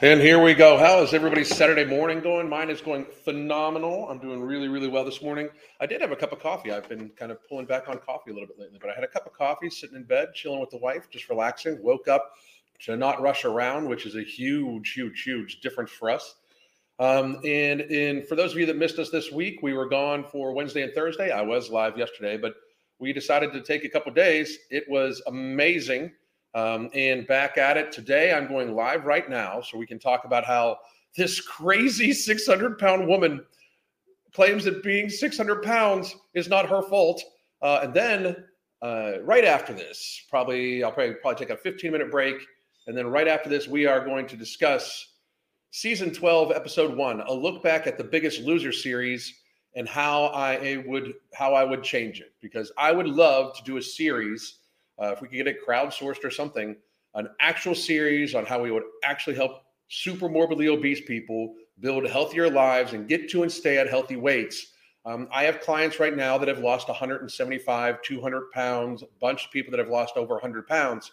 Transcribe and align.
And 0.00 0.20
here 0.20 0.40
we 0.40 0.54
go. 0.54 0.78
How 0.78 1.02
is 1.02 1.12
everybody's 1.12 1.52
Saturday 1.52 1.84
morning 1.84 2.20
going? 2.20 2.48
Mine 2.48 2.70
is 2.70 2.80
going 2.80 3.04
phenomenal. 3.04 4.08
I'm 4.08 4.20
doing 4.20 4.40
really, 4.40 4.68
really 4.68 4.86
well 4.86 5.04
this 5.04 5.20
morning. 5.20 5.48
I 5.80 5.86
did 5.86 6.00
have 6.00 6.12
a 6.12 6.16
cup 6.16 6.30
of 6.30 6.38
coffee. 6.38 6.70
I've 6.70 6.88
been 6.88 7.08
kind 7.16 7.32
of 7.32 7.38
pulling 7.48 7.66
back 7.66 7.88
on 7.88 7.98
coffee 7.98 8.30
a 8.30 8.32
little 8.32 8.46
bit 8.46 8.60
lately, 8.60 8.78
but 8.80 8.90
I 8.90 8.94
had 8.94 9.02
a 9.02 9.08
cup 9.08 9.26
of 9.26 9.32
coffee 9.32 9.68
sitting 9.68 9.96
in 9.96 10.04
bed, 10.04 10.34
chilling 10.34 10.60
with 10.60 10.70
the 10.70 10.76
wife, 10.76 11.10
just 11.10 11.28
relaxing. 11.28 11.82
Woke 11.82 12.06
up 12.06 12.30
to 12.84 12.96
not 12.96 13.20
rush 13.20 13.44
around, 13.44 13.88
which 13.88 14.06
is 14.06 14.14
a 14.14 14.22
huge, 14.22 14.92
huge, 14.92 15.22
huge 15.24 15.60
difference 15.62 15.90
for 15.90 16.10
us. 16.10 16.36
Um, 17.00 17.40
and 17.44 17.80
and 17.80 18.24
for 18.24 18.36
those 18.36 18.52
of 18.52 18.58
you 18.58 18.66
that 18.66 18.76
missed 18.76 19.00
us 19.00 19.10
this 19.10 19.32
week, 19.32 19.64
we 19.64 19.72
were 19.72 19.88
gone 19.88 20.22
for 20.22 20.52
Wednesday 20.52 20.82
and 20.82 20.94
Thursday. 20.94 21.32
I 21.32 21.42
was 21.42 21.70
live 21.70 21.98
yesterday, 21.98 22.36
but 22.36 22.54
we 23.00 23.12
decided 23.12 23.52
to 23.52 23.62
take 23.62 23.84
a 23.84 23.88
couple 23.88 24.12
days. 24.12 24.58
It 24.70 24.84
was 24.88 25.20
amazing. 25.26 26.12
Um, 26.54 26.90
and 26.94 27.26
back 27.26 27.58
at 27.58 27.76
it 27.76 27.92
today, 27.92 28.32
I'm 28.32 28.48
going 28.48 28.74
live 28.74 29.04
right 29.04 29.28
now 29.28 29.60
so 29.60 29.78
we 29.78 29.86
can 29.86 29.98
talk 29.98 30.24
about 30.24 30.44
how 30.44 30.78
this 31.16 31.40
crazy 31.40 32.12
600 32.14 32.78
pound 32.78 33.06
woman 33.06 33.44
claims 34.32 34.64
that 34.64 34.82
being 34.82 35.08
600 35.08 35.62
pounds 35.62 36.16
is 36.34 36.48
not 36.48 36.68
her 36.68 36.82
fault. 36.82 37.22
Uh, 37.60 37.80
and 37.82 37.94
then 37.94 38.36
uh, 38.82 39.20
right 39.22 39.44
after 39.44 39.72
this, 39.72 40.24
probably 40.30 40.84
I'll 40.84 40.92
probably, 40.92 41.14
probably 41.14 41.46
take 41.46 41.50
a 41.54 41.60
15 41.60 41.92
minute 41.92 42.10
break. 42.10 42.36
And 42.86 42.96
then 42.96 43.06
right 43.06 43.28
after 43.28 43.48
this, 43.48 43.68
we 43.68 43.86
are 43.86 44.04
going 44.04 44.26
to 44.28 44.36
discuss 44.36 45.14
season 45.70 46.12
12, 46.12 46.52
episode 46.52 46.96
one, 46.96 47.20
a 47.20 47.32
look 47.32 47.62
back 47.62 47.86
at 47.86 47.98
the 47.98 48.04
Biggest 48.04 48.40
Loser 48.40 48.72
series 48.72 49.34
and 49.74 49.88
how 49.88 50.26
I 50.26 50.82
would 50.86 51.14
how 51.34 51.54
I 51.54 51.64
would 51.64 51.82
change 51.82 52.20
it 52.20 52.32
because 52.40 52.72
I 52.78 52.90
would 52.92 53.06
love 53.06 53.56
to 53.56 53.62
do 53.64 53.76
a 53.76 53.82
series 53.82 54.58
uh, 55.00 55.12
if 55.12 55.20
we 55.20 55.28
could 55.28 55.36
get 55.36 55.46
it 55.46 55.66
crowdsourced 55.66 56.24
or 56.24 56.30
something, 56.30 56.76
an 57.14 57.28
actual 57.40 57.74
series 57.74 58.34
on 58.34 58.44
how 58.44 58.62
we 58.62 58.70
would 58.70 58.84
actually 59.04 59.36
help 59.36 59.62
super 59.88 60.28
morbidly 60.28 60.68
obese 60.68 61.00
people 61.00 61.54
build 61.80 62.06
healthier 62.08 62.50
lives 62.50 62.92
and 62.92 63.08
get 63.08 63.30
to 63.30 63.42
and 63.42 63.50
stay 63.50 63.78
at 63.78 63.88
healthy 63.88 64.16
weights. 64.16 64.72
Um, 65.04 65.28
I 65.32 65.44
have 65.44 65.60
clients 65.60 66.00
right 66.00 66.14
now 66.14 66.36
that 66.36 66.48
have 66.48 66.58
lost 66.58 66.88
175, 66.88 68.02
200 68.02 68.50
pounds, 68.52 69.02
a 69.02 69.06
bunch 69.20 69.46
of 69.46 69.50
people 69.50 69.70
that 69.70 69.78
have 69.78 69.88
lost 69.88 70.16
over 70.16 70.34
100 70.34 70.66
pounds. 70.66 71.12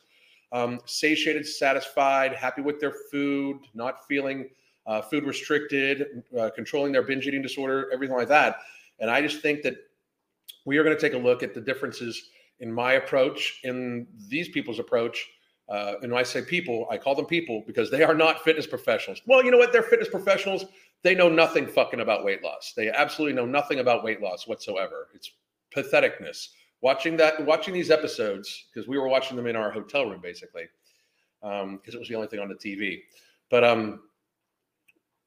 Um, 0.52 0.80
satiated, 0.86 1.48
satisfied, 1.48 2.34
happy 2.34 2.62
with 2.62 2.80
their 2.80 2.94
food, 3.12 3.60
not 3.74 4.06
feeling 4.08 4.50
uh, 4.86 5.02
food 5.02 5.24
restricted, 5.24 6.24
uh, 6.38 6.50
controlling 6.56 6.92
their 6.92 7.04
binge 7.04 7.26
eating 7.26 7.42
disorder, 7.42 7.90
everything 7.94 8.16
like 8.16 8.28
that. 8.28 8.58
And 9.00 9.10
I 9.10 9.22
just 9.22 9.42
think 9.42 9.62
that 9.64 9.76
we 10.66 10.78
are 10.78 10.84
going 10.84 10.96
to 10.96 11.02
take 11.02 11.14
a 11.14 11.18
look 11.18 11.44
at 11.44 11.54
the 11.54 11.62
differences 11.62 12.30
in 12.60 12.72
my 12.72 12.94
approach, 12.94 13.60
in 13.64 14.08
these 14.28 14.50
people's 14.50 14.80
approach. 14.80 15.28
Uh, 15.68 15.94
and 16.02 16.12
when 16.12 16.20
I 16.20 16.24
say 16.24 16.42
people, 16.42 16.88
I 16.92 16.98
call 16.98 17.16
them 17.16 17.26
people 17.26 17.64
because 17.66 17.90
they 17.90 18.04
are 18.04 18.14
not 18.14 18.44
fitness 18.44 18.68
professionals. 18.68 19.22
Well, 19.26 19.44
you 19.44 19.52
know 19.52 19.58
what? 19.58 19.74
They're 19.74 19.84
fitness 19.84 20.10
professionals. 20.10 20.66
They 21.02 21.16
know 21.16 21.30
nothing 21.30 21.68
fucking 21.68 22.00
about 22.00 22.24
weight 22.24 22.44
loss. 22.44 22.74
They 22.76 22.90
absolutely 22.90 23.36
know 23.36 23.46
nothing 23.46 23.80
about 23.80 24.04
weight 24.04 24.22
loss 24.22 24.48
whatsoever. 24.48 25.10
It's 25.14 25.32
patheticness. 25.76 26.50
Watching 26.82 27.18
that, 27.18 27.44
watching 27.46 27.74
these 27.74 27.90
episodes 27.90 28.66
because 28.72 28.88
we 28.88 28.98
were 28.98 29.08
watching 29.08 29.36
them 29.36 29.48
in 29.48 29.56
our 29.56 29.72
hotel 29.72 30.06
room 30.06 30.22
basically 30.22 30.66
because 31.42 31.64
um, 31.64 31.80
it 31.86 32.00
was 32.00 32.08
the 32.08 32.16
only 32.16 32.28
thing 32.28 32.40
on 32.40 32.48
the 32.48 32.56
TV. 32.56 33.02
But 33.50 33.64
um, 33.64 34.02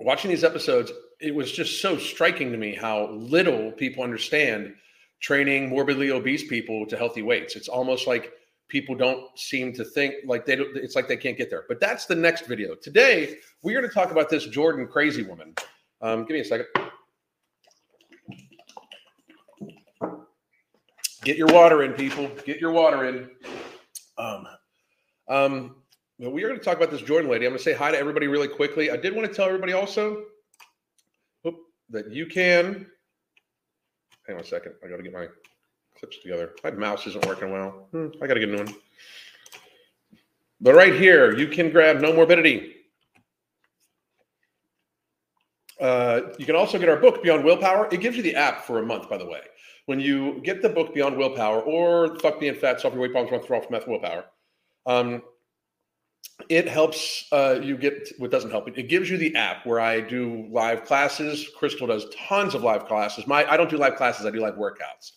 watching 0.00 0.30
these 0.30 0.44
episodes, 0.44 0.92
it 1.20 1.34
was 1.34 1.50
just 1.52 1.80
so 1.80 1.96
striking 1.96 2.52
to 2.52 2.58
me 2.58 2.74
how 2.74 3.08
little 3.10 3.72
people 3.72 4.04
understand 4.04 4.74
training 5.20 5.68
morbidly 5.68 6.10
obese 6.10 6.46
people 6.46 6.86
to 6.86 6.96
healthy 6.96 7.22
weights. 7.22 7.56
It's 7.56 7.68
almost 7.68 8.06
like 8.06 8.32
people 8.68 8.94
don't 8.94 9.26
seem 9.38 9.72
to 9.74 9.84
think 9.84 10.14
like 10.24 10.44
they 10.46 10.56
don't, 10.56 10.76
it's 10.76 10.94
like 10.94 11.08
they 11.08 11.16
can't 11.16 11.36
get 11.36 11.50
there. 11.50 11.64
But 11.68 11.80
that's 11.80 12.06
the 12.06 12.14
next 12.14 12.46
video. 12.46 12.74
Today, 12.74 13.36
we're 13.62 13.78
going 13.78 13.88
to 13.88 13.94
talk 13.94 14.10
about 14.10 14.28
this 14.28 14.46
Jordan 14.46 14.86
crazy 14.86 15.22
woman. 15.22 15.54
Um, 16.00 16.24
give 16.24 16.34
me 16.34 16.40
a 16.40 16.44
second. 16.44 16.66
Get 21.24 21.36
your 21.36 21.48
water 21.48 21.82
in, 21.82 21.92
people. 21.92 22.30
Get 22.44 22.60
your 22.60 22.70
water 22.70 23.06
in. 23.06 23.28
Um, 24.16 24.46
um, 25.28 25.76
we 26.18 26.42
are 26.42 26.48
going 26.48 26.58
to 26.58 26.64
talk 26.64 26.76
about 26.76 26.90
this 26.90 27.02
Jordan 27.02 27.30
lady. 27.30 27.44
I'm 27.44 27.50
going 27.50 27.58
to 27.58 27.64
say 27.64 27.74
hi 27.74 27.90
to 27.90 27.98
everybody 27.98 28.28
really 28.28 28.48
quickly. 28.48 28.90
I 28.90 28.96
did 28.96 29.14
want 29.14 29.28
to 29.28 29.34
tell 29.34 29.46
everybody 29.46 29.72
also 29.72 30.24
that 31.90 32.10
you 32.12 32.26
can 32.26 32.86
Hang 34.28 34.36
on 34.36 34.42
a 34.42 34.46
second. 34.46 34.74
I 34.84 34.88
got 34.88 34.98
to 34.98 35.02
get 35.02 35.14
my 35.14 35.26
clips 35.98 36.18
together. 36.18 36.54
My 36.62 36.70
mouse 36.70 37.06
isn't 37.06 37.26
working 37.26 37.50
well. 37.50 37.88
Hmm, 37.92 38.08
I 38.22 38.26
got 38.26 38.34
to 38.34 38.40
get 38.40 38.50
a 38.50 38.52
new 38.52 38.58
one. 38.58 38.74
But 40.60 40.74
right 40.74 40.94
here, 40.94 41.36
you 41.36 41.48
can 41.48 41.70
grab 41.70 41.98
Nomorbidity. 41.98 42.74
Uh, 45.80 46.20
you 46.38 46.44
can 46.44 46.56
also 46.56 46.78
get 46.78 46.88
our 46.88 46.96
book, 46.96 47.22
Beyond 47.22 47.44
Willpower. 47.44 47.88
It 47.90 48.00
gives 48.00 48.16
you 48.16 48.22
the 48.22 48.34
app 48.34 48.64
for 48.64 48.80
a 48.80 48.82
month, 48.84 49.08
by 49.08 49.16
the 49.16 49.24
way. 49.24 49.40
When 49.86 49.98
you 49.98 50.40
get 50.42 50.60
the 50.60 50.68
book, 50.68 50.92
Beyond 50.92 51.16
Willpower, 51.16 51.62
or 51.62 52.18
Fuck 52.18 52.40
Being 52.40 52.56
Fat, 52.56 52.80
Solve 52.80 52.94
Your 52.94 53.02
Weight 53.04 53.12
Problems, 53.12 53.32
Run 53.32 53.42
Through 53.42 53.56
Off 53.56 53.70
Meth 53.70 53.86
Willpower, 53.86 54.24
um, 54.84 55.22
it 56.48 56.68
helps 56.68 57.26
uh, 57.32 57.60
you 57.62 57.76
get 57.76 58.08
what 58.18 58.30
doesn't 58.30 58.50
help 58.50 58.68
it. 58.68 58.78
It 58.78 58.88
gives 58.88 59.10
you 59.10 59.18
the 59.18 59.34
app 59.34 59.66
where 59.66 59.80
I 59.80 60.00
do 60.00 60.46
live 60.50 60.84
classes. 60.84 61.48
Crystal 61.56 61.86
does 61.86 62.06
tons 62.14 62.54
of 62.54 62.62
live 62.62 62.86
classes. 62.86 63.26
My 63.26 63.44
I 63.50 63.56
don't 63.56 63.70
do 63.70 63.76
live 63.76 63.96
classes. 63.96 64.24
I 64.24 64.30
do 64.30 64.40
live 64.40 64.54
workouts. 64.54 65.12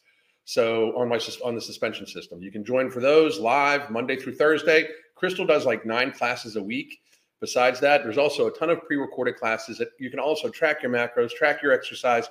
So 0.45 0.97
on 0.97 1.07
my 1.07 1.19
on 1.45 1.55
the 1.55 1.61
suspension 1.61 2.07
system, 2.07 2.41
you 2.41 2.51
can 2.51 2.65
join 2.65 2.89
for 2.89 2.99
those 2.99 3.39
live 3.39 3.89
Monday 3.89 4.15
through 4.15 4.35
Thursday. 4.35 4.89
Crystal 5.15 5.45
does 5.45 5.65
like 5.65 5.85
nine 5.85 6.11
classes 6.11 6.55
a 6.55 6.63
week. 6.63 7.01
Besides 7.39 7.79
that, 7.79 8.03
there's 8.03 8.17
also 8.17 8.47
a 8.47 8.51
ton 8.51 8.69
of 8.69 8.83
pre-recorded 8.85 9.35
classes 9.35 9.77
that 9.79 9.89
you 9.99 10.09
can 10.09 10.19
also 10.19 10.49
track 10.49 10.83
your 10.83 10.91
macros, 10.91 11.31
track 11.31 11.61
your 11.61 11.71
exercise. 11.71 12.27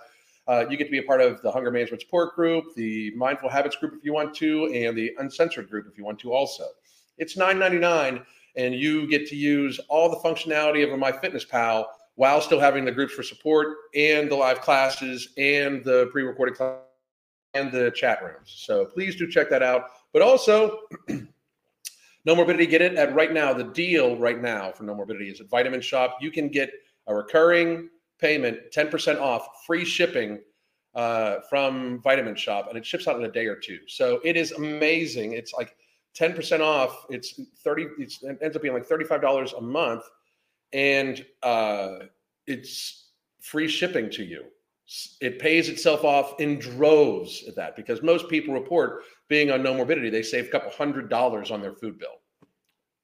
Uh, 0.47 0.67
you 0.69 0.77
get 0.77 0.85
to 0.85 0.91
be 0.91 0.99
a 0.99 1.03
part 1.03 1.21
of 1.21 1.41
the 1.43 1.51
Hunger 1.51 1.71
Management 1.71 2.03
Support 2.03 2.35
Group, 2.35 2.75
the 2.75 3.13
Mindful 3.17 3.49
Habits 3.49 3.77
Group 3.77 3.95
if 3.97 4.05
you 4.05 4.13
want 4.13 4.35
to, 4.37 4.67
and 4.73 4.97
the 4.97 5.13
Uncensored 5.19 5.71
Group 5.71 5.87
if 5.91 5.97
you 5.97 6.05
want 6.05 6.19
to. 6.21 6.33
Also, 6.33 6.65
it's 7.19 7.37
nine 7.37 7.59
ninety 7.59 7.79
nine 7.79 8.25
and 8.57 8.75
you 8.75 9.09
get 9.09 9.27
to 9.29 9.37
use 9.37 9.79
all 9.89 10.11
the 10.11 10.17
functionality 10.17 10.85
of 10.85 10.93
a 10.93 10.97
MyFitnessPal 10.97 11.85
while 12.17 12.41
still 12.41 12.61
having 12.61 12.85
the 12.85 12.93
groups 12.93 13.15
for 13.15 13.23
support 13.23 13.77
and 13.95 14.31
the 14.31 14.37
live 14.37 14.61
classes 14.61 15.31
and 15.39 15.85
the 15.85 16.09
pre-recorded 16.13 16.55
class 16.55 16.79
and 17.55 17.73
the 17.73 17.91
chat 17.93 18.23
rooms. 18.23 18.55
So 18.65 18.85
please 18.85 19.17
do 19.17 19.29
check 19.29 19.51
that 19.51 19.63
out. 19.63 19.87
But 20.13 20.23
also, 20.23 20.81
Nomorbidity, 22.29 22.69
get 22.69 22.83
it 22.83 22.97
at 22.97 23.15
right 23.15 23.33
now. 23.33 23.53
The 23.53 23.65
deal 23.65 24.17
right 24.17 24.41
now 24.41 24.71
for 24.73 24.85
Nomorbidity 24.85 25.33
is 25.33 25.41
at 25.41 25.49
Vitamin 25.49 25.81
Shoppe. 25.81 26.13
You 26.21 26.31
can 26.31 26.49
get 26.49 26.71
a 27.07 27.15
recurring 27.15 27.89
payment, 28.19 28.59
10% 28.75 29.21
off, 29.21 29.65
free 29.67 29.85
shipping 29.85 30.39
uh, 30.95 31.37
from 31.49 32.01
Vitamin 32.03 32.35
Shoppe, 32.35 32.69
and 32.69 32.77
it 32.77 32.85
ships 32.85 33.09
out 33.09 33.17
in 33.17 33.25
a 33.25 33.33
day 33.33 33.47
or 33.47 33.57
two. 33.57 33.79
So 33.89 34.21
it 34.25 34.37
is 34.37 34.53
amazing. 34.53 35.33
It's 35.33 35.55
like 35.55 35.75
10% 36.19 36.61
off. 36.61 37.07
It's 37.11 37.41
30, 37.65 37.87
it's, 37.99 38.23
it 38.23 38.39
ends 38.43 38.57
up 38.57 38.63
being 38.63 38.75
like 38.75 38.89
$35 38.89 39.59
a 39.59 39.61
month. 39.61 40.03
And 40.73 41.25
uh, 41.43 42.01
it's 42.47 43.11
free 43.41 43.69
shipping 43.69 44.11
to 44.11 44.25
you. 44.25 44.45
It 45.21 45.39
pays 45.39 45.69
itself 45.69 46.05
off 46.05 46.41
in 46.41 46.59
droves 46.59 47.45
at 47.47 47.55
that 47.57 47.77
because 47.77 48.03
most 48.03 48.29
people 48.29 48.55
report 48.55 49.05
being 49.29 49.51
on 49.51 49.63
Nomorbidity, 49.63 50.11
they 50.11 50.23
save 50.23 50.49
a 50.49 50.51
couple 50.51 50.71
hundred 50.73 51.09
dollars 51.09 51.53
on 51.53 51.61
their 51.61 51.75
food 51.75 51.99
bill. 51.99 52.21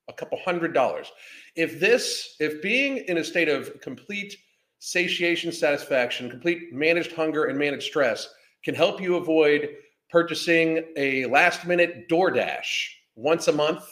A 0.09 0.13
couple 0.13 0.39
hundred 0.45 0.75
dollars. 0.75 1.13
If 1.55 1.79
this, 1.79 2.37
if 2.41 2.61
being 2.61 2.99
in 3.09 3.19
a 3.19 3.25
state 3.25 3.49
of 3.49 3.81
complete 3.81 4.37
satiation, 4.79 5.53
satisfaction, 5.53 6.29
complete 6.29 6.73
managed 6.73 7.13
hunger, 7.13 7.47
and 7.47 7.59
managed 7.59 7.85
stress 7.85 8.29
can 8.65 8.75
help 8.75 9.01
you 9.01 9.17
avoid 9.17 9.69
purchasing 10.11 10.85
a 10.97 11.27
last 11.27 11.67
minute 11.67 12.09
DoorDash 12.09 12.89
once 13.15 13.49
a 13.49 13.53
month, 13.53 13.85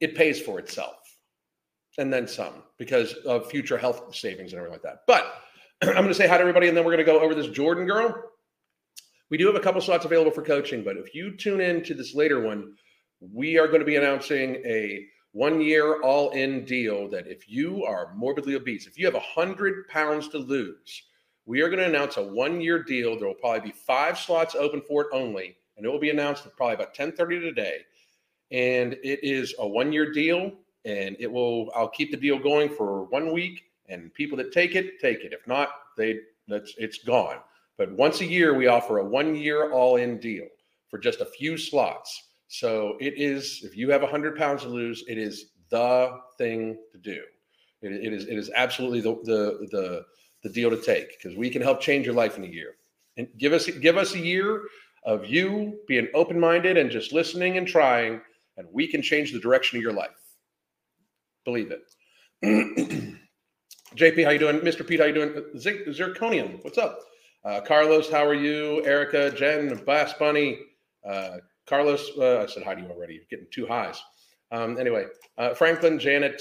it 0.00 0.14
pays 0.14 0.40
for 0.40 0.58
itself 0.58 0.96
and 1.98 2.12
then 2.12 2.26
some 2.26 2.54
because 2.78 3.14
of 3.26 3.50
future 3.50 3.76
health 3.76 4.14
savings 4.14 4.52
and 4.52 4.58
everything 4.58 4.72
like 4.72 4.82
that. 4.82 5.02
But 5.06 5.34
I'm 5.82 5.94
going 5.94 6.08
to 6.08 6.14
say 6.14 6.28
hi 6.28 6.36
to 6.36 6.40
everybody 6.40 6.68
and 6.68 6.76
then 6.76 6.84
we're 6.84 6.92
going 6.92 7.04
to 7.04 7.12
go 7.12 7.20
over 7.20 7.34
this 7.34 7.48
Jordan 7.48 7.86
girl. 7.86 8.14
We 9.30 9.38
do 9.38 9.46
have 9.46 9.56
a 9.56 9.60
couple 9.60 9.80
slots 9.80 10.04
available 10.04 10.30
for 10.30 10.42
coaching, 10.42 10.84
but 10.84 10.96
if 10.96 11.14
you 11.14 11.36
tune 11.36 11.60
in 11.60 11.82
to 11.84 11.94
this 11.94 12.14
later 12.14 12.40
one, 12.40 12.74
we 13.20 13.58
are 13.58 13.66
going 13.66 13.80
to 13.80 13.86
be 13.86 13.96
announcing 13.96 14.56
a 14.66 15.06
one 15.32 15.60
year 15.60 16.02
all 16.02 16.30
in 16.30 16.64
deal 16.64 17.08
that 17.08 17.26
if 17.26 17.48
you 17.48 17.84
are 17.84 18.12
morbidly 18.14 18.54
obese, 18.54 18.86
if 18.86 18.98
you 18.98 19.06
have 19.06 19.14
100 19.14 19.88
pounds 19.88 20.28
to 20.28 20.38
lose, 20.38 21.02
we 21.46 21.60
are 21.60 21.68
going 21.68 21.80
to 21.80 21.86
announce 21.86 22.16
a 22.16 22.22
one 22.22 22.60
year 22.60 22.82
deal. 22.82 23.18
There 23.18 23.28
will 23.28 23.34
probably 23.34 23.70
be 23.70 23.76
five 23.76 24.18
slots 24.18 24.54
open 24.54 24.82
for 24.86 25.02
it 25.02 25.08
only, 25.12 25.56
and 25.76 25.84
it 25.84 25.88
will 25.88 25.98
be 25.98 26.10
announced 26.10 26.46
at 26.46 26.56
probably 26.56 26.74
about 26.74 26.94
10:30 26.94 27.40
today. 27.40 27.78
And 28.50 28.94
it 29.02 29.20
is 29.22 29.54
a 29.58 29.66
one 29.66 29.92
year 29.92 30.12
deal, 30.12 30.52
and 30.84 31.16
it 31.18 31.30
will. 31.30 31.70
I'll 31.74 31.88
keep 31.88 32.10
the 32.10 32.16
deal 32.16 32.38
going 32.38 32.68
for 32.68 33.04
one 33.04 33.32
week, 33.32 33.64
and 33.88 34.12
people 34.14 34.36
that 34.38 34.52
take 34.52 34.74
it 34.74 35.00
take 35.00 35.20
it. 35.20 35.32
If 35.32 35.46
not, 35.46 35.70
they 35.96 36.20
that's 36.48 36.74
it's 36.78 36.98
gone. 36.98 37.38
But 37.78 37.92
once 37.92 38.20
a 38.20 38.26
year, 38.26 38.54
we 38.54 38.66
offer 38.66 38.98
a 38.98 39.04
one 39.04 39.34
year 39.34 39.72
all 39.72 39.96
in 39.96 40.18
deal 40.18 40.46
for 40.88 40.98
just 40.98 41.20
a 41.20 41.26
few 41.26 41.56
slots. 41.56 42.28
So 42.48 42.96
it 43.00 43.14
is. 43.16 43.62
If 43.64 43.76
you 43.76 43.90
have 43.90 44.02
100 44.02 44.36
pounds 44.36 44.62
to 44.62 44.68
lose, 44.68 45.04
it 45.08 45.18
is 45.18 45.46
the 45.70 46.20
thing 46.36 46.76
to 46.92 46.98
do. 46.98 47.22
It, 47.80 47.92
it 47.92 48.12
is 48.12 48.26
it 48.26 48.38
is 48.38 48.50
absolutely 48.54 49.00
the 49.00 49.14
the 49.24 49.68
the, 49.70 50.04
the 50.42 50.48
deal 50.48 50.70
to 50.70 50.80
take 50.80 51.18
because 51.18 51.36
we 51.36 51.50
can 51.50 51.62
help 51.62 51.80
change 51.80 52.06
your 52.06 52.14
life 52.14 52.36
in 52.36 52.44
a 52.44 52.48
year. 52.48 52.74
And 53.16 53.28
give 53.38 53.52
us 53.52 53.66
give 53.66 53.96
us 53.96 54.14
a 54.14 54.18
year 54.18 54.62
of 55.04 55.26
you 55.26 55.78
being 55.88 56.08
open 56.14 56.38
minded 56.38 56.76
and 56.76 56.90
just 56.90 57.12
listening 57.12 57.58
and 57.58 57.66
trying, 57.66 58.20
and 58.56 58.66
we 58.72 58.86
can 58.86 59.02
change 59.02 59.32
the 59.32 59.40
direction 59.40 59.76
of 59.76 59.82
your 59.82 59.92
life. 59.92 60.10
Believe 61.44 61.72
it. 61.72 61.82
JP, 63.96 64.24
how 64.24 64.30
you 64.30 64.38
doing? 64.38 64.60
Mr. 64.60 64.86
Pete, 64.86 65.00
how 65.00 65.06
you 65.06 65.12
doing? 65.12 65.44
Z- 65.58 65.84
Zirconium, 65.88 66.64
what's 66.64 66.78
up? 66.78 67.00
Uh, 67.44 67.60
Carlos, 67.60 68.10
how 68.10 68.24
are 68.24 68.34
you? 68.34 68.84
Erica, 68.86 69.30
Jen, 69.32 69.74
Bass 69.84 70.14
Bunny, 70.14 70.58
uh, 71.08 71.38
Carlos. 71.66 72.10
Uh, 72.16 72.42
I 72.42 72.46
said 72.46 72.62
hi 72.62 72.74
to 72.74 72.80
you 72.80 72.88
already. 72.88 73.14
You're 73.14 73.24
getting 73.28 73.48
two 73.50 73.66
highs. 73.66 74.00
Um, 74.50 74.78
anyway, 74.78 75.06
uh, 75.38 75.54
Franklin, 75.54 75.98
Janet, 75.98 76.40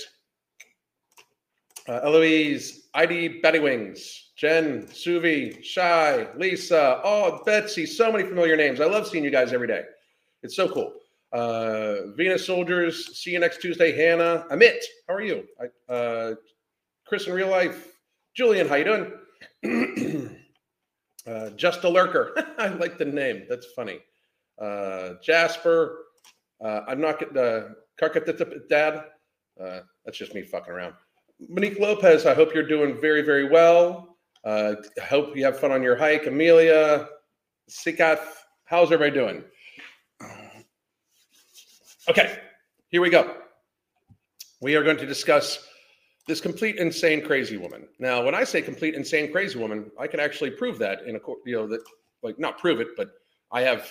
uh, 1.88 2.00
Eloise, 2.04 2.88
ID, 2.94 3.40
Betty 3.42 3.60
Wings, 3.60 4.32
Jen, 4.36 4.84
Suvi, 4.88 5.64
Shy, 5.64 6.28
Lisa, 6.36 7.02
oh, 7.04 7.42
Betsy, 7.46 7.86
so 7.86 8.12
many 8.12 8.24
familiar 8.24 8.56
names. 8.56 8.82
I 8.82 8.86
love 8.86 9.08
seeing 9.08 9.24
you 9.24 9.32
guys 9.32 9.54
every 9.54 9.68
day. 9.68 9.84
It's 10.44 10.56
so 10.56 10.70
cool. 10.70 10.94
Uh, 11.32 12.12
Venus 12.16 12.46
Soldiers, 12.46 13.18
see 13.18 13.32
you 13.32 13.40
next 13.40 13.62
Tuesday. 13.62 13.96
Hannah, 13.96 14.46
Amit, 14.52 14.82
how 15.08 15.16
are 15.16 15.22
you? 15.22 15.46
I, 15.60 15.94
uh, 15.94 16.36
Chris 17.06 17.28
in 17.28 17.34
real 17.34 17.50
life, 17.50 17.94
Julian, 18.34 18.68
how 18.68 18.76
you 18.76 19.12
doing? 19.64 20.38
uh, 21.28 21.50
Just 21.52 21.84
a 21.84 21.90
lurker. 21.90 22.34
I 22.58 22.70
like 22.70 22.98
the 22.98 23.06
name. 23.06 23.46
That's 23.50 23.68
funny. 23.76 24.00
Uh, 24.60 25.14
Jasper, 25.24 26.06
uh, 26.64 26.82
I'm 26.88 27.02
not 27.02 27.20
getting 27.20 27.34
the 27.34 27.76
uh, 28.02 28.46
dad. 28.70 29.06
Uh, 29.60 29.80
that's 30.06 30.18
just 30.18 30.34
me 30.34 30.42
fucking 30.42 30.74
around. 30.74 30.94
Monique 31.50 31.80
Lopez, 31.80 32.26
I 32.26 32.34
hope 32.34 32.54
you're 32.54 32.68
doing 32.68 33.00
very, 33.02 33.22
very 33.22 33.50
well. 33.50 34.18
Uh, 34.44 34.76
I 35.02 35.06
hope 35.06 35.36
you 35.36 35.44
have 35.44 35.60
fun 35.60 35.72
on 35.72 35.82
your 35.82 35.96
hike. 35.96 36.28
Amelia, 36.28 37.08
Sikath, 37.70 38.26
how's 38.66 38.92
everybody 38.92 39.12
doing? 39.12 39.44
Okay, 42.10 42.40
here 42.90 43.02
we 43.02 43.10
go. 43.10 43.38
We 44.62 44.76
are 44.76 44.84
going 44.84 44.98
to 44.98 45.06
discuss 45.06 45.68
this 46.28 46.42
complete 46.42 46.78
insane 46.78 47.26
crazy 47.26 47.58
woman. 47.58 47.88
Now, 48.00 48.24
when 48.24 48.36
I 48.36 48.44
say 48.44 48.62
complete 48.62 48.96
insane 48.96 49.32
crazy 49.32 49.58
woman, 49.58 49.92
I 50.00 50.08
can 50.08 50.20
actually 50.20 50.52
prove 50.52 50.78
that 50.80 51.04
in 51.04 51.16
a 51.16 51.20
court, 51.20 51.40
you 51.46 51.56
know, 51.56 51.68
that 51.68 51.82
like 52.22 52.38
not 52.40 52.58
prove 52.60 52.80
it, 52.80 52.90
but 52.96 53.10
I 53.52 53.62
have, 53.62 53.90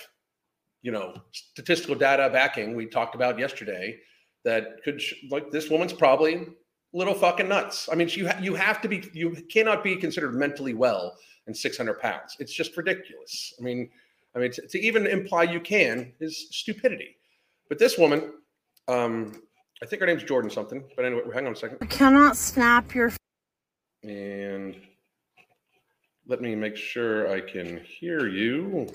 you 0.81 0.91
know, 0.91 1.15
statistical 1.31 1.95
data 1.95 2.29
backing 2.29 2.75
we 2.75 2.85
talked 2.85 3.15
about 3.15 3.37
yesterday 3.37 3.97
that 4.43 4.81
could 4.83 5.01
like 5.29 5.51
this 5.51 5.69
woman's 5.69 5.93
probably 5.93 6.47
little 6.93 7.13
fucking 7.13 7.47
nuts. 7.47 7.89
I 7.91 7.95
mean, 7.95 8.09
you 8.09 8.27
ha- 8.27 8.39
you 8.41 8.55
have 8.55 8.81
to 8.81 8.87
be 8.87 9.09
you 9.13 9.31
cannot 9.49 9.83
be 9.83 9.95
considered 9.95 10.33
mentally 10.35 10.73
well 10.73 11.17
in 11.47 11.53
600 11.53 11.99
pounds. 11.99 12.37
It's 12.39 12.53
just 12.53 12.75
ridiculous. 12.77 13.53
I 13.59 13.63
mean, 13.63 13.89
I 14.35 14.39
mean 14.39 14.51
to, 14.51 14.67
to 14.67 14.79
even 14.79 15.07
imply 15.07 15.43
you 15.43 15.59
can 15.59 16.13
is 16.19 16.47
stupidity. 16.51 17.17
But 17.69 17.79
this 17.79 17.97
woman, 17.97 18.33
um, 18.87 19.41
I 19.81 19.85
think 19.85 20.01
her 20.01 20.05
name's 20.05 20.23
Jordan 20.23 20.51
something. 20.51 20.83
But 20.95 21.05
anyway, 21.05 21.21
hang 21.33 21.47
on 21.47 21.53
a 21.53 21.55
second. 21.55 21.77
I 21.81 21.85
cannot 21.85 22.35
snap 22.37 22.93
your. 22.93 23.11
And 24.03 24.75
let 26.27 26.41
me 26.41 26.55
make 26.55 26.75
sure 26.75 27.31
I 27.31 27.41
can 27.41 27.81
hear 27.83 28.27
you. 28.27 28.89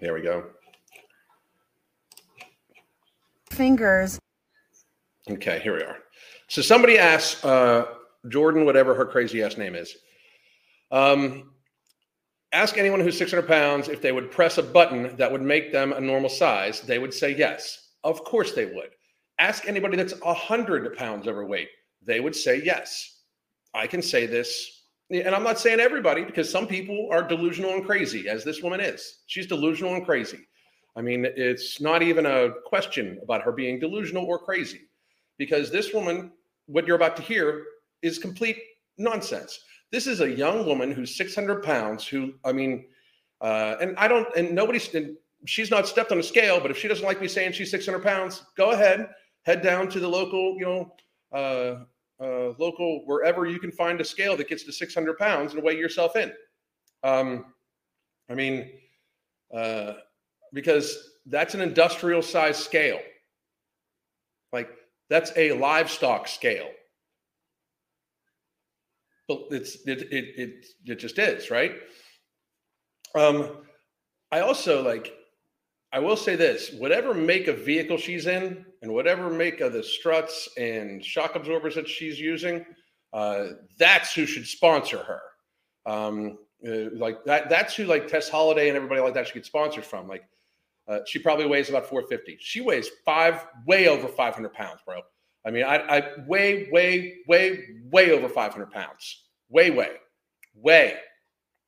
There 0.00 0.14
we 0.14 0.22
go. 0.22 0.44
Fingers. 3.58 4.20
Okay, 5.28 5.58
here 5.58 5.74
we 5.74 5.82
are. 5.82 5.96
So 6.46 6.62
somebody 6.62 6.96
asked 6.96 7.44
uh, 7.44 7.86
Jordan, 8.28 8.64
whatever 8.64 8.94
her 8.94 9.04
crazy 9.04 9.42
ass 9.42 9.58
name 9.58 9.74
is. 9.74 9.96
Um, 10.92 11.50
ask 12.52 12.78
anyone 12.78 13.00
who's 13.00 13.18
600 13.18 13.48
pounds 13.48 13.88
if 13.88 14.00
they 14.00 14.12
would 14.12 14.30
press 14.30 14.58
a 14.58 14.62
button 14.62 15.16
that 15.16 15.32
would 15.32 15.42
make 15.42 15.72
them 15.72 15.92
a 15.92 16.00
normal 16.00 16.30
size. 16.30 16.82
They 16.82 17.00
would 17.00 17.12
say 17.12 17.34
yes. 17.34 17.94
Of 18.04 18.22
course 18.22 18.52
they 18.52 18.66
would. 18.66 18.90
Ask 19.40 19.66
anybody 19.66 19.96
that's 19.96 20.14
100 20.20 20.96
pounds 20.96 21.26
overweight. 21.26 21.68
They 22.06 22.20
would 22.20 22.36
say 22.36 22.62
yes. 22.62 23.22
I 23.74 23.88
can 23.88 24.02
say 24.02 24.26
this. 24.26 24.84
And 25.10 25.34
I'm 25.34 25.42
not 25.42 25.58
saying 25.58 25.80
everybody 25.80 26.22
because 26.22 26.48
some 26.48 26.68
people 26.68 27.08
are 27.10 27.26
delusional 27.26 27.72
and 27.72 27.84
crazy, 27.84 28.28
as 28.28 28.44
this 28.44 28.62
woman 28.62 28.78
is. 28.78 29.22
She's 29.26 29.48
delusional 29.48 29.96
and 29.96 30.04
crazy. 30.04 30.47
I 30.98 31.00
mean, 31.00 31.24
it's 31.24 31.80
not 31.80 32.02
even 32.02 32.26
a 32.26 32.50
question 32.66 33.20
about 33.22 33.42
her 33.42 33.52
being 33.52 33.78
delusional 33.78 34.24
or 34.24 34.36
crazy 34.36 34.80
because 35.38 35.70
this 35.70 35.94
woman, 35.94 36.32
what 36.66 36.88
you're 36.88 36.96
about 36.96 37.14
to 37.18 37.22
hear, 37.22 37.66
is 38.02 38.18
complete 38.18 38.58
nonsense. 38.98 39.60
This 39.92 40.08
is 40.08 40.20
a 40.20 40.28
young 40.28 40.66
woman 40.66 40.90
who's 40.90 41.16
600 41.16 41.62
pounds. 41.62 42.04
Who 42.04 42.34
I 42.44 42.50
mean, 42.50 42.86
uh, 43.40 43.76
and 43.80 43.96
I 43.96 44.08
don't, 44.08 44.26
and 44.36 44.52
nobody's, 44.52 44.92
and 44.92 45.16
she's 45.46 45.70
not 45.70 45.86
stepped 45.86 46.10
on 46.10 46.18
a 46.18 46.22
scale. 46.22 46.58
But 46.58 46.72
if 46.72 46.76
she 46.76 46.88
doesn't 46.88 47.04
like 47.04 47.20
me 47.20 47.28
saying 47.28 47.52
she's 47.52 47.70
600 47.70 48.02
pounds, 48.02 48.42
go 48.56 48.72
ahead, 48.72 49.08
head 49.42 49.62
down 49.62 49.88
to 49.90 50.00
the 50.00 50.08
local, 50.08 50.56
you 50.58 50.64
know, 50.64 50.94
uh, 51.32 51.84
uh, 52.20 52.54
local 52.58 53.06
wherever 53.06 53.46
you 53.46 53.60
can 53.60 53.70
find 53.70 54.00
a 54.00 54.04
scale 54.04 54.36
that 54.36 54.48
gets 54.48 54.64
to 54.64 54.72
600 54.72 55.16
pounds 55.16 55.54
and 55.54 55.62
weigh 55.62 55.78
yourself 55.78 56.16
in. 56.16 56.32
Um, 57.04 57.54
I 58.28 58.34
mean, 58.34 58.72
uh, 59.54 59.92
because 60.52 61.10
that's 61.26 61.54
an 61.54 61.60
industrial 61.60 62.22
size 62.22 62.56
scale. 62.56 63.00
Like 64.52 64.70
that's 65.10 65.32
a 65.36 65.52
livestock 65.52 66.28
scale. 66.28 66.70
But 69.28 69.42
it's 69.50 69.76
it 69.86 70.02
it 70.12 70.24
it, 70.36 70.66
it 70.86 70.98
just 70.98 71.18
is 71.18 71.50
right? 71.50 71.76
Um 73.14 73.64
i 74.30 74.40
also 74.40 74.82
like 74.82 75.14
i 75.94 75.98
will 75.98 76.16
say 76.16 76.36
this 76.36 76.74
whatever 76.74 77.14
make 77.14 77.48
of 77.48 77.60
vehicle 77.60 77.96
she's 77.96 78.26
in 78.26 78.62
and 78.82 78.92
whatever 78.92 79.30
make 79.30 79.62
of 79.62 79.72
the 79.72 79.82
struts 79.82 80.50
and 80.58 81.02
shock 81.02 81.34
absorbers 81.34 81.74
that 81.74 81.88
she's 81.88 82.20
using 82.20 82.62
uh 83.14 83.46
that's 83.78 84.12
who 84.14 84.26
should 84.26 84.46
sponsor 84.46 84.98
her. 84.98 85.20
Um 85.86 86.38
uh, 86.66 86.90
like 86.92 87.24
that 87.24 87.48
that's 87.48 87.74
who 87.74 87.84
like 87.84 88.08
tess 88.08 88.28
holliday 88.28 88.68
and 88.68 88.76
everybody 88.76 89.00
like 89.00 89.14
that 89.14 89.26
should 89.26 89.34
get 89.34 89.46
sponsored 89.46 89.84
from. 89.84 90.08
Like 90.08 90.24
uh, 90.88 91.00
she 91.06 91.18
probably 91.18 91.46
weighs 91.46 91.68
about 91.68 91.86
450 91.86 92.38
she 92.40 92.60
weighs 92.60 92.88
five 93.04 93.46
way 93.66 93.88
over 93.88 94.08
500 94.08 94.52
pounds 94.52 94.80
bro 94.84 95.02
I 95.48 95.50
mean, 95.50 95.64
I, 95.64 95.76
I 95.76 96.02
weigh 96.26 96.68
way, 96.70 97.18
way, 97.26 97.60
way, 97.60 97.64
way 97.90 98.10
over 98.10 98.28
500 98.28 98.70
pounds. 98.70 99.24
Way, 99.48 99.70
way, 99.70 99.92
way, 100.54 100.96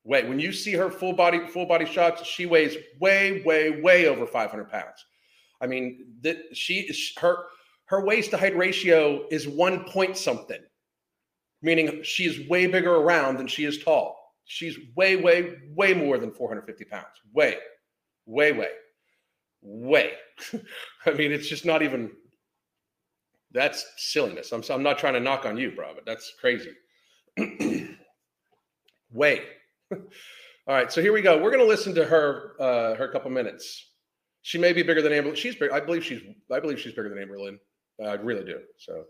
way. 0.05 0.29
When 0.29 0.39
you 0.39 0.53
see 0.53 0.73
her 0.73 0.91
full 0.91 1.15
body, 1.15 1.47
full 1.47 1.65
body 1.65 1.87
shots, 1.87 2.27
she 2.27 2.45
weighs 2.45 2.77
way, 3.01 3.43
way, 3.43 3.81
way 3.81 4.07
over 4.07 4.27
500 4.27 4.69
pounds. 4.69 5.05
I 5.63 5.67
mean, 5.67 6.07
that 6.23 6.37
she 6.53 6.91
her 7.21 7.45
her 7.87 8.05
waist 8.05 8.31
to 8.31 8.37
height 8.37 8.57
ratio 8.57 9.27
is 9.31 9.49
one 9.49 9.85
point 9.85 10.17
something, 10.17 10.61
meaning 11.63 12.03
she 12.03 12.25
is 12.25 12.49
way 12.49 12.67
bigger 12.67 12.95
around 12.95 13.39
than 13.39 13.47
she 13.47 13.65
is 13.65 13.83
tall. 13.83 14.17
She's 14.45 14.77
way, 14.95 15.17
way, 15.17 15.55
way 15.75 15.95
more 15.95 16.19
than 16.19 16.33
450 16.33 16.85
pounds. 16.85 17.07
Way, 17.33 17.57
way, 18.27 18.53
way, 18.53 18.69
way. 19.63 20.13
I 21.07 21.13
mean, 21.13 21.33
it's 21.33 21.49
just 21.49 21.65
not 21.65 21.83
even 21.83 22.11
that's 23.53 23.85
silliness. 23.97 24.53
I'm, 24.53 24.63
I'm 24.71 24.83
not 24.83 24.99
trying 24.99 25.15
to 25.15 25.21
knock 25.21 25.45
on 25.45 25.57
you, 25.57 25.73
bro, 25.73 25.95
but 25.95 26.07
that's 26.07 26.33
crazy. 26.41 26.71
Way. 29.13 29.43
All 29.93 30.77
right, 30.77 30.93
so 30.93 31.01
here 31.03 31.13
we 31.13 31.21
go. 31.21 31.37
We're 31.43 31.51
going 31.51 31.63
to 31.63 31.69
listen 31.69 31.95
to 31.97 32.05
her 32.05 32.53
uh, 32.61 32.95
her 32.95 33.09
couple 33.09 33.31
minutes. 33.31 33.89
She 34.43 34.57
may 34.57 34.73
be 34.73 34.83
bigger 34.83 35.03
than 35.03 35.13
Amber. 35.13 35.35
She's 35.35 35.57
big. 35.57 35.71
I 35.73 35.81
believe 35.81 36.05
she's. 36.05 36.21
I 36.53 36.61
believe 36.61 36.79
she's 36.79 36.93
bigger 36.93 37.09
than 37.09 37.19
Amberlynn. 37.19 37.59
Uh, 38.01 38.09
I 38.09 38.15
really 38.15 38.45
do. 38.45 38.61
So, 38.79 39.05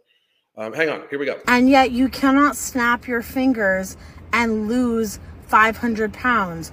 um, 0.56 0.72
hang 0.72 0.88
on. 0.88 1.02
Here 1.10 1.18
we 1.18 1.26
go. 1.26 1.38
And 1.46 1.68
yet, 1.68 1.90
you 1.90 2.08
cannot 2.08 2.56
snap 2.56 3.06
your 3.06 3.20
fingers 3.20 3.96
and 4.32 4.68
lose 4.68 5.20
500 5.48 6.12
pounds. 6.14 6.72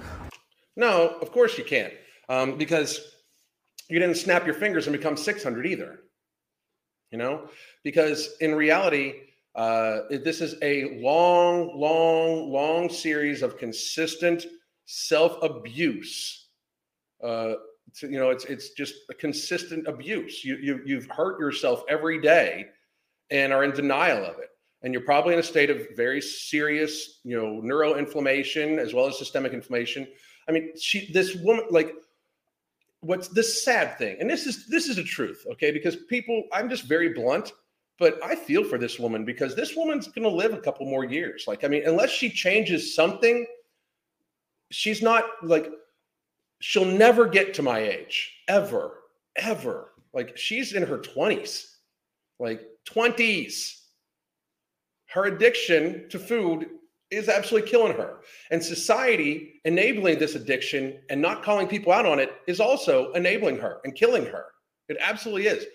No, 0.76 1.16
of 1.20 1.32
course 1.32 1.58
you 1.58 1.64
can't, 1.64 1.92
um, 2.28 2.56
because 2.56 3.00
you 3.88 3.98
didn't 3.98 4.16
snap 4.16 4.44
your 4.44 4.54
fingers 4.54 4.86
and 4.86 4.96
become 4.96 5.16
600 5.16 5.66
either 5.66 6.00
you 7.10 7.18
know, 7.18 7.48
because 7.84 8.36
in 8.40 8.54
reality, 8.54 9.14
uh, 9.54 10.00
this 10.10 10.40
is 10.40 10.56
a 10.62 11.00
long, 11.00 11.78
long, 11.78 12.50
long 12.52 12.88
series 12.88 13.42
of 13.42 13.58
consistent 13.58 14.46
self 14.84 15.42
abuse. 15.42 16.48
Uh, 17.22 17.54
you 18.02 18.18
know, 18.18 18.30
it's 18.30 18.44
it's 18.44 18.70
just 18.70 18.94
a 19.10 19.14
consistent 19.14 19.88
abuse. 19.88 20.44
You 20.44 20.56
you 20.56 20.80
you've 20.84 21.06
hurt 21.06 21.40
yourself 21.40 21.82
every 21.88 22.20
day, 22.20 22.66
and 23.30 23.52
are 23.52 23.64
in 23.64 23.70
denial 23.72 24.24
of 24.24 24.38
it. 24.38 24.50
And 24.82 24.92
you're 24.92 25.02
probably 25.02 25.32
in 25.32 25.40
a 25.40 25.42
state 25.42 25.70
of 25.70 25.88
very 25.96 26.20
serious, 26.20 27.20
you 27.24 27.36
know, 27.36 27.60
neuroinflammation 27.60 28.78
as 28.78 28.94
well 28.94 29.08
as 29.08 29.18
systemic 29.18 29.52
inflammation. 29.52 30.06
I 30.48 30.52
mean, 30.52 30.70
she 30.78 31.10
this 31.12 31.34
woman 31.36 31.64
like 31.70 31.94
what's 33.00 33.28
the 33.28 33.42
sad 33.42 33.96
thing, 33.98 34.16
and 34.20 34.28
this 34.28 34.46
is 34.46 34.66
this 34.66 34.88
is 34.88 34.96
the 34.96 35.04
truth, 35.04 35.46
okay? 35.52 35.70
Because 35.70 35.96
people, 35.96 36.44
I'm 36.52 36.68
just 36.68 36.84
very 36.84 37.10
blunt, 37.10 37.52
but 37.98 38.22
I 38.24 38.34
feel 38.34 38.64
for 38.64 38.78
this 38.78 38.98
woman 38.98 39.24
because 39.24 39.54
this 39.54 39.76
woman's 39.76 40.08
going 40.08 40.22
to 40.22 40.34
live 40.34 40.52
a 40.52 40.60
couple 40.60 40.86
more 40.86 41.04
years. 41.04 41.44
Like, 41.46 41.64
I 41.64 41.68
mean, 41.68 41.82
unless 41.86 42.10
she 42.10 42.30
changes 42.30 42.94
something, 42.94 43.46
she's 44.70 45.02
not 45.02 45.24
like 45.42 45.70
she'll 46.60 46.84
never 46.84 47.26
get 47.26 47.54
to 47.54 47.62
my 47.62 47.78
age 47.78 48.32
ever, 48.48 49.00
ever. 49.36 49.92
Like, 50.12 50.36
she's 50.36 50.72
in 50.72 50.82
her 50.84 50.98
20s, 50.98 51.74
like 52.38 52.62
20s. 52.88 53.74
Her 55.06 55.24
addiction 55.24 56.06
to 56.10 56.18
food 56.18 56.66
is 57.10 57.28
absolutely 57.28 57.68
killing 57.70 57.96
her. 57.96 58.18
And 58.50 58.62
society 58.62 59.60
enabling 59.64 60.18
this 60.18 60.34
addiction 60.34 60.98
and 61.08 61.20
not 61.20 61.42
calling 61.42 61.66
people 61.66 61.92
out 61.92 62.06
on 62.06 62.18
it 62.18 62.32
is 62.46 62.60
also 62.60 63.12
enabling 63.12 63.58
her 63.58 63.80
and 63.84 63.94
killing 63.94 64.26
her. 64.26 64.46
It 64.88 64.98
absolutely 65.00 65.46
is. 65.46 65.66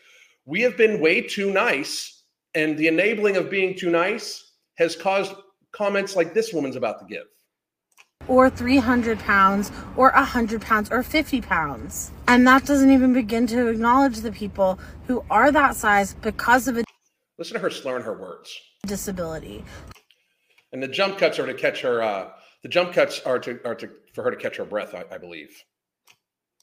We 0.45 0.61
have 0.61 0.77
been 0.77 0.99
way 0.99 1.21
too 1.21 1.51
nice, 1.51 2.23
and 2.53 2.77
the 2.77 2.87
enabling 2.87 3.37
of 3.37 3.49
being 3.49 3.75
too 3.75 3.89
nice 3.89 4.51
has 4.75 4.95
caused 4.95 5.33
comments 5.71 6.15
like 6.15 6.33
this 6.33 6.53
woman's 6.53 6.75
about 6.75 6.99
to 6.99 7.05
give. 7.05 7.25
Or 8.27 8.49
300 8.49 9.19
pounds, 9.19 9.71
or 9.97 10.11
100 10.11 10.61
pounds, 10.61 10.89
or 10.91 11.03
50 11.03 11.41
pounds. 11.41 12.11
And 12.27 12.47
that 12.47 12.65
doesn't 12.65 12.91
even 12.91 13.13
begin 13.13 13.47
to 13.47 13.67
acknowledge 13.67 14.17
the 14.17 14.31
people 14.31 14.79
who 15.07 15.23
are 15.29 15.51
that 15.51 15.75
size 15.75 16.13
because 16.15 16.67
of 16.67 16.77
a 16.77 16.83
Listen 17.37 17.55
to 17.55 17.59
her 17.59 17.69
slurring 17.69 18.03
her 18.03 18.13
words. 18.17 18.55
disability. 18.85 19.63
And 20.73 20.83
the 20.83 20.87
jump 20.87 21.17
cuts 21.17 21.39
are 21.39 21.45
to 21.45 21.53
catch 21.53 21.81
her. 21.81 22.03
Uh, 22.03 22.31
the 22.63 22.69
jump 22.69 22.93
cuts 22.93 23.21
are 23.21 23.39
to 23.39 23.59
are 23.63 23.75
to 23.75 23.89
for 24.13 24.23
her 24.23 24.31
to 24.31 24.37
catch 24.37 24.57
her 24.57 24.65
breath. 24.65 24.93
I, 24.93 25.05
I 25.09 25.17
believe. 25.17 25.63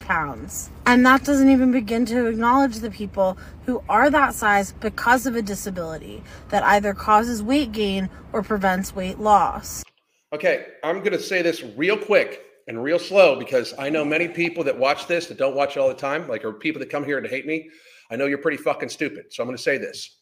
pounds. 0.01 0.71
And 0.87 1.07
that 1.07 1.25
doesn't 1.25 1.49
even 1.49 1.71
begin 1.71 2.05
to 2.07 2.27
acknowledge 2.27 2.79
the 2.79 2.91
people 2.91 3.39
who 3.67 3.83
are 3.89 4.11
that 4.11 4.35
size 4.35 4.73
because 4.73 5.27
of 5.27 5.37
a 5.37 5.43
disability 5.43 6.23
that 6.49 6.65
either 6.65 6.95
causes 6.95 7.43
weight 7.43 7.71
gain 7.71 8.11
or 8.33 8.43
prevents 8.43 8.95
weight 8.95 9.21
loss. 9.21 9.85
Okay, 10.33 10.67
I'm 10.83 10.99
going 10.99 11.13
to 11.13 11.21
say 11.21 11.43
this 11.43 11.63
real 11.77 11.97
quick 11.97 12.43
and 12.67 12.83
real 12.83 12.99
slow 12.99 13.39
because 13.39 13.75
I 13.79 13.91
know 13.91 14.05
many 14.05 14.27
people 14.27 14.65
that 14.65 14.77
watch 14.77 15.07
this 15.07 15.27
that 15.27 15.39
don't 15.39 15.55
watch 15.55 15.77
it 15.77 15.81
all 15.81 15.89
the 15.89 15.95
time, 15.95 16.29
like 16.29 16.45
are 16.45 16.53
people 16.53 16.81
that 16.81 16.91
come 16.91 17.05
here 17.05 17.21
to 17.21 17.29
hate 17.29 17.47
me. 17.47 17.69
I 18.11 18.17
know 18.17 18.27
you're 18.27 18.39
pretty 18.39 18.57
fucking 18.57 18.89
stupid. 18.89 19.33
So 19.33 19.43
I'm 19.43 19.47
going 19.47 19.57
to 19.57 19.63
say 19.63 19.79
this. 19.79 20.17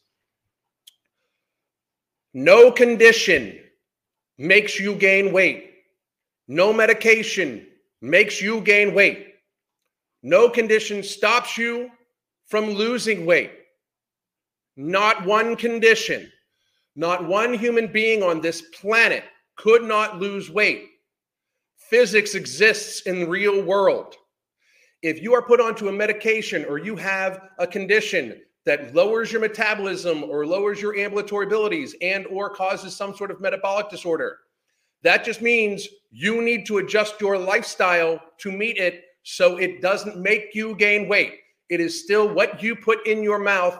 No 2.33 2.71
condition 2.71 3.59
makes 4.39 4.79
you 4.79 4.95
gain 4.95 5.31
weight. 5.33 5.71
No 6.47 6.73
medication 6.73 7.67
makes 8.01 8.41
you 8.41 8.61
gain 8.61 8.95
weight. 8.95 9.35
No 10.23 10.49
condition 10.49 11.03
stops 11.03 11.57
you 11.57 11.91
from 12.47 12.71
losing 12.71 13.25
weight. 13.25 13.51
Not 14.77 15.25
one 15.25 15.57
condition, 15.57 16.31
not 16.95 17.27
one 17.27 17.53
human 17.53 17.87
being 17.87 18.23
on 18.23 18.39
this 18.39 18.61
planet 18.73 19.25
could 19.57 19.83
not 19.83 20.19
lose 20.19 20.49
weight. 20.49 20.87
Physics 21.89 22.33
exists 22.33 23.01
in 23.01 23.19
the 23.19 23.27
real 23.27 23.61
world. 23.61 24.15
If 25.01 25.21
you 25.21 25.33
are 25.33 25.41
put 25.41 25.59
onto 25.59 25.89
a 25.89 25.93
medication 25.93 26.65
or 26.65 26.77
you 26.77 26.95
have 26.95 27.41
a 27.57 27.67
condition 27.67 28.41
that 28.69 28.93
lowers 28.93 29.31
your 29.31 29.41
metabolism 29.41 30.23
or 30.23 30.45
lowers 30.45 30.79
your 30.79 30.95
ambulatory 30.95 31.47
abilities 31.47 31.95
and 32.03 32.27
or 32.27 32.51
causes 32.51 32.95
some 32.95 33.15
sort 33.15 33.31
of 33.31 33.41
metabolic 33.41 33.89
disorder, 33.89 34.41
that 35.01 35.25
just 35.25 35.41
means 35.41 35.87
you 36.11 36.43
need 36.43 36.67
to 36.67 36.77
adjust 36.77 37.19
your 37.19 37.35
lifestyle 37.35 38.21
to 38.37 38.51
meet 38.51 38.77
it 38.77 39.05
so 39.23 39.57
it 39.57 39.81
doesn't 39.81 40.17
make 40.17 40.53
you 40.53 40.75
gain 40.75 41.07
weight. 41.07 41.39
It 41.69 41.79
is 41.79 42.03
still 42.03 42.31
what 42.31 42.61
you 42.61 42.75
put 42.75 43.07
in 43.07 43.23
your 43.23 43.39
mouth 43.39 43.79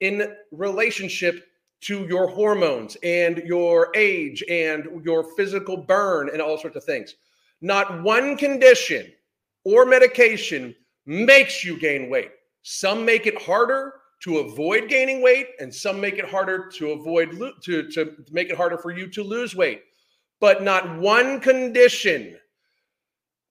in 0.00 0.34
relationship 0.50 1.48
to 1.82 2.06
your 2.06 2.26
hormones 2.26 2.96
and 3.02 3.36
your 3.44 3.92
age 3.94 4.42
and 4.48 5.02
your 5.04 5.24
physical 5.36 5.76
burn 5.76 6.30
and 6.32 6.40
all 6.40 6.56
sorts 6.56 6.76
of 6.76 6.84
things. 6.84 7.16
Not 7.60 8.02
one 8.02 8.38
condition 8.38 9.12
or 9.64 9.84
medication 9.84 10.74
makes 11.04 11.62
you 11.66 11.78
gain 11.78 12.08
weight. 12.08 12.30
Some 12.62 13.04
make 13.04 13.26
it 13.26 13.42
harder 13.42 13.96
to 14.24 14.38
avoid 14.38 14.88
gaining 14.88 15.22
weight, 15.22 15.48
and 15.58 15.74
some 15.74 16.00
make 16.00 16.18
it 16.18 16.24
harder 16.24 16.70
to 16.76 16.90
avoid 16.92 17.34
lo- 17.34 17.52
to, 17.62 17.90
to 17.90 18.16
make 18.30 18.50
it 18.50 18.56
harder 18.56 18.78
for 18.78 18.90
you 18.90 19.08
to 19.08 19.22
lose 19.22 19.54
weight. 19.54 19.82
But 20.40 20.62
not 20.62 20.98
one 20.98 21.40
condition 21.40 22.36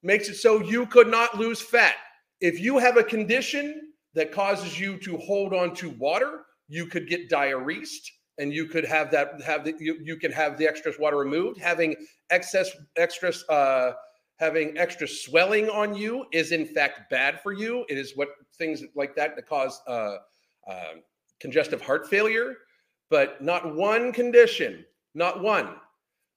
makes 0.03 0.29
it 0.29 0.35
so 0.35 0.61
you 0.61 0.85
could 0.85 1.07
not 1.07 1.37
lose 1.37 1.61
fat. 1.61 1.95
If 2.39 2.59
you 2.59 2.77
have 2.77 2.97
a 2.97 3.03
condition 3.03 3.93
that 4.13 4.31
causes 4.31 4.79
you 4.79 4.97
to 4.97 5.17
hold 5.17 5.53
on 5.53 5.75
to 5.75 5.89
water, 5.91 6.45
you 6.67 6.85
could 6.85 7.07
get 7.07 7.29
diuresed 7.29 8.09
and 8.37 8.53
you 8.53 8.65
could 8.65 8.85
have 8.85 9.11
that 9.11 9.41
have 9.41 9.63
the 9.63 9.75
you, 9.79 9.99
you 10.01 10.15
can 10.15 10.31
have 10.31 10.57
the 10.57 10.67
extra 10.67 10.91
water 10.99 11.17
removed 11.17 11.59
having 11.59 11.95
excess 12.29 12.71
extra 12.95 13.31
uh 13.49 13.91
having 14.37 14.77
extra 14.77 15.07
swelling 15.07 15.69
on 15.69 15.93
you 15.93 16.25
is 16.31 16.51
in 16.51 16.65
fact 16.65 17.09
bad 17.09 17.39
for 17.41 17.51
you 17.51 17.85
it 17.89 17.97
is 17.97 18.13
what 18.15 18.29
things 18.57 18.83
like 18.95 19.15
that 19.15 19.35
that 19.35 19.45
cause 19.45 19.81
uh, 19.87 20.15
uh 20.71 20.93
congestive 21.39 21.81
heart 21.81 22.03
failure 22.07 22.49
but 23.09 23.41
not 23.41 23.75
one 23.75 24.11
condition 24.11 24.85
not 25.13 25.41
one 25.41 25.67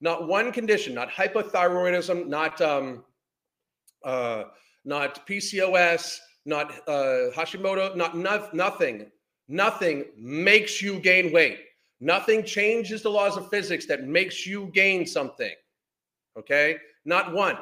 not 0.01 0.29
one 0.29 0.53
condition 0.53 0.95
not 0.95 1.09
hypothyroidism 1.11 2.27
not 2.27 2.61
um 2.61 3.05
uh 4.05 4.45
not 4.85 5.27
pcos 5.27 6.19
not 6.47 6.67
uh 6.89 7.31
hashimoto 7.37 7.95
not, 7.97 8.17
not 8.17 8.55
nothing 8.55 8.97
nothing 9.49 10.05
makes 10.17 10.83
you 10.83 10.99
gain 11.01 11.33
weight 11.33 11.61
Nothing 12.05 12.45
changes 12.45 13.03
the 13.03 13.09
laws 13.09 13.39
of 13.39 13.49
physics 13.49 13.87
that 13.87 14.05
makes 14.05 14.47
you 14.47 14.71
gain 14.75 15.07
something. 15.07 15.55
Okay, 16.39 16.77
not 17.07 17.33
one. 17.33 17.57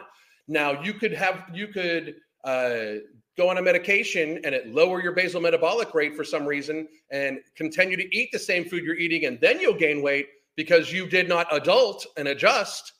Now 0.49 0.83
you 0.83 0.95
could 0.95 1.13
have 1.13 1.45
you 1.55 1.69
could 1.69 2.17
uh, 2.43 2.95
go 3.37 3.49
on 3.49 3.59
a 3.59 3.63
medication 3.63 4.41
and 4.45 4.55
it 4.55 4.69
lower 4.69 5.03
your 5.03 5.13
basal 5.13 5.41
metabolic 5.41 5.95
rate 5.95 6.15
for 6.15 6.25
some 6.25 6.47
reason 6.47 6.87
and 7.11 7.39
continue 7.57 7.97
to 7.97 8.17
eat 8.17 8.31
the 8.33 8.39
same 8.39 8.65
food 8.65 8.85
you're 8.85 8.97
eating 8.97 9.25
and 9.25 9.41
then 9.41 9.61
you'll 9.61 9.75
gain 9.75 10.03
weight 10.03 10.27
because 10.57 10.93
you 10.93 11.07
did 11.07 11.29
not 11.29 11.47
adult 11.55 12.07
and 12.17 12.29
adjust. 12.29 12.93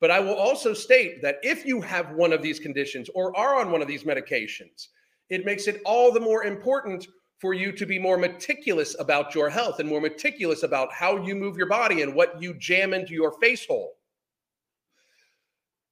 But 0.00 0.10
I 0.10 0.20
will 0.20 0.34
also 0.34 0.74
state 0.74 1.22
that 1.22 1.36
if 1.42 1.64
you 1.64 1.80
have 1.80 2.12
one 2.12 2.32
of 2.32 2.42
these 2.42 2.60
conditions 2.60 3.08
or 3.14 3.36
are 3.36 3.56
on 3.56 3.70
one 3.70 3.82
of 3.82 3.88
these 3.88 4.04
medications, 4.04 4.88
it 5.30 5.44
makes 5.44 5.66
it 5.66 5.80
all 5.84 6.12
the 6.12 6.20
more 6.20 6.44
important 6.44 7.06
for 7.38 7.54
you 7.54 7.72
to 7.72 7.86
be 7.86 7.98
more 7.98 8.16
meticulous 8.16 8.96
about 8.98 9.34
your 9.34 9.50
health 9.50 9.80
and 9.80 9.88
more 9.88 10.00
meticulous 10.00 10.62
about 10.62 10.92
how 10.92 11.16
you 11.16 11.34
move 11.34 11.56
your 11.56 11.68
body 11.68 12.02
and 12.02 12.14
what 12.14 12.40
you 12.40 12.54
jam 12.54 12.94
into 12.94 13.12
your 13.12 13.32
face 13.40 13.66
hole. 13.66 13.95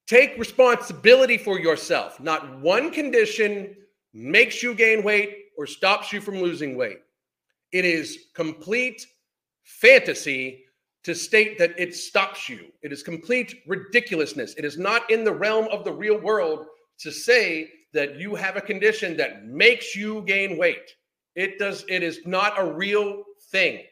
Take 0.07 0.37
responsibility 0.39 1.39
for 1.39 1.59
yourself. 1.59 2.21
Not 2.21 2.61
one 2.61 2.91
condition 2.91 3.75
makes 4.13 4.63
you 4.63 4.75
gain 4.75 5.03
weight 5.03 5.47
or 5.57 5.67
stops 5.67 6.13
you 6.13 6.21
from 6.21 6.41
losing 6.41 6.77
weight. 6.77 6.99
It 7.73 7.85
is 7.85 8.27
complete 8.35 9.07
fantasy 9.63 10.65
to 11.05 11.15
state 11.15 11.59
that 11.59 11.79
it 11.79 11.95
stops 11.95 12.49
you. 12.49 12.67
It 12.83 12.93
is 12.93 13.03
complete 13.03 13.63
ridiculousness. 13.67 14.55
It 14.55 14.65
is 14.65 14.79
not 14.79 15.11
in 15.11 15.25
the 15.25 15.33
realm 15.33 15.69
of 15.71 15.85
the 15.85 15.93
real 15.93 16.19
world 16.19 16.67
to 16.99 17.11
say 17.11 17.71
that 17.93 18.17
you 18.17 18.35
have 18.35 18.57
a 18.57 18.61
condition 18.61 19.17
that 19.17 19.47
makes 19.47 19.97
you 19.97 20.23
gain 20.23 20.59
weight. 20.59 20.97
It 21.35 21.59
does, 21.59 21.85
it 21.89 22.03
is 22.03 22.21
not 22.27 22.59
a 22.59 22.65
real 22.65 23.25
thing. 23.51 23.85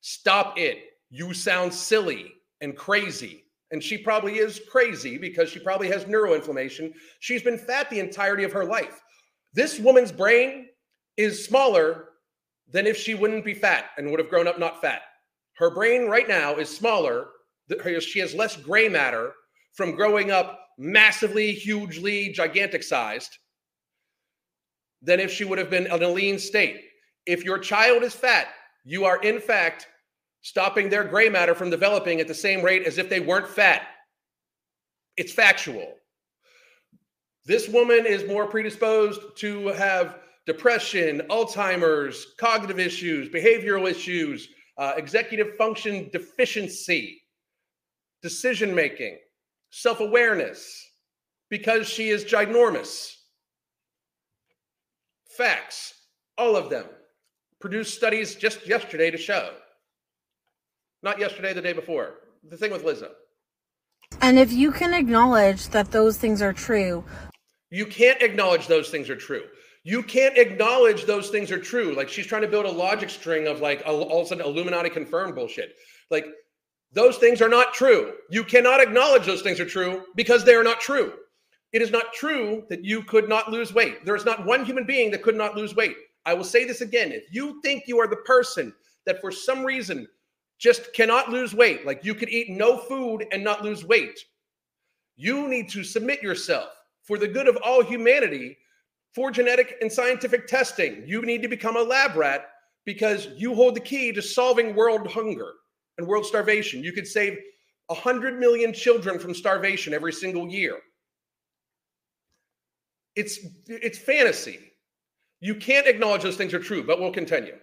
Stop 0.00 0.58
it. 0.58 0.78
You 1.10 1.34
sound 1.34 1.72
silly 1.74 2.32
and 2.60 2.76
crazy. 2.76 3.44
And 3.70 3.82
she 3.82 3.96
probably 3.98 4.38
is 4.38 4.60
crazy 4.68 5.16
because 5.16 5.48
she 5.48 5.60
probably 5.60 5.88
has 5.88 6.04
neuroinflammation. 6.04 6.92
She's 7.20 7.42
been 7.42 7.58
fat 7.58 7.88
the 7.88 8.00
entirety 8.00 8.44
of 8.44 8.52
her 8.52 8.64
life. 8.64 9.00
This 9.52 9.78
woman's 9.78 10.12
brain 10.12 10.68
is 11.16 11.44
smaller 11.44 12.06
than 12.72 12.86
if 12.86 12.96
she 12.96 13.14
wouldn't 13.14 13.44
be 13.44 13.54
fat 13.54 13.90
and 13.96 14.10
would 14.10 14.20
have 14.20 14.30
grown 14.30 14.48
up 14.48 14.58
not 14.58 14.80
fat. 14.80 15.02
Her 15.54 15.70
brain 15.70 16.06
right 16.06 16.28
now 16.28 16.56
is 16.56 16.74
smaller. 16.74 17.28
She 18.00 18.18
has 18.20 18.34
less 18.34 18.56
gray 18.56 18.88
matter 18.88 19.32
from 19.72 19.94
growing 19.94 20.30
up 20.30 20.58
massively, 20.78 21.52
hugely, 21.52 22.30
gigantic 22.30 22.82
sized 22.82 23.36
than 25.02 25.20
if 25.20 25.30
she 25.30 25.44
would 25.44 25.58
have 25.58 25.70
been 25.70 25.86
in 25.86 26.02
a 26.02 26.08
lean 26.08 26.38
state. 26.38 26.80
If 27.26 27.44
your 27.44 27.58
child 27.58 28.02
is 28.02 28.14
fat, 28.14 28.48
you 28.84 29.04
are 29.04 29.20
in 29.22 29.40
fact 29.40 29.86
stopping 30.42 30.88
their 30.88 31.04
gray 31.04 31.28
matter 31.28 31.54
from 31.54 31.70
developing 31.70 32.20
at 32.20 32.28
the 32.28 32.34
same 32.34 32.62
rate 32.62 32.86
as 32.86 32.98
if 32.98 33.08
they 33.08 33.20
weren't 33.20 33.48
fat. 33.48 33.82
It's 35.16 35.32
factual. 35.32 35.94
This 37.46 37.68
woman 37.68 38.06
is 38.06 38.26
more 38.28 38.46
predisposed 38.46 39.20
to 39.36 39.68
have 39.68 40.18
depression, 40.46 41.22
Alzheimer's, 41.30 42.26
cognitive 42.38 42.78
issues, 42.78 43.28
behavioral 43.28 43.90
issues, 43.90 44.48
uh, 44.78 44.94
executive 44.96 45.56
function 45.56 46.08
deficiency, 46.12 47.22
decision 48.22 48.74
making, 48.74 49.18
self 49.70 50.00
awareness, 50.00 50.86
because 51.50 51.88
she 51.88 52.08
is 52.10 52.24
ginormous. 52.24 53.16
facts, 55.36 55.94
all 56.36 56.56
of 56.56 56.68
them. 56.70 56.86
Produced 57.60 57.94
studies 57.94 58.34
just 58.34 58.66
yesterday 58.66 59.10
to 59.10 59.16
show. 59.18 59.54
Not 61.02 61.18
yesterday, 61.18 61.52
the 61.52 61.62
day 61.62 61.72
before. 61.72 62.14
The 62.48 62.56
thing 62.56 62.72
with 62.72 62.84
Lizzo. 62.84 63.10
And 64.20 64.38
if 64.38 64.52
you 64.52 64.72
can 64.72 64.92
acknowledge 64.92 65.68
that 65.68 65.90
those 65.90 66.18
things 66.18 66.42
are 66.42 66.52
true, 66.52 67.04
you 67.70 67.86
can't 67.86 68.20
acknowledge 68.22 68.66
those 68.66 68.90
things 68.90 69.08
are 69.08 69.16
true. 69.16 69.44
You 69.82 70.02
can't 70.02 70.36
acknowledge 70.36 71.04
those 71.04 71.30
things 71.30 71.50
are 71.50 71.58
true. 71.58 71.94
Like 71.94 72.08
she's 72.08 72.26
trying 72.26 72.42
to 72.42 72.48
build 72.48 72.66
a 72.66 72.70
logic 72.70 73.08
string 73.08 73.46
of 73.46 73.60
like 73.60 73.82
all 73.86 74.20
of 74.20 74.26
a 74.26 74.28
sudden 74.28 74.44
Illuminati 74.44 74.90
confirmed 74.90 75.34
bullshit. 75.34 75.74
Like 76.10 76.26
those 76.92 77.16
things 77.16 77.40
are 77.40 77.48
not 77.48 77.72
true. 77.72 78.14
You 78.28 78.44
cannot 78.44 78.80
acknowledge 78.80 79.24
those 79.24 79.42
things 79.42 79.60
are 79.60 79.66
true 79.66 80.04
because 80.16 80.44
they 80.44 80.54
are 80.54 80.64
not 80.64 80.80
true. 80.80 81.12
It 81.72 81.80
is 81.80 81.92
not 81.92 82.12
true 82.12 82.64
that 82.68 82.84
you 82.84 83.02
could 83.02 83.28
not 83.28 83.50
lose 83.50 83.72
weight. 83.72 84.04
There 84.04 84.16
is 84.16 84.24
not 84.24 84.44
one 84.44 84.64
human 84.64 84.84
being 84.84 85.10
that 85.12 85.22
could 85.22 85.36
not 85.36 85.56
lose 85.56 85.74
weight. 85.76 85.94
I 86.26 86.34
will 86.34 86.44
say 86.44 86.64
this 86.64 86.80
again. 86.80 87.12
If 87.12 87.32
you 87.32 87.60
think 87.62 87.84
you 87.86 88.00
are 88.00 88.08
the 88.08 88.16
person 88.16 88.74
that 89.06 89.20
for 89.20 89.30
some 89.30 89.64
reason 89.64 90.06
just 90.60 90.92
cannot 90.92 91.30
lose 91.30 91.54
weight, 91.54 91.86
like 91.86 92.04
you 92.04 92.14
could 92.14 92.28
eat 92.28 92.50
no 92.50 92.76
food 92.76 93.26
and 93.32 93.42
not 93.42 93.64
lose 93.64 93.84
weight, 93.84 94.20
you 95.16 95.48
need 95.48 95.68
to 95.70 95.82
submit 95.82 96.22
yourself 96.22 96.68
for 97.02 97.18
the 97.18 97.26
good 97.26 97.48
of 97.48 97.58
all 97.64 97.82
humanity 97.82 98.56
for 99.14 99.30
genetic 99.30 99.76
and 99.80 99.90
scientific 99.90 100.46
testing. 100.46 101.02
You 101.06 101.22
need 101.22 101.42
to 101.42 101.48
become 101.48 101.76
a 101.76 101.82
lab 101.82 102.14
rat 102.14 102.50
because 102.84 103.28
you 103.36 103.54
hold 103.54 103.74
the 103.74 103.80
key 103.80 104.12
to 104.12 104.22
solving 104.22 104.74
world 104.74 105.10
hunger 105.10 105.52
and 105.98 106.06
world 106.06 106.26
starvation. 106.26 106.84
You 106.84 106.92
could 106.92 107.06
save 107.06 107.38
100 107.86 108.38
million 108.38 108.72
children 108.72 109.18
from 109.18 109.34
starvation 109.34 109.94
every 109.94 110.12
single 110.12 110.48
year. 110.48 110.78
It's 113.16 113.40
it's 113.66 113.98
fantasy. 113.98 114.60
You 115.40 115.54
can't 115.54 115.86
acknowledge 115.86 116.22
those 116.22 116.36
things 116.36 116.54
are 116.54 116.60
true, 116.60 116.84
but 116.84 117.00
we'll 117.00 117.12
continue. 117.12 117.56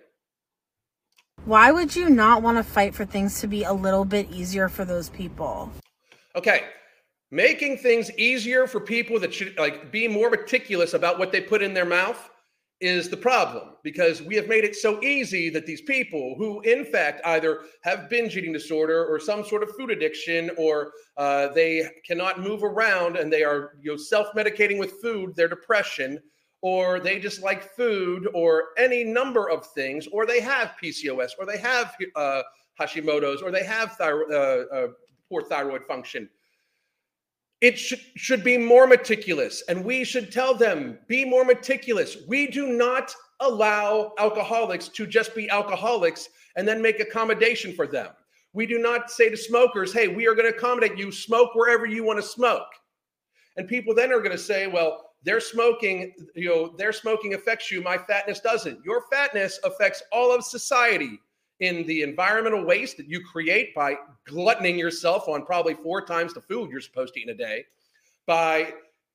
Why 1.48 1.72
would 1.72 1.96
you 1.96 2.10
not 2.10 2.44
want 2.44 2.58
to 2.58 2.63
fight 2.63 2.94
for 2.94 3.06
things 3.06 3.39
to 3.39 3.48
be 3.48 3.63
a 3.63 3.72
little 3.72 4.03
bit 4.03 4.29
easier 4.29 4.67
for 4.67 4.84
those 4.84 5.08
people? 5.08 5.72
Okay. 6.36 6.65
Making 7.32 7.77
things 7.77 8.12
easier 8.17 8.67
for 8.67 8.82
people 8.82 9.17
that 9.22 9.34
should 9.34 9.58
like 9.58 9.89
be 9.89 10.10
more 10.10 10.29
meticulous 10.29 10.94
about 10.94 11.17
what 11.17 11.32
they 11.32 11.39
put 11.39 11.62
in 11.62 11.74
their 11.74 11.86
mouth 11.86 12.29
is 12.82 13.08
the 13.08 13.15
problem 13.15 13.75
because 13.82 14.22
we 14.22 14.36
have 14.36 14.50
made 14.50 14.65
it 14.65 14.75
so 14.75 15.01
easy 15.01 15.50
that 15.50 15.65
these 15.65 15.82
people 15.84 16.36
who 16.38 16.60
in 16.62 16.84
fact 16.84 17.22
either 17.24 17.62
have 17.82 18.10
binge 18.10 18.36
eating 18.36 18.51
disorder 18.51 19.06
or 19.06 19.17
some 19.17 19.41
sort 19.41 19.63
of 19.63 19.72
food 19.77 19.89
addiction 19.89 20.51
or 20.58 20.91
uh, 21.15 21.48
they 21.53 21.89
cannot 22.06 22.41
move 22.41 22.62
around 22.62 23.15
and 23.15 23.32
they 23.32 23.44
are 23.44 23.72
you 23.82 23.91
know 23.91 23.98
self-medicating 23.98 24.77
with 24.77 25.01
food 25.01 25.34
their 25.36 25.48
depression 25.48 26.20
or 26.61 26.99
they 26.99 27.19
just 27.19 27.41
like 27.41 27.63
food 27.75 28.27
or 28.33 28.69
any 28.77 29.03
number 29.03 29.49
of 29.49 29.65
things 29.67 30.07
or 30.11 30.25
they 30.25 30.39
have 30.39 30.75
pcos 30.81 31.31
or 31.37 31.45
they 31.45 31.57
have 31.57 31.95
uh, 32.15 32.41
hashimoto's 32.79 33.41
or 33.41 33.51
they 33.51 33.63
have 33.63 33.93
thyroid, 33.93 34.31
uh, 34.31 34.75
uh, 34.75 34.87
poor 35.29 35.43
thyroid 35.43 35.83
function 35.85 36.27
it 37.61 37.77
should, 37.77 38.01
should 38.15 38.43
be 38.43 38.57
more 38.57 38.85
meticulous, 38.85 39.63
and 39.67 39.83
we 39.83 40.03
should 40.03 40.31
tell 40.31 40.53
them 40.53 40.99
be 41.07 41.25
more 41.25 41.43
meticulous. 41.43 42.17
We 42.27 42.47
do 42.47 42.67
not 42.67 43.13
allow 43.39 44.13
alcoholics 44.19 44.89
to 44.89 45.07
just 45.07 45.33
be 45.35 45.49
alcoholics 45.49 46.29
and 46.55 46.67
then 46.67 46.81
make 46.81 46.99
accommodation 46.99 47.73
for 47.73 47.87
them. 47.87 48.09
We 48.53 48.65
do 48.65 48.79
not 48.79 49.11
say 49.11 49.29
to 49.29 49.37
smokers, 49.37 49.93
hey, 49.93 50.07
we 50.07 50.27
are 50.27 50.35
going 50.35 50.51
to 50.51 50.57
accommodate 50.57 50.97
you, 50.97 51.11
smoke 51.11 51.53
wherever 51.53 51.85
you 51.85 52.03
want 52.03 52.19
to 52.19 52.27
smoke. 52.27 52.67
And 53.55 53.67
people 53.67 53.93
then 53.93 54.11
are 54.11 54.19
going 54.19 54.31
to 54.31 54.37
say, 54.37 54.67
well, 54.67 55.06
their 55.24 55.39
smoking, 55.39 56.13
you 56.36 56.47
know, 56.47 56.75
their 56.77 56.93
smoking 56.93 57.33
affects 57.33 57.71
you, 57.71 57.81
my 57.81 57.97
fatness 57.97 58.39
doesn't. 58.39 58.83
Your 58.86 59.03
fatness 59.12 59.59
affects 59.63 60.03
all 60.12 60.33
of 60.33 60.43
society 60.43 61.19
in 61.59 61.86
the 61.88 62.03
environmental 62.03 62.63
waste 62.63 62.97
that 62.97 63.09
you 63.09 63.21
create 63.24 63.74
by 63.74 63.95
gluttoning 64.25 64.77
yourself 64.77 65.27
on 65.27 65.46
probably 65.46 65.74
four 65.74 66.05
times 66.05 66.33
the 66.33 66.42
food 66.42 66.70
you're 66.70 66.81
supposed 66.81 67.13
to 67.15 67.20
eat 67.20 67.27
in 67.27 67.33
a 67.33 67.37
day, 67.37 67.65
by, 68.25 68.74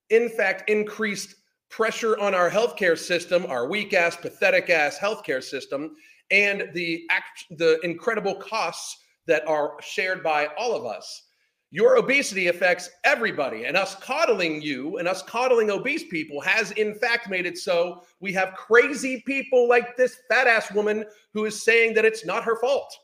in 0.09 0.29
fact, 0.29 0.69
increased 0.69 1.35
pressure 1.69 2.19
on 2.19 2.35
our 2.35 2.49
healthcare 2.49 2.97
system, 2.97 3.45
our 3.47 3.67
weak 3.67 3.93
ass, 3.93 4.15
pathetic 4.15 4.69
ass 4.69 4.99
healthcare 4.99 5.41
system, 5.41 5.95
and 6.29 6.69
the 6.73 7.07
act, 7.09 7.45
the 7.51 7.79
incredible 7.81 8.35
costs 8.35 8.97
that 9.25 9.47
are 9.47 9.77
shared 9.81 10.21
by 10.21 10.47
all 10.57 10.75
of 10.75 10.85
us. 10.85 11.23
Your 11.75 11.97
obesity 11.97 12.49
affects 12.49 12.91
everybody, 13.03 13.65
and 13.65 13.75
us 13.75 13.95
coddling 13.95 14.61
you 14.61 14.99
and 14.99 15.07
us 15.07 15.23
coddling 15.23 15.71
obese 15.71 16.03
people 16.03 16.39
has, 16.39 16.69
in 16.73 16.93
fact, 16.93 17.31
made 17.31 17.47
it 17.47 17.57
so 17.57 18.03
we 18.19 18.31
have 18.33 18.53
crazy 18.53 19.23
people 19.25 19.67
like 19.67 19.97
this 19.97 20.17
fat 20.29 20.45
ass 20.45 20.71
woman 20.71 21.03
who 21.33 21.45
is 21.45 21.63
saying 21.63 21.95
that 21.95 22.05
it's 22.05 22.27
not 22.27 22.43
her 22.43 22.61
fault. 22.61 22.95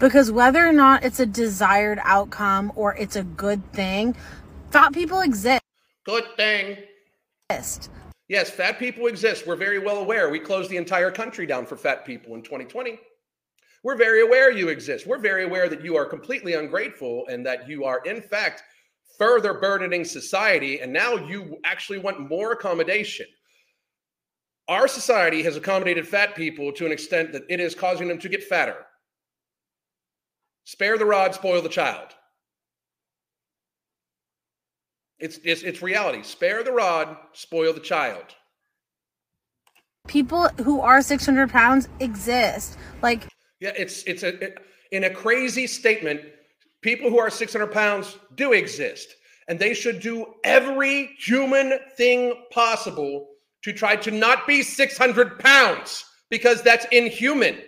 Because 0.00 0.32
whether 0.32 0.66
or 0.66 0.72
not 0.72 1.04
it's 1.04 1.20
a 1.20 1.26
desired 1.26 2.00
outcome 2.02 2.72
or 2.74 2.96
it's 2.96 3.14
a 3.14 3.22
good 3.22 3.62
thing, 3.72 4.16
fat 4.72 4.92
people 4.92 5.20
exist. 5.20 5.62
Good 6.04 6.24
thing. 6.36 6.78
Yes, 8.28 8.50
fat 8.50 8.80
people 8.80 9.06
exist. 9.06 9.46
We're 9.46 9.54
very 9.54 9.78
well 9.78 9.98
aware. 9.98 10.30
We 10.30 10.40
closed 10.40 10.68
the 10.68 10.78
entire 10.78 11.12
country 11.12 11.46
down 11.46 11.64
for 11.64 11.76
fat 11.76 12.04
people 12.04 12.34
in 12.34 12.42
2020. 12.42 12.98
We're 13.82 13.96
very 13.96 14.22
aware 14.22 14.50
you 14.50 14.68
exist. 14.68 15.06
We're 15.06 15.18
very 15.18 15.44
aware 15.44 15.68
that 15.68 15.84
you 15.84 15.96
are 15.96 16.04
completely 16.04 16.54
ungrateful 16.54 17.24
and 17.30 17.44
that 17.46 17.68
you 17.68 17.84
are, 17.84 18.00
in 18.04 18.20
fact, 18.20 18.62
further 19.18 19.54
burdening 19.54 20.04
society. 20.04 20.80
And 20.80 20.92
now 20.92 21.14
you 21.14 21.58
actually 21.64 21.98
want 21.98 22.28
more 22.28 22.52
accommodation. 22.52 23.26
Our 24.68 24.88
society 24.88 25.42
has 25.42 25.56
accommodated 25.56 26.08
fat 26.08 26.34
people 26.34 26.72
to 26.72 26.86
an 26.86 26.92
extent 26.92 27.32
that 27.32 27.42
it 27.48 27.60
is 27.60 27.74
causing 27.74 28.08
them 28.08 28.18
to 28.18 28.28
get 28.28 28.42
fatter. 28.42 28.76
Spare 30.64 30.98
the 30.98 31.04
rod, 31.04 31.34
spoil 31.34 31.62
the 31.62 31.68
child. 31.68 32.08
It's, 35.18 35.38
it's, 35.44 35.62
it's 35.62 35.80
reality. 35.80 36.22
Spare 36.22 36.64
the 36.64 36.72
rod, 36.72 37.16
spoil 37.32 37.72
the 37.72 37.80
child. 37.80 38.24
People 40.08 40.48
who 40.62 40.80
are 40.80 41.00
600 41.00 41.50
pounds 41.50 41.88
exist. 42.00 42.76
Like, 43.02 43.26
yeah, 43.60 43.72
it's 43.76 44.02
it's 44.04 44.22
a 44.22 44.44
it, 44.44 44.58
in 44.92 45.04
a 45.04 45.10
crazy 45.10 45.66
statement. 45.66 46.20
People 46.82 47.10
who 47.10 47.18
are 47.18 47.30
600 47.30 47.72
pounds 47.72 48.18
do 48.34 48.52
exist, 48.52 49.14
and 49.48 49.58
they 49.58 49.74
should 49.74 50.00
do 50.00 50.34
every 50.44 51.16
human 51.18 51.78
thing 51.96 52.44
possible 52.52 53.28
to 53.62 53.72
try 53.72 53.96
to 53.96 54.10
not 54.10 54.46
be 54.46 54.62
600 54.62 55.38
pounds 55.40 56.04
because 56.30 56.62
that's 56.62 56.86
inhuman. 56.92 57.62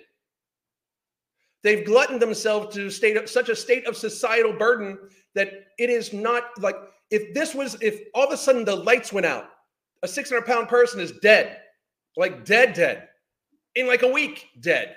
They've 1.64 1.85
gluttoned 1.85 2.22
themselves 2.22 2.74
to 2.77 2.90
state 2.90 3.29
such 3.29 3.48
a 3.48 3.57
state 3.57 3.87
of 3.87 3.96
societal 3.96 4.53
burden 4.53 4.98
that 5.35 5.53
it 5.79 5.90
is 5.90 6.12
not 6.12 6.44
like 6.61 6.77
if 7.11 7.35
this 7.35 7.55
was 7.55 7.77
if 7.81 8.01
all 8.14 8.27
of 8.27 8.33
a 8.33 8.37
sudden 8.37 8.64
the 8.64 8.77
lights 8.77 9.12
went 9.12 9.27
out, 9.27 9.48
a 10.03 10.09
600 10.09 10.46
pound 10.46 10.68
person 10.68 11.01
is 11.01 11.12
dead, 11.22 11.59
like 12.16 12.44
dead, 12.44 12.74
dead, 12.74 13.09
in 13.74 13.88
like 13.88 14.03
a 14.03 14.09
week, 14.09 14.48
dead 14.61 14.96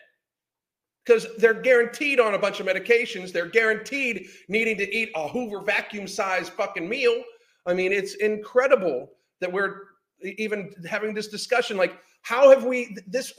because 1.05 1.27
they're 1.37 1.61
guaranteed 1.61 2.19
on 2.19 2.35
a 2.35 2.39
bunch 2.39 2.59
of 2.59 2.65
medications. 2.65 3.31
They're 3.31 3.49
guaranteed 3.49 4.27
needing 4.47 4.77
to 4.77 4.95
eat 4.95 5.09
a 5.15 5.27
Hoover 5.27 5.61
vacuum 5.61 6.07
sized 6.07 6.53
fucking 6.53 6.87
meal. 6.87 7.23
I 7.65 7.73
mean, 7.73 7.91
it's 7.91 8.15
incredible 8.15 9.09
that 9.39 9.51
we're 9.51 9.75
even 10.23 10.71
having 10.87 11.13
this 11.13 11.27
discussion. 11.27 11.77
Like, 11.77 11.97
how 12.21 12.49
have 12.49 12.65
we 12.65 12.95
this? 13.07 13.33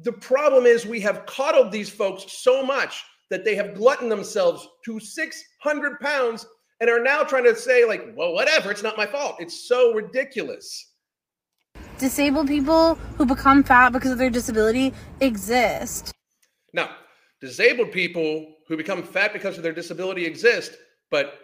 The 0.00 0.12
problem 0.12 0.66
is 0.66 0.84
we 0.84 1.00
have 1.00 1.24
coddled 1.24 1.72
these 1.72 1.88
folks 1.88 2.30
so 2.30 2.62
much 2.62 3.02
that 3.30 3.44
they 3.44 3.54
have 3.54 3.74
gluttoned 3.74 4.12
themselves 4.12 4.68
to 4.84 5.00
600 5.00 6.00
pounds 6.00 6.46
and 6.80 6.90
are 6.90 7.02
now 7.02 7.22
trying 7.22 7.44
to 7.44 7.56
say, 7.56 7.86
like, 7.86 8.04
well, 8.14 8.34
whatever, 8.34 8.70
it's 8.70 8.82
not 8.82 8.98
my 8.98 9.06
fault. 9.06 9.36
It's 9.40 9.66
so 9.66 9.94
ridiculous. 9.94 10.92
Disabled 11.98 12.46
people 12.46 12.96
who 13.16 13.24
become 13.24 13.64
fat 13.64 13.92
because 13.92 14.12
of 14.12 14.18
their 14.18 14.28
disability 14.28 14.92
exist. 15.20 16.12
Now, 16.74 16.90
disabled 17.46 17.92
people 17.92 18.54
who 18.68 18.76
become 18.76 19.02
fat 19.02 19.32
because 19.32 19.56
of 19.56 19.62
their 19.62 19.72
disability 19.72 20.24
exist, 20.24 20.72
but 21.10 21.38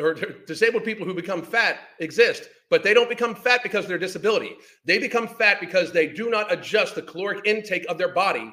or 0.00 0.14
disabled 0.46 0.84
people 0.84 1.06
who 1.06 1.14
become 1.14 1.42
fat 1.42 1.78
exist, 2.00 2.48
but 2.70 2.82
they 2.82 2.92
don't 2.92 3.08
become 3.08 3.34
fat 3.34 3.62
because 3.62 3.84
of 3.84 3.88
their 3.88 3.98
disability. 3.98 4.56
They 4.84 4.98
become 4.98 5.28
fat 5.28 5.60
because 5.60 5.92
they 5.92 6.08
do 6.08 6.30
not 6.30 6.52
adjust 6.52 6.96
the 6.96 7.02
caloric 7.02 7.46
intake 7.46 7.86
of 7.88 7.98
their 7.98 8.12
body 8.12 8.52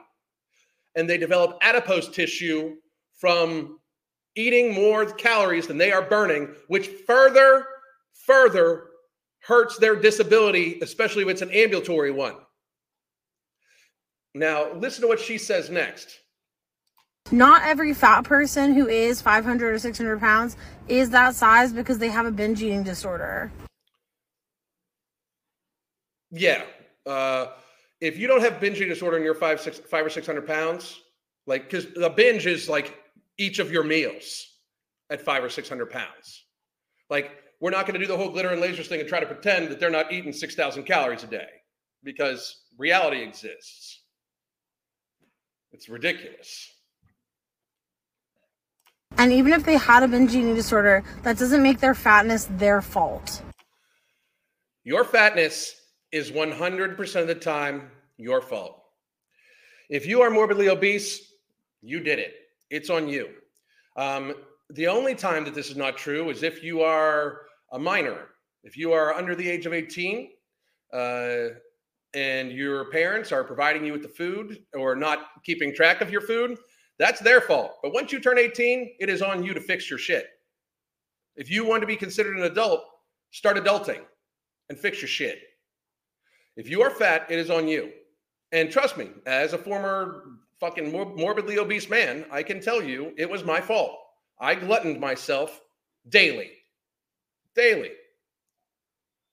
and 0.96 1.10
they 1.10 1.18
develop 1.18 1.58
adipose 1.62 2.10
tissue 2.10 2.76
from 3.20 3.80
eating 4.36 4.74
more 4.74 5.06
calories 5.06 5.68
than 5.68 5.78
they 5.78 5.92
are 5.92 6.02
burning, 6.02 6.54
which 6.68 6.88
further, 7.08 7.66
further 8.26 8.88
hurts 9.40 9.78
their 9.78 9.96
disability, 9.96 10.80
especially 10.82 11.24
if 11.24 11.30
it's 11.30 11.42
an 11.42 11.52
ambulatory 11.52 12.12
one. 12.12 12.36
Now, 14.34 14.74
listen 14.74 15.02
to 15.02 15.08
what 15.08 15.20
she 15.20 15.38
says 15.38 15.70
next. 15.70 16.21
Not 17.32 17.64
every 17.64 17.94
fat 17.94 18.24
person 18.26 18.74
who 18.74 18.88
is 18.88 19.22
500 19.22 19.74
or 19.74 19.80
600 19.80 20.20
pounds 20.20 20.58
is 20.90 21.12
that 21.12 21.34
size 21.34 21.72
because 21.72 21.98
they 21.98 22.10
have 22.10 22.26
a 22.26 22.32
binge 22.32 22.62
eating 22.62 22.84
disorder. 22.84 23.52
Yeah, 26.30 26.64
uh, 27.06 27.48
if 28.02 28.18
you 28.18 28.28
don't 28.28 28.42
have 28.42 28.60
binge 28.60 28.78
eating 28.78 28.90
disorder 28.90 29.16
and 29.16 29.26
you're 29.26 29.36
five, 29.36 29.62
six, 29.62 29.80
five 29.80 30.06
or 30.06 30.10
six 30.10 30.26
hundred 30.28 30.48
pounds, 30.48 31.00
like 31.46 31.70
because 31.70 31.88
the 31.94 32.10
binge 32.10 32.46
is 32.48 32.68
like 32.68 32.98
each 33.38 33.60
of 33.60 33.72
your 33.72 33.84
meals 33.84 34.48
at 35.10 35.22
five 35.22 35.44
or 35.44 35.50
six 35.50 35.70
hundred 35.70 35.90
pounds. 35.90 36.44
Like 37.10 37.32
we're 37.60 37.72
not 37.72 37.86
going 37.86 38.00
to 38.00 38.06
do 38.06 38.08
the 38.08 38.18
whole 38.18 38.30
glitter 38.30 38.50
and 38.50 38.62
lasers 38.62 38.88
thing 38.88 39.00
and 39.00 39.08
try 39.08 39.20
to 39.20 39.26
pretend 39.26 39.70
that 39.70 39.80
they're 39.80 39.90
not 39.90 40.12
eating 40.12 40.34
six 40.34 40.56
thousand 40.56 40.84
calories 40.84 41.24
a 41.24 41.28
day 41.28 41.50
because 42.04 42.64
reality 42.78 43.22
exists. 43.22 44.02
It's 45.72 45.88
ridiculous. 45.88 46.70
And 49.22 49.32
even 49.32 49.54
if 49.54 49.64
they 49.64 49.78
had 49.78 50.02
a 50.02 50.08
binge 50.08 50.34
eating 50.34 50.56
disorder, 50.56 51.04
that 51.22 51.38
doesn't 51.38 51.62
make 51.62 51.80
their 51.80 51.94
fatness 51.94 52.46
their 52.58 52.82
fault. 52.82 53.44
Your 54.84 55.04
fatness 55.04 55.76
is 56.12 56.32
100% 56.32 57.22
of 57.22 57.28
the 57.28 57.36
time 57.36 57.92
your 58.18 58.42
fault. 58.42 58.82
If 59.92 60.08
you 60.08 60.24
are 60.24 60.32
morbidly 60.32 60.70
obese, 60.70 61.34
you 61.84 62.00
did 62.00 62.18
it. 62.18 62.34
It's 62.72 62.90
on 62.90 63.08
you. 63.08 63.30
Um, 63.96 64.34
the 64.72 64.88
only 64.88 65.14
time 65.14 65.46
that 65.46 65.54
this 65.54 65.70
is 65.70 65.78
not 65.78 65.98
true 65.98 66.32
is 66.32 66.42
if 66.42 66.64
you 66.64 66.82
are 66.82 67.42
a 67.72 67.78
minor. 67.78 68.30
If 68.64 68.76
you 68.76 68.92
are 68.92 69.14
under 69.14 69.36
the 69.36 69.48
age 69.48 69.68
of 69.68 69.74
18 69.74 70.32
uh, 70.92 71.48
and 72.16 72.52
your 72.52 72.90
parents 72.90 73.32
are 73.32 73.44
providing 73.44 73.86
you 73.86 73.92
with 73.92 74.02
the 74.02 74.10
food 74.10 74.64
or 74.74 74.96
not 74.96 75.28
keeping 75.44 75.76
track 75.76 76.02
of 76.02 76.10
your 76.10 76.22
food, 76.22 76.58
that's 77.02 77.20
their 77.20 77.42
fault. 77.42 77.80
But 77.82 77.94
once 77.94 78.12
you 78.12 78.20
turn 78.20 78.38
18, 78.38 78.98
it 79.00 79.10
is 79.10 79.24
on 79.24 79.44
you 79.44 79.56
to 79.56 79.60
fix 79.60 79.90
your 79.90 79.98
shit. 79.98 80.28
If 81.36 81.50
you 81.50 81.66
want 81.66 81.82
to 81.82 81.88
be 81.88 81.96
considered 81.96 82.38
an 82.38 82.44
adult, 82.44 82.84
start 83.32 83.58
adulting 83.58 84.02
and 84.70 84.78
fix 84.78 85.02
your 85.02 85.08
shit. 85.08 85.40
If 86.56 86.70
you 86.70 86.84
are 86.84 86.92
fat, 86.92 87.26
it 87.28 87.40
is 87.40 87.50
on 87.50 87.68
you. 87.68 87.92
And 88.52 88.70
trust 88.70 88.98
me, 88.98 89.10
as 89.26 89.54
a 89.54 89.58
former 89.58 90.26
fucking 90.60 90.92
morbidly 90.92 91.58
obese 91.58 91.90
man, 91.90 92.24
I 92.30 92.44
can 92.44 92.62
tell 92.62 92.84
you 92.84 93.14
it 93.18 93.28
was 93.28 93.44
my 93.44 93.60
fault. 93.60 93.98
I 94.40 94.54
gluttoned 94.54 95.00
myself 95.00 95.60
daily. 96.10 96.52
Daily. 97.56 97.94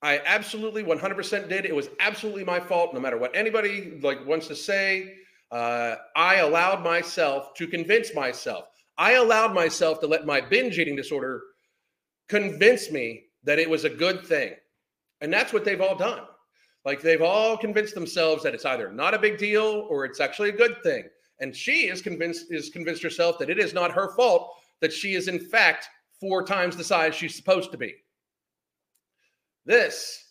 I 0.01 0.23
absolutely 0.25 0.85
100% 0.85 1.51
did. 1.51 1.67
It 1.67 1.75
was 1.75 1.91
absolutely 2.01 2.45
my 2.45 2.61
fault, 2.61 2.95
no 2.95 3.01
matter 3.01 3.19
what 3.19 3.37
anybody 3.37 3.99
like 4.03 4.25
wants 4.27 4.47
to 4.47 4.57
say. 4.57 5.17
Uh, 5.51 5.97
I 6.15 6.37
allowed 6.37 6.83
myself 6.83 7.55
to 7.55 7.67
convince 7.67 8.15
myself. 8.15 8.67
I 8.97 9.13
allowed 9.13 9.55
myself 9.55 10.01
to 10.01 10.07
let 10.07 10.27
my 10.27 10.41
binge 10.41 10.79
eating 10.79 10.97
disorder 10.97 11.43
convince 12.29 12.91
me 12.91 13.25
that 13.45 13.59
it 13.59 13.71
was 13.71 13.85
a 13.85 13.91
good 13.91 14.27
thing. 14.27 14.55
And 15.21 15.33
that's 15.33 15.53
what 15.53 15.65
they've 15.65 15.81
all 15.81 15.97
done. 15.97 16.23
Like 16.85 17.01
they've 17.01 17.23
all 17.23 17.57
convinced 17.57 17.95
themselves 17.95 18.43
that 18.43 18.55
it's 18.55 18.65
either 18.65 18.93
not 18.93 19.15
a 19.15 19.19
big 19.19 19.39
deal 19.39 19.87
or 19.91 20.05
it's 20.05 20.21
actually 20.21 20.51
a 20.51 20.57
good 20.57 20.83
thing. 20.83 21.05
And 21.41 21.55
she 21.55 21.89
is 21.89 22.03
convinced 22.03 22.47
is 22.51 22.71
convinced 22.71 23.03
herself 23.03 23.39
that 23.39 23.51
it 23.51 23.59
is 23.59 23.73
not 23.73 23.93
her 23.93 24.15
fault 24.17 24.57
that 24.81 24.93
she 24.93 25.15
is 25.15 25.29
in 25.29 25.39
fact 25.39 25.89
four 26.21 26.45
times 26.45 26.77
the 26.77 26.85
size 26.85 27.15
she's 27.15 27.35
supposed 27.35 27.71
to 27.73 27.79
be. 27.79 27.95
This 29.65 30.28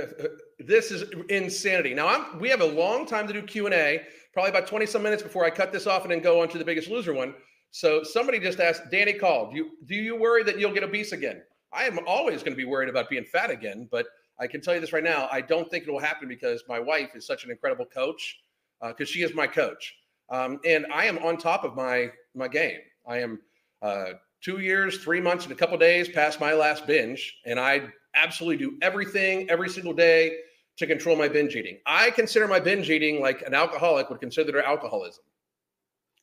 this 0.58 0.90
is 0.90 1.04
insanity. 1.28 1.94
Now 1.94 2.08
I'm, 2.08 2.38
we 2.38 2.48
have 2.48 2.60
a 2.60 2.66
long 2.66 3.06
time 3.06 3.26
to 3.26 3.32
do 3.32 3.42
Q 3.42 3.66
and 3.66 3.74
A, 3.74 4.02
probably 4.32 4.50
about 4.50 4.66
20 4.66 4.86
some 4.86 5.02
minutes 5.02 5.22
before 5.22 5.44
I 5.44 5.50
cut 5.50 5.72
this 5.72 5.86
off 5.86 6.02
and 6.02 6.10
then 6.10 6.20
go 6.20 6.40
on 6.42 6.48
to 6.48 6.58
the 6.58 6.64
biggest 6.64 6.88
loser 6.88 7.12
one. 7.12 7.34
So 7.70 8.02
somebody 8.02 8.38
just 8.38 8.60
asked, 8.60 8.90
Danny 8.90 9.14
called, 9.14 9.52
do 9.52 9.56
you, 9.56 9.70
do 9.86 9.94
you 9.94 10.16
worry 10.16 10.42
that 10.44 10.58
you'll 10.58 10.74
get 10.74 10.82
obese 10.82 11.12
again? 11.12 11.42
I 11.72 11.84
am 11.84 11.98
always 12.06 12.42
going 12.42 12.52
to 12.52 12.56
be 12.56 12.66
worried 12.66 12.90
about 12.90 13.08
being 13.08 13.24
fat 13.24 13.50
again, 13.50 13.88
but 13.90 14.06
I 14.38 14.46
can 14.46 14.60
tell 14.60 14.74
you 14.74 14.80
this 14.80 14.92
right 14.92 15.04
now. 15.04 15.28
I 15.32 15.40
don't 15.40 15.70
think 15.70 15.86
it 15.86 15.90
will 15.90 15.98
happen 15.98 16.28
because 16.28 16.62
my 16.68 16.78
wife 16.78 17.16
is 17.16 17.26
such 17.26 17.44
an 17.44 17.50
incredible 17.50 17.86
coach 17.86 18.40
because 18.80 19.08
uh, 19.08 19.12
she 19.12 19.22
is 19.22 19.34
my 19.34 19.46
coach. 19.46 19.94
Um, 20.28 20.60
and 20.66 20.86
I 20.92 21.06
am 21.06 21.18
on 21.18 21.38
top 21.38 21.64
of 21.64 21.74
my, 21.74 22.10
my 22.34 22.48
game. 22.48 22.80
I 23.06 23.18
am 23.18 23.40
uh, 23.80 24.12
two 24.42 24.58
years, 24.58 24.98
three 24.98 25.20
months, 25.20 25.44
and 25.44 25.52
a 25.52 25.56
couple 25.56 25.76
days 25.78 26.08
past 26.08 26.40
my 26.40 26.52
last 26.52 26.86
binge. 26.86 27.40
And 27.46 27.58
I 27.58 27.88
absolutely 28.14 28.64
do 28.64 28.78
everything 28.82 29.48
every 29.50 29.68
single 29.68 29.92
day 29.92 30.38
to 30.76 30.86
control 30.86 31.16
my 31.16 31.28
binge 31.28 31.54
eating. 31.54 31.78
I 31.86 32.10
consider 32.10 32.48
my 32.48 32.60
binge 32.60 32.90
eating 32.90 33.20
like 33.20 33.42
an 33.42 33.54
alcoholic 33.54 34.08
would 34.10 34.20
consider 34.20 34.52
their 34.52 34.64
alcoholism. 34.64 35.24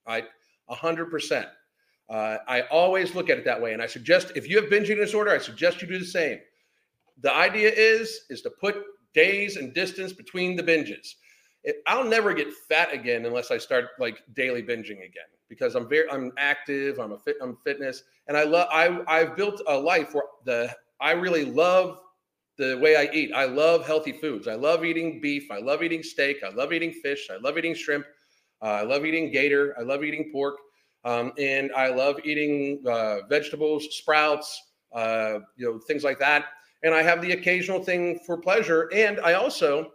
I, 0.08 0.24
a 0.68 0.76
hundred 0.76 1.12
percent. 1.12 1.48
Uh, 2.10 2.38
I 2.48 2.62
always 2.64 3.14
look 3.14 3.30
at 3.30 3.38
it 3.38 3.46
that 3.46 3.62
way, 3.62 3.74
and 3.74 3.82
I 3.82 3.86
suggest 3.86 4.32
if 4.36 4.50
you 4.50 4.60
have 4.60 4.70
binge 4.70 4.90
eating 4.90 5.04
disorder, 5.04 5.32
I 5.32 5.38
suggest 5.38 5.82
you 5.82 5.88
do 5.88 6.00
the 6.00 6.06
same. 6.06 6.40
The 7.22 7.34
idea 7.34 7.72
is 7.72 8.22
is 8.30 8.42
to 8.42 8.50
put 8.50 8.78
days 9.14 9.58
and 9.58 9.74
distance 9.74 10.14
between 10.14 10.56
the 10.56 10.64
binges. 10.64 11.16
It, 11.64 11.78
I'll 11.88 12.06
never 12.06 12.34
get 12.34 12.48
fat 12.68 12.94
again 12.94 13.26
unless 13.26 13.52
I 13.52 13.58
start 13.58 13.90
like 14.00 14.24
daily 14.34 14.64
binging 14.64 15.06
again 15.06 15.30
because 15.50 15.76
I'm 15.76 15.88
very 15.88 16.10
I'm 16.10 16.32
active. 16.38 17.00
I'm 17.00 17.12
a 17.12 17.20
fit. 17.20 17.36
I'm 17.42 17.58
fitness, 17.64 18.04
and 18.28 18.36
I 18.36 18.44
love. 18.44 18.68
I 18.72 19.02
I've 19.08 19.36
built 19.36 19.62
a 19.68 19.78
life 19.78 20.14
where 20.14 20.24
the 20.46 20.74
I 21.02 21.12
really 21.12 21.46
love 21.46 22.00
the 22.58 22.78
way 22.78 22.96
I 22.96 23.10
eat. 23.14 23.32
I 23.34 23.46
love 23.46 23.86
healthy 23.86 24.12
foods. 24.12 24.48
I 24.48 24.56
love 24.56 24.84
eating 24.84 25.22
beef. 25.22 25.50
I 25.50 25.60
love 25.60 25.82
eating 25.82 26.04
steak. 26.04 26.38
I 26.44 26.50
love 26.50 26.74
eating 26.74 26.92
fish. 26.92 27.30
I 27.32 27.38
love 27.38 27.58
eating 27.58 27.74
shrimp. 27.74 28.06
Uh, 28.62 28.66
I 28.66 28.82
love 28.84 29.06
eating 29.06 29.32
gator. 29.32 29.76
I 29.80 29.84
love 29.84 30.04
eating 30.04 30.30
pork. 30.32 30.58
Um, 31.06 31.32
and 31.38 31.72
I 31.72 31.90
love 31.90 32.18
eating 32.26 32.84
uh, 32.86 33.20
vegetables, 33.30 33.88
sprouts, 33.92 34.62
uh, 34.94 35.40
you 35.56 35.66
know, 35.66 35.80
things 35.80 36.04
like 36.04 36.20
that. 36.20 36.46
And 36.84 36.94
I 36.94 37.02
have 37.02 37.22
the 37.22 37.32
occasional 37.32 37.82
thing 37.82 38.20
for 38.26 38.38
pleasure. 38.38 38.90
And 38.94 39.20
I 39.22 39.34
also, 39.34 39.92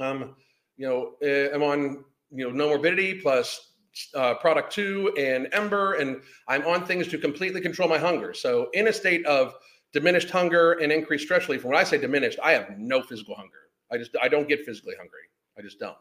um, 0.00 0.34
you 0.76 0.88
know, 0.88 1.14
uh, 1.22 1.54
am 1.54 1.62
on 1.62 2.04
you 2.30 2.50
know 2.50 2.66
Nomorbidity 2.66 3.22
plus 3.22 3.72
uh, 4.14 4.34
product 4.34 4.72
two 4.72 5.12
and 5.16 5.48
Ember, 5.52 5.94
and 5.94 6.20
I'm 6.48 6.66
on 6.66 6.84
things 6.84 7.08
to 7.08 7.18
completely 7.18 7.60
control 7.60 7.88
my 7.88 7.98
hunger. 7.98 8.34
So 8.34 8.68
in 8.72 8.88
a 8.88 8.92
state 8.92 9.24
of 9.26 9.54
diminished 9.94 10.28
hunger 10.28 10.72
and 10.72 10.92
increased 10.92 11.24
stress 11.24 11.48
relief. 11.48 11.64
When 11.64 11.76
I 11.76 11.84
say 11.84 11.96
diminished, 11.96 12.38
I 12.42 12.52
have 12.52 12.78
no 12.78 13.00
physical 13.00 13.34
hunger. 13.34 13.70
I 13.90 13.96
just 13.96 14.10
I 14.20 14.28
don't 14.28 14.48
get 14.48 14.66
physically 14.66 14.94
hungry. 14.96 15.26
I 15.56 15.62
just 15.62 15.78
don't. 15.78 15.96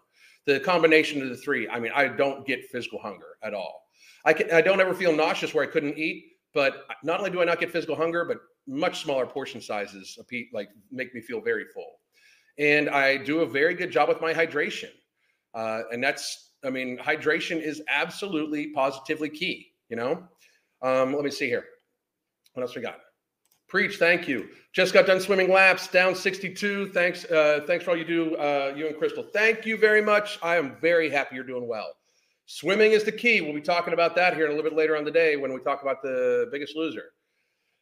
The 0.45 0.60
combination 0.60 1.21
of 1.21 1.29
the 1.29 1.38
three, 1.38 1.69
I 1.69 1.79
mean, 1.79 1.91
I 1.95 2.10
don't 2.10 2.45
get 2.45 2.65
physical 2.69 2.99
hunger 2.99 3.38
at 3.43 3.53
all. 3.53 3.88
I 4.25 4.34
can 4.34 4.51
I 4.51 4.62
don't 4.62 4.82
ever 4.82 4.93
feel 4.93 5.15
nauseous 5.15 5.53
where 5.53 5.63
I 5.63 5.67
couldn't 5.67 5.97
eat, 5.97 6.25
but 6.53 6.86
not 7.03 7.19
only 7.19 7.32
do 7.32 7.41
I 7.41 7.45
not 7.45 7.60
get 7.60 7.71
physical 7.71 7.95
hunger, 7.95 8.25
but 8.25 8.39
much 8.67 9.03
smaller 9.03 9.25
portion 9.25 9.62
sizes 9.62 10.17
like 10.53 10.69
make 10.91 11.13
me 11.13 11.21
feel 11.21 11.39
very 11.39 11.65
full. 11.73 11.99
And 12.58 12.89
I 12.89 13.17
do 13.17 13.39
a 13.41 13.45
very 13.45 13.73
good 13.73 13.91
job 13.91 14.10
with 14.10 14.21
my 14.21 14.34
hydration. 14.34 14.89
Uh, 15.53 15.82
and 15.91 16.03
that's, 16.03 16.51
I 16.63 16.69
mean, 16.69 16.97
hydration 16.97 17.62
is 17.62 17.82
absolutely 17.88 18.67
positively 18.67 19.29
key, 19.29 19.73
you 19.89 19.95
know? 19.95 20.27
Um, 20.82 21.13
let 21.13 21.23
me 21.23 21.32
see 21.32 21.47
here. 21.47 21.65
What 22.53 22.62
else 22.62 22.75
we 22.75 22.82
got? 22.82 22.99
Preach, 23.73 23.97
thank 23.97 24.27
you. 24.27 24.49
Just 24.71 24.93
got 24.93 25.07
done 25.07 25.19
swimming 25.19 25.51
laps, 25.51 25.88
down 25.88 26.13
62. 26.13 26.89
Thanks, 26.89 27.25
uh, 27.25 27.62
thanks 27.65 27.83
for 27.83 27.89
all 27.89 27.97
you 27.97 28.05
do, 28.05 28.36
uh, 28.36 28.71
you 28.77 28.86
and 28.86 28.95
Crystal. 28.95 29.23
Thank 29.23 29.65
you 29.65 29.77
very 29.77 29.99
much. 29.99 30.38
I 30.43 30.57
am 30.57 30.75
very 30.79 31.09
happy 31.09 31.33
you're 31.33 31.43
doing 31.43 31.67
well. 31.67 31.95
Swimming 32.45 32.91
is 32.91 33.03
the 33.03 33.12
key. 33.12 33.41
We'll 33.41 33.55
be 33.55 33.62
talking 33.62 33.95
about 33.95 34.15
that 34.15 34.36
here 34.36 34.45
a 34.45 34.49
little 34.49 34.62
bit 34.62 34.77
later 34.77 34.95
on 34.95 35.03
the 35.03 35.09
day 35.09 35.38
when 35.38 35.51
we 35.51 35.59
talk 35.59 35.81
about 35.81 36.03
the 36.03 36.49
biggest 36.51 36.75
loser. 36.75 37.13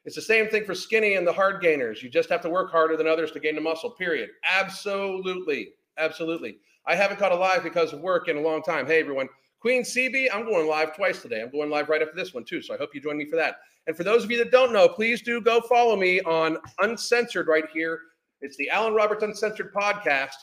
It's 0.05 0.15
the 0.15 0.21
same 0.21 0.47
thing 0.47 0.63
for 0.63 0.73
skinny 0.73 1.15
and 1.15 1.27
the 1.27 1.33
hard 1.33 1.61
gainers. 1.61 2.01
You 2.01 2.09
just 2.09 2.29
have 2.29 2.41
to 2.43 2.49
work 2.49 2.71
harder 2.71 2.95
than 2.95 3.05
others 3.05 3.31
to 3.31 3.41
gain 3.41 3.55
the 3.55 3.61
muscle, 3.61 3.91
period. 3.91 4.29
Absolutely. 4.49 5.73
Absolutely. 5.97 6.59
I 6.87 6.95
haven't 6.95 7.17
caught 7.17 7.33
a 7.33 7.35
live 7.35 7.63
because 7.63 7.91
of 7.91 7.99
work 7.99 8.29
in 8.29 8.37
a 8.37 8.41
long 8.41 8.63
time. 8.63 8.85
Hey, 8.85 9.01
everyone. 9.01 9.27
Queen 9.61 9.83
CB, 9.83 10.27
I'm 10.33 10.43
going 10.43 10.67
live 10.67 10.95
twice 10.95 11.21
today. 11.21 11.41
I'm 11.41 11.51
going 11.51 11.69
live 11.69 11.87
right 11.87 12.01
after 12.01 12.15
this 12.15 12.33
one, 12.33 12.43
too. 12.43 12.63
So 12.63 12.73
I 12.73 12.77
hope 12.77 12.95
you 12.95 13.01
join 13.01 13.15
me 13.15 13.25
for 13.25 13.35
that. 13.35 13.57
And 13.85 13.95
for 13.95 14.03
those 14.03 14.23
of 14.23 14.31
you 14.31 14.37
that 14.39 14.51
don't 14.51 14.73
know, 14.73 14.87
please 14.87 15.21
do 15.21 15.39
go 15.39 15.61
follow 15.61 15.95
me 15.95 16.19
on 16.21 16.57
Uncensored 16.81 17.47
right 17.47 17.65
here. 17.71 17.99
It's 18.41 18.57
the 18.57 18.69
Alan 18.69 18.95
Roberts 18.95 19.21
Uncensored 19.23 19.71
podcast. 19.71 20.33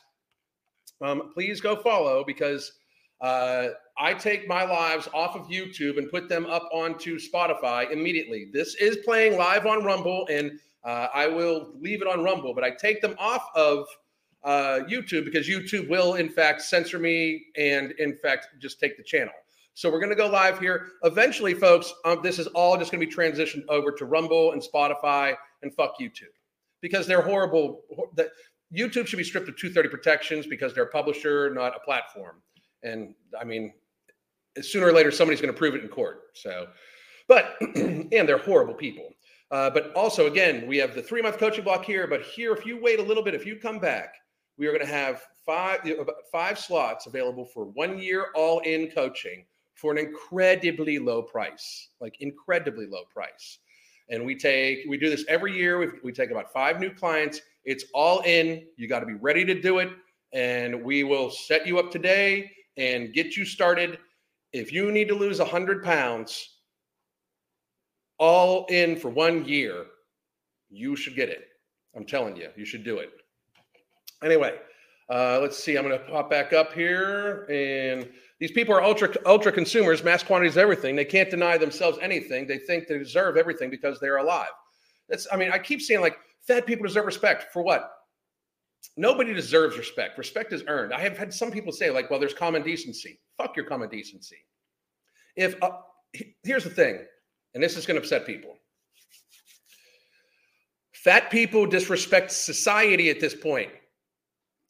Um, 1.00 1.31
please 1.35 1.61
go 1.61 1.74
follow 1.74 2.22
because 2.24 2.72
uh, 3.20 3.68
I 3.98 4.14
take 4.14 4.46
my 4.46 4.64
lives 4.64 5.09
off 5.12 5.35
of 5.35 5.48
YouTube 5.48 5.98
and 5.98 6.09
put 6.09 6.28
them 6.28 6.46
up 6.46 6.68
onto 6.72 7.18
Spotify 7.18 7.90
immediately. 7.90 8.48
This 8.52 8.76
is 8.76 8.98
playing 8.98 9.37
live 9.37 9.66
on 9.66 9.85
Rumble, 9.85 10.28
and 10.31 10.52
uh, 10.85 11.09
I 11.12 11.26
will 11.26 11.72
leave 11.81 12.02
it 12.02 12.09
on 12.09 12.22
Rumble, 12.22 12.54
but 12.54 12.62
I 12.62 12.70
take 12.70 13.00
them 13.00 13.16
off 13.18 13.48
of 13.57 13.87
uh, 14.44 14.81
YouTube 14.88 15.24
because 15.24 15.48
YouTube 15.48 15.88
will, 15.88 16.14
in 16.14 16.29
fact, 16.29 16.62
censor 16.62 16.98
me 16.98 17.46
and, 17.57 17.92
in 17.92 18.16
fact, 18.16 18.48
just 18.59 18.81
take 18.81 18.96
the 18.96 19.03
channel. 19.03 19.33
So 19.74 19.90
we're 19.90 20.01
going 20.01 20.11
to 20.11 20.16
go 20.16 20.27
live 20.27 20.59
here. 20.59 20.88
Eventually, 21.05 21.55
folks, 21.55 21.92
um, 22.05 22.20
this 22.22 22.38
is 22.38 22.48
all 22.48 22.77
just 22.77 22.90
going 22.90 23.01
to 23.01 23.07
be 23.07 23.12
transitioned 23.12 23.64
over 23.68 23.92
to 23.92 24.07
Rumble 24.07 24.53
and 24.53 24.61
Spotify 24.62 25.37
and 25.62 25.72
fuck 25.74 26.01
YouTube 26.01 26.35
because 26.81 27.07
they're 27.07 27.22
horrible. 27.22 27.83
That 28.16 28.31
YouTube 28.77 29.07
should 29.07 29.18
be 29.18 29.24
stripped 29.24 29.48
of 29.48 29.57
230 29.57 29.88
protections 29.88 30.46
because 30.46 30.74
they're 30.74 30.85
a 30.85 30.90
publisher, 30.90 31.53
not 31.55 31.77
a 31.77 31.81
platform. 31.81 32.42
And 32.83 33.14
I 33.40 33.44
mean, 33.44 33.72
sooner 34.61 34.87
or 34.87 34.92
later, 34.92 35.11
somebody's 35.11 35.40
going 35.40 35.53
to 35.53 35.59
prove 35.59 35.74
it 35.74 35.83
in 35.83 35.88
court. 35.88 36.22
So, 36.35 36.68
but 37.29 37.57
and 37.61 38.11
they're 38.11 38.38
horrible 38.38 38.74
people. 38.74 39.14
Uh, 39.51 39.70
but 39.70 39.92
also, 39.94 40.27
again, 40.27 40.66
we 40.66 40.77
have 40.77 40.94
the 40.94 41.03
three 41.03 41.22
month 41.22 41.38
coaching 41.38 41.64
block 41.64 41.85
here. 41.85 42.07
But 42.07 42.22
here, 42.22 42.53
if 42.53 42.66
you 42.66 42.81
wait 42.81 42.98
a 42.98 43.03
little 43.03 43.22
bit, 43.22 43.35
if 43.35 43.46
you 43.46 43.57
come 43.57 43.79
back, 43.79 44.14
we 44.59 44.66
are 44.66 44.73
going 44.73 44.85
to 44.85 44.92
have 44.92 45.23
five 45.47 45.81
five 46.31 46.59
slots 46.59 47.07
available 47.07 47.44
for 47.44 47.64
one 47.66 47.99
year 47.99 48.27
all 48.35 48.59
in 48.61 48.90
coaching 48.90 49.44
for 49.75 49.92
an 49.92 49.99
incredibly 49.99 50.99
low 50.99 51.23
price, 51.23 51.90
like 52.01 52.16
incredibly 52.21 52.87
low 52.87 53.05
price. 53.12 53.61
And 54.11 54.27
we 54.27 54.35
take 54.35 54.81
we 54.88 54.99
do 54.99 55.09
this 55.09 55.25
every 55.29 55.57
year. 55.57 55.79
We, 55.79 55.87
we 56.03 56.12
take 56.12 56.31
about 56.31 56.53
five 56.53 56.81
new 56.81 56.92
clients. 56.92 57.40
It's 57.64 57.85
all 57.94 58.21
in. 58.21 58.64
You 58.77 58.88
got 58.88 59.01
to 59.01 59.07
be 59.07 59.14
ready 59.14 59.44
to 59.44 59.61
do 59.61 59.79
it, 59.79 59.90
and 60.33 60.83
we 60.83 61.05
will 61.05 61.31
set 61.31 61.66
you 61.66 61.79
up 61.79 61.90
today 61.90 62.51
and 62.77 63.12
get 63.12 63.37
you 63.37 63.44
started. 63.44 63.99
If 64.53 64.73
you 64.73 64.90
need 64.90 65.09
to 65.09 65.14
lose 65.14 65.38
100 65.38 65.85
pounds, 65.85 66.57
all 68.18 68.64
in 68.71 68.97
for 68.97 69.11
one 69.11 69.44
year, 69.44 69.85
you 70.71 70.97
should 70.97 71.14
get 71.14 71.29
it. 71.29 71.44
I'm 71.94 72.07
telling 72.07 72.35
you, 72.37 72.49
you 72.57 72.64
should 72.64 72.83
do 72.83 72.99
it. 72.99 73.11
Anyway, 74.22 74.57
uh, 75.11 75.38
let's 75.40 75.62
see. 75.62 75.76
I'm 75.76 75.87
going 75.87 75.98
to 75.98 76.04
pop 76.07 76.28
back 76.28 76.52
up 76.52 76.72
here, 76.72 77.44
and 77.50 78.09
these 78.40 78.52
people 78.52 78.74
are 78.74 78.83
ultra 78.83 79.14
ultra 79.26 79.52
consumers. 79.52 80.04
Mass 80.04 80.22
quantities 80.22 80.57
of 80.57 80.62
everything. 80.62 80.96
They 80.96 81.04
can't 81.04 81.31
deny 81.31 81.57
themselves 81.57 81.98
anything. 82.02 82.46
They 82.46 82.59
think 82.59 82.88
they 82.88 82.98
deserve 82.98 83.37
everything 83.37 83.70
because 83.70 84.00
they're 84.00 84.18
alive. 84.18 84.50
That's. 85.09 85.26
I 85.33 85.37
mean, 85.37 85.50
I 85.50 85.59
keep 85.59 85.81
saying 85.81 86.00
like 86.00 86.18
fat 86.46 86.66
people 86.66 86.87
deserve 86.87 87.07
respect 87.07 87.52
for 87.52 87.62
what? 87.62 87.90
Nobody 88.96 89.33
deserves 89.33 89.78
respect. 89.78 90.18
Respect 90.18 90.52
is 90.52 90.62
earned. 90.66 90.92
I 90.92 91.00
have 91.00 91.16
had 91.16 91.33
some 91.33 91.50
people 91.50 91.72
say 91.72 91.90
like, 91.90 92.11
well, 92.11 92.18
there's 92.18 92.35
common 92.35 92.62
decency. 92.62 93.20
Fuck 93.37 93.57
your 93.57 93.64
common 93.64 93.88
decency. 93.88 94.38
If 95.37 95.61
uh, 95.62 95.70
here's 96.42 96.64
the 96.64 96.70
thing, 96.70 97.00
and 97.54 97.62
this 97.62 97.76
is 97.76 97.87
going 97.87 97.96
to 97.96 98.02
upset 98.02 98.26
people. 98.26 98.57
Fat 100.92 101.31
people 101.31 101.64
disrespect 101.64 102.31
society 102.33 103.09
at 103.09 103.20
this 103.20 103.35
point. 103.35 103.70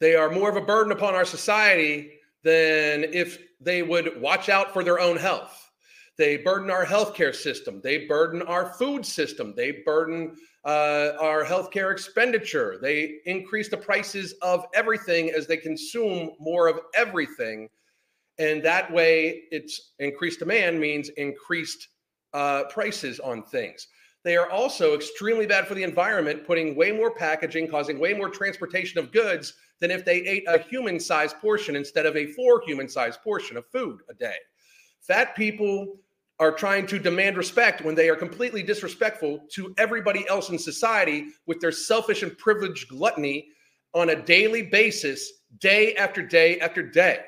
They 0.01 0.15
are 0.15 0.31
more 0.31 0.49
of 0.49 0.57
a 0.57 0.61
burden 0.61 0.93
upon 0.93 1.15
our 1.15 1.25
society 1.25 2.13
than 2.45 3.05
if 3.13 3.39
they 3.61 3.83
would 3.83 4.21
watch 4.21 4.49
out 4.49 4.73
for 4.73 4.85
their 4.85 5.01
own 5.01 5.17
health. 5.17 5.71
They 6.17 6.37
burden 6.37 6.71
our 6.71 6.85
healthcare 6.85 7.35
system. 7.35 7.81
They 7.83 8.07
burden 8.07 8.43
our 8.43 8.73
food 8.75 9.07
system. 9.07 9.55
They 9.57 9.83
burden 9.85 10.37
uh, 10.65 11.13
our 11.21 11.45
healthcare 11.45 11.93
expenditure. 11.93 12.79
They 12.81 13.19
increase 13.25 13.69
the 13.69 13.77
prices 13.77 14.35
of 14.43 14.67
everything 14.75 15.31
as 15.31 15.47
they 15.47 15.57
consume 15.57 16.33
more 16.41 16.69
of 16.69 16.81
everything. 16.95 17.69
And 18.39 18.63
that 18.65 18.93
way, 18.93 19.45
it's 19.51 19.93
increased 19.99 20.41
demand 20.41 20.81
means 20.81 21.09
increased 21.11 21.89
uh, 22.35 22.65
prices 22.65 23.21
on 23.21 23.43
things. 23.45 23.89
They 24.25 24.37
are 24.37 24.51
also 24.51 24.95
extremely 24.95 25.47
bad 25.47 25.67
for 25.67 25.75
the 25.75 25.85
environment, 25.85 26.47
putting 26.47 26.75
way 26.77 26.93
more 26.93 27.13
packaging, 27.15 27.69
causing 27.69 27.99
way 27.99 28.13
more 28.13 28.29
transportation 28.29 28.99
of 28.99 29.13
goods 29.13 29.55
than 29.81 29.91
if 29.91 30.05
they 30.05 30.19
ate 30.19 30.45
a 30.49 30.59
human 30.59 30.99
sized 30.99 31.39
portion 31.39 31.77
instead 31.77 32.07
of 32.07 32.17
a 32.17 32.33
four 32.33 32.63
human 32.67 32.89
sized 32.89 33.23
portion 33.23 33.57
of 33.57 33.67
food 33.67 34.01
a 34.11 34.15
day. 34.15 34.37
Fat 35.01 35.35
people 35.37 35.97
are 36.41 36.53
trying 36.53 36.87
to 36.87 36.99
demand 36.99 37.37
respect 37.37 37.83
when 37.83 37.95
they 37.95 38.09
are 38.09 38.17
completely 38.17 38.63
disrespectful 38.63 39.41
to 39.51 39.75
everybody 39.77 40.29
else 40.29 40.51
in 40.51 40.59
society 40.59 41.29
with 41.47 41.61
their 41.61 41.73
selfish 41.73 42.23
and 42.23 42.37
privileged 42.39 42.89
gluttony 42.89 43.49
on 43.95 44.11
a 44.11 44.23
daily 44.23 44.63
basis, 44.63 45.33
day 45.59 45.95
after 45.95 46.23
day 46.23 46.61
after 46.61 46.83
day. 46.83 47.21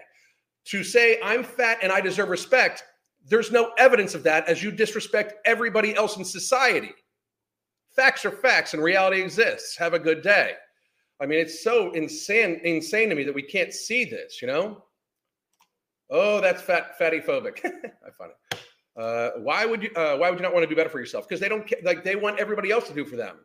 To 0.67 0.85
say 0.85 1.19
I'm 1.23 1.43
fat 1.43 1.79
and 1.83 1.91
I 1.91 2.01
deserve 2.01 2.29
respect, 2.29 2.85
there's 3.27 3.51
no 3.51 3.73
evidence 3.79 4.15
of 4.15 4.23
that 4.25 4.47
as 4.47 4.63
you 4.63 4.71
disrespect 4.71 5.35
everybody 5.45 5.95
else 5.97 6.17
in 6.17 6.25
society. 6.25 6.93
Facts 7.97 8.25
are 8.25 8.31
facts 8.31 8.75
and 8.75 8.83
reality 8.83 9.21
exists. 9.21 9.77
Have 9.77 9.95
a 9.95 9.99
good 9.99 10.23
day. 10.23 10.55
I 11.21 11.27
mean, 11.27 11.39
it's 11.39 11.63
so 11.63 11.93
insane, 11.93 12.61
insane 12.65 13.11
to 13.11 13.15
me 13.15 13.25
that 13.25 13.35
we 13.35 13.43
can't 13.43 13.73
see 13.73 14.05
this, 14.05 14.41
you 14.41 14.49
know? 14.49 14.85
Oh, 16.09 16.41
that's 16.41 16.63
fat, 16.63 16.99
fatty 16.99 17.21
phobic. 17.21 17.65
I 17.65 18.11
find 18.11 18.33
it. 18.33 18.59
Uh, 18.97 19.31
why 19.39 19.65
would 19.65 19.83
you? 19.83 19.91
Uh, 19.95 20.17
why 20.17 20.29
would 20.29 20.39
you 20.39 20.43
not 20.43 20.53
want 20.53 20.65
to 20.65 20.69
do 20.69 20.75
better 20.75 20.91
for 20.91 20.99
yourself? 20.99 21.29
Because 21.29 21.41
they 21.41 21.49
don't 21.49 21.73
like 21.85 22.03
they 22.03 22.17
want 22.17 22.41
everybody 22.41 22.71
else 22.73 22.89
to 22.89 22.95
do 22.95 23.05
for 23.05 23.17
them. 23.17 23.37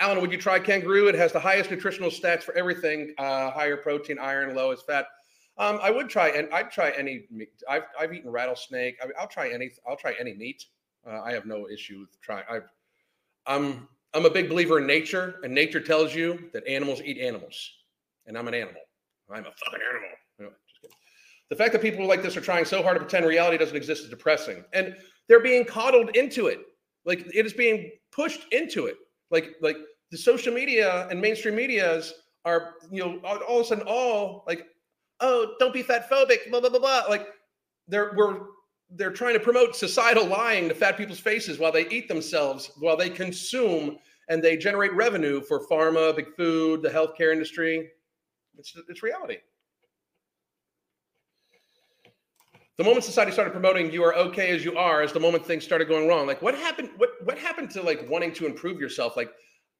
Alan, 0.00 0.20
would 0.22 0.32
you 0.32 0.38
try 0.38 0.58
Kangaroo? 0.58 1.08
It 1.08 1.14
has 1.14 1.32
the 1.32 1.38
highest 1.38 1.70
nutritional 1.70 2.10
stats 2.10 2.42
for 2.42 2.56
everything: 2.56 3.14
uh, 3.18 3.50
higher 3.50 3.76
protein, 3.76 4.18
iron, 4.18 4.56
lowest 4.56 4.86
fat. 4.86 5.06
Um, 5.58 5.78
I 5.82 5.90
would 5.90 6.08
try, 6.08 6.30
and 6.30 6.48
I'd 6.54 6.70
try 6.70 6.90
any 6.96 7.26
meat. 7.30 7.52
I've, 7.68 7.82
I've 7.98 8.14
eaten 8.14 8.30
rattlesnake. 8.30 8.96
I, 9.02 9.20
will 9.20 9.28
try 9.28 9.50
any. 9.50 9.70
I'll 9.86 9.96
try 9.96 10.14
any 10.18 10.34
meat. 10.34 10.64
Uh, 11.06 11.20
I 11.20 11.32
have 11.32 11.44
no 11.44 11.68
issue 11.68 12.00
with 12.00 12.18
trying. 12.22 12.44
I, 12.50 12.60
I'm 13.46 13.86
I'm 14.14 14.26
a 14.26 14.30
big 14.30 14.48
believer 14.48 14.78
in 14.78 14.86
nature, 14.86 15.36
and 15.42 15.54
nature 15.54 15.80
tells 15.80 16.14
you 16.14 16.50
that 16.52 16.66
animals 16.66 17.00
eat 17.04 17.18
animals, 17.18 17.70
and 18.26 18.36
I'm 18.36 18.48
an 18.48 18.54
animal. 18.54 18.80
I'm 19.30 19.44
a 19.46 19.52
fucking 19.64 19.80
animal. 20.38 20.52
the 21.48 21.56
fact 21.56 21.72
that 21.72 21.82
people 21.82 22.06
like 22.06 22.22
this 22.22 22.36
are 22.36 22.40
trying 22.40 22.64
so 22.64 22.82
hard 22.82 22.96
to 22.96 23.00
pretend 23.00 23.24
reality 23.26 23.56
doesn't 23.58 23.76
exist 23.76 24.04
is 24.04 24.10
depressing, 24.10 24.64
and 24.72 24.96
they're 25.28 25.40
being 25.40 25.64
coddled 25.64 26.16
into 26.16 26.48
it. 26.48 26.60
Like 27.04 27.26
it 27.32 27.46
is 27.46 27.52
being 27.52 27.92
pushed 28.10 28.46
into 28.52 28.86
it. 28.86 28.96
Like 29.30 29.54
like 29.60 29.76
the 30.10 30.18
social 30.18 30.52
media 30.52 31.06
and 31.08 31.20
mainstream 31.20 31.54
medias 31.54 32.12
are 32.44 32.74
you 32.90 33.00
know 33.00 33.20
all, 33.24 33.38
all 33.38 33.60
of 33.60 33.66
a 33.66 33.68
sudden 33.68 33.84
all 33.86 34.44
like 34.46 34.66
oh 35.20 35.54
don't 35.58 35.72
be 35.72 35.82
fat 35.82 36.10
phobic 36.10 36.50
blah 36.50 36.60
blah 36.60 36.70
blah 36.70 36.78
blah 36.78 37.02
like 37.08 37.28
they're 37.86 38.12
we're 38.16 38.40
they're 38.96 39.12
trying 39.12 39.34
to 39.34 39.40
promote 39.40 39.76
societal 39.76 40.26
lying 40.26 40.68
to 40.68 40.74
fat 40.74 40.96
people's 40.96 41.20
faces 41.20 41.58
while 41.58 41.72
they 41.72 41.88
eat 41.88 42.08
themselves, 42.08 42.72
while 42.78 42.96
they 42.96 43.10
consume 43.10 43.98
and 44.28 44.42
they 44.42 44.56
generate 44.56 44.92
revenue 44.94 45.40
for 45.40 45.66
pharma, 45.66 46.14
big 46.14 46.34
food, 46.36 46.82
the 46.82 46.88
healthcare 46.88 47.32
industry. 47.32 47.90
It's, 48.58 48.74
it's 48.88 49.02
reality. 49.02 49.38
The 52.78 52.84
moment 52.84 53.04
society 53.04 53.30
started 53.30 53.50
promoting 53.52 53.92
you 53.92 54.02
are 54.04 54.14
okay 54.14 54.50
as 54.50 54.64
you 54.64 54.76
are, 54.78 55.02
is 55.02 55.12
the 55.12 55.20
moment 55.20 55.44
things 55.44 55.64
started 55.64 55.86
going 55.86 56.08
wrong, 56.08 56.26
like 56.26 56.40
what 56.40 56.54
happened? 56.54 56.88
What 56.96 57.10
what 57.24 57.36
happened 57.36 57.70
to 57.72 57.82
like 57.82 58.08
wanting 58.08 58.32
to 58.34 58.46
improve 58.46 58.80
yourself? 58.80 59.18
Like 59.18 59.30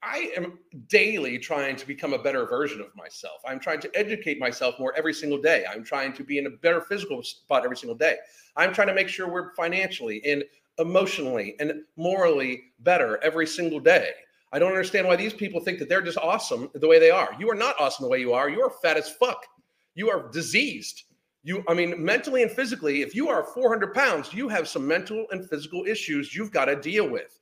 I 0.02 0.32
am 0.34 0.58
daily 0.88 1.38
trying 1.38 1.76
to 1.76 1.86
become 1.86 2.14
a 2.14 2.22
better 2.22 2.46
version 2.46 2.80
of 2.80 2.94
myself. 2.96 3.42
I'm 3.46 3.60
trying 3.60 3.80
to 3.80 3.90
educate 3.94 4.38
myself 4.38 4.78
more 4.78 4.94
every 4.96 5.12
single 5.12 5.40
day. 5.40 5.64
I'm 5.70 5.84
trying 5.84 6.14
to 6.14 6.24
be 6.24 6.38
in 6.38 6.46
a 6.46 6.50
better 6.50 6.80
physical 6.80 7.22
spot 7.22 7.64
every 7.64 7.76
single 7.76 7.96
day. 7.96 8.16
I'm 8.56 8.72
trying 8.72 8.88
to 8.88 8.94
make 8.94 9.08
sure 9.08 9.28
we're 9.28 9.54
financially 9.54 10.22
and 10.24 10.42
emotionally 10.78 11.54
and 11.60 11.82
morally 11.96 12.62
better 12.80 13.22
every 13.22 13.46
single 13.46 13.78
day. 13.78 14.12
I 14.52 14.58
don't 14.58 14.70
understand 14.70 15.06
why 15.06 15.16
these 15.16 15.34
people 15.34 15.60
think 15.60 15.78
that 15.78 15.88
they're 15.88 16.00
just 16.00 16.18
awesome 16.18 16.70
the 16.74 16.88
way 16.88 16.98
they 16.98 17.10
are. 17.10 17.36
You 17.38 17.50
are 17.50 17.54
not 17.54 17.76
awesome 17.78 18.04
the 18.04 18.10
way 18.10 18.20
you 18.20 18.32
are. 18.32 18.48
You 18.48 18.62
are 18.62 18.72
fat 18.82 18.96
as 18.96 19.10
fuck. 19.10 19.46
You 19.94 20.08
are 20.08 20.30
diseased. 20.30 21.04
You, 21.42 21.62
I 21.68 21.74
mean, 21.74 22.02
mentally 22.02 22.42
and 22.42 22.50
physically, 22.50 23.02
if 23.02 23.14
you 23.14 23.28
are 23.28 23.44
400 23.44 23.94
pounds, 23.94 24.32
you 24.32 24.48
have 24.48 24.66
some 24.66 24.86
mental 24.86 25.26
and 25.30 25.48
physical 25.48 25.84
issues 25.84 26.34
you've 26.34 26.52
got 26.52 26.66
to 26.66 26.76
deal 26.76 27.08
with 27.08 27.39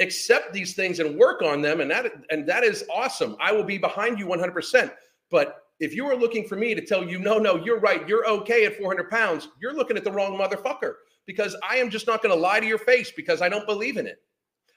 accept 0.00 0.52
these 0.52 0.74
things 0.74 0.98
and 1.00 1.18
work 1.18 1.42
on 1.42 1.62
them 1.62 1.80
and 1.80 1.90
that 1.90 2.12
and 2.30 2.46
that 2.48 2.64
is 2.64 2.84
awesome. 2.92 3.36
I 3.40 3.52
will 3.52 3.64
be 3.64 3.78
behind 3.78 4.18
you 4.18 4.26
100% 4.26 4.92
but 5.30 5.62
if 5.78 5.94
you 5.94 6.06
are 6.06 6.16
looking 6.16 6.46
for 6.46 6.56
me 6.56 6.74
to 6.74 6.84
tell 6.84 7.04
you 7.04 7.18
no 7.18 7.38
no 7.38 7.56
you're 7.64 7.80
right 7.80 8.06
you're 8.08 8.28
okay 8.28 8.64
at 8.64 8.76
400 8.76 9.10
pounds 9.10 9.48
you're 9.60 9.74
looking 9.74 9.96
at 9.96 10.04
the 10.04 10.12
wrong 10.12 10.38
motherfucker 10.38 10.94
because 11.26 11.54
i 11.68 11.76
am 11.76 11.90
just 11.90 12.06
not 12.06 12.22
going 12.22 12.34
to 12.34 12.40
lie 12.40 12.60
to 12.60 12.66
your 12.66 12.78
face 12.78 13.12
because 13.14 13.42
i 13.42 13.48
don't 13.48 13.66
believe 13.66 13.96
in 13.96 14.06
it. 14.06 14.22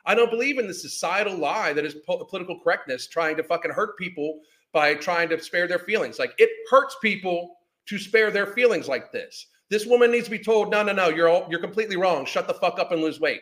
I 0.06 0.16
don't 0.16 0.32
believe 0.32 0.58
in 0.58 0.68
the 0.68 0.74
societal 0.74 1.38
lie 1.38 1.74
that 1.74 1.86
is 1.86 1.96
po- 2.06 2.24
political 2.26 2.60
correctness 2.60 3.08
trying 3.08 3.38
to 3.38 3.44
fucking 3.44 3.72
hurt 3.72 3.98
people 3.98 4.40
by 4.72 4.96
trying 4.96 5.30
to 5.30 5.42
spare 5.42 5.68
their 5.68 5.80
feelings. 5.80 6.20
Like 6.20 6.34
it 6.38 6.50
hurts 6.70 6.96
people 7.02 7.58
to 7.88 8.00
spare 8.00 8.32
their 8.32 8.48
feelings 8.48 8.88
like 8.88 9.12
this. 9.12 9.48
This 9.70 9.86
woman 9.86 10.12
needs 10.12 10.26
to 10.26 10.32
be 10.32 10.40
told 10.40 10.72
no 10.72 10.84
no 10.84 10.94
no 10.94 11.10
you're 11.10 11.30
all, 11.30 11.48
you're 11.50 11.60
completely 11.60 11.96
wrong. 11.96 12.26
Shut 12.26 12.48
the 12.48 12.54
fuck 12.54 12.80
up 12.80 12.92
and 12.92 13.02
lose 13.02 13.20
weight. 13.20 13.42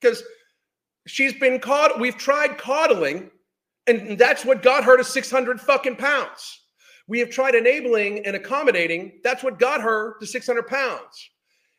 Because 0.00 0.22
She's 1.06 1.34
been 1.34 1.58
caught. 1.58 1.98
We've 1.98 2.16
tried 2.16 2.58
coddling, 2.58 3.30
and 3.86 4.16
that's 4.16 4.44
what 4.44 4.62
got 4.62 4.84
her 4.84 4.96
to 4.96 5.04
600 5.04 5.60
fucking 5.60 5.96
pounds. 5.96 6.60
We 7.08 7.18
have 7.18 7.30
tried 7.30 7.54
enabling 7.54 8.24
and 8.24 8.36
accommodating. 8.36 9.20
That's 9.24 9.42
what 9.42 9.58
got 9.58 9.80
her 9.80 10.16
to 10.20 10.26
600 10.26 10.66
pounds. 10.66 11.30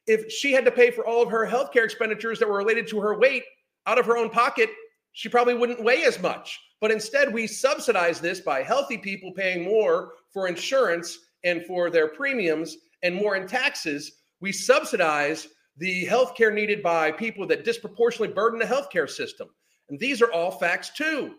If 0.05 0.31
she 0.31 0.51
had 0.51 0.65
to 0.65 0.71
pay 0.71 0.91
for 0.91 1.07
all 1.07 1.23
of 1.23 1.29
her 1.29 1.47
healthcare 1.47 1.85
expenditures 1.85 2.39
that 2.39 2.49
were 2.49 2.57
related 2.57 2.87
to 2.89 2.99
her 2.99 3.17
weight 3.17 3.43
out 3.87 3.97
of 3.97 4.05
her 4.05 4.17
own 4.17 4.29
pocket, 4.29 4.69
she 5.13 5.29
probably 5.29 5.53
wouldn't 5.53 5.83
weigh 5.83 6.03
as 6.03 6.19
much. 6.19 6.59
But 6.81 6.91
instead, 6.91 7.31
we 7.33 7.47
subsidize 7.47 8.19
this 8.19 8.41
by 8.41 8.61
healthy 8.61 8.97
people 8.97 9.31
paying 9.31 9.63
more 9.63 10.11
for 10.33 10.49
insurance 10.49 11.17
and 11.45 11.65
for 11.65 11.89
their 11.89 12.09
premiums 12.09 12.75
and 13.03 13.15
more 13.15 13.37
in 13.37 13.47
taxes. 13.47 14.11
We 14.41 14.51
subsidize 14.51 15.47
the 15.77 16.05
healthcare 16.05 16.53
needed 16.53 16.83
by 16.83 17.11
people 17.11 17.47
that 17.47 17.65
disproportionately 17.65 18.33
burden 18.33 18.59
the 18.59 18.65
healthcare 18.65 19.09
system. 19.09 19.49
And 19.89 19.99
these 19.99 20.21
are 20.21 20.31
all 20.31 20.51
facts 20.51 20.91
too. 20.91 21.35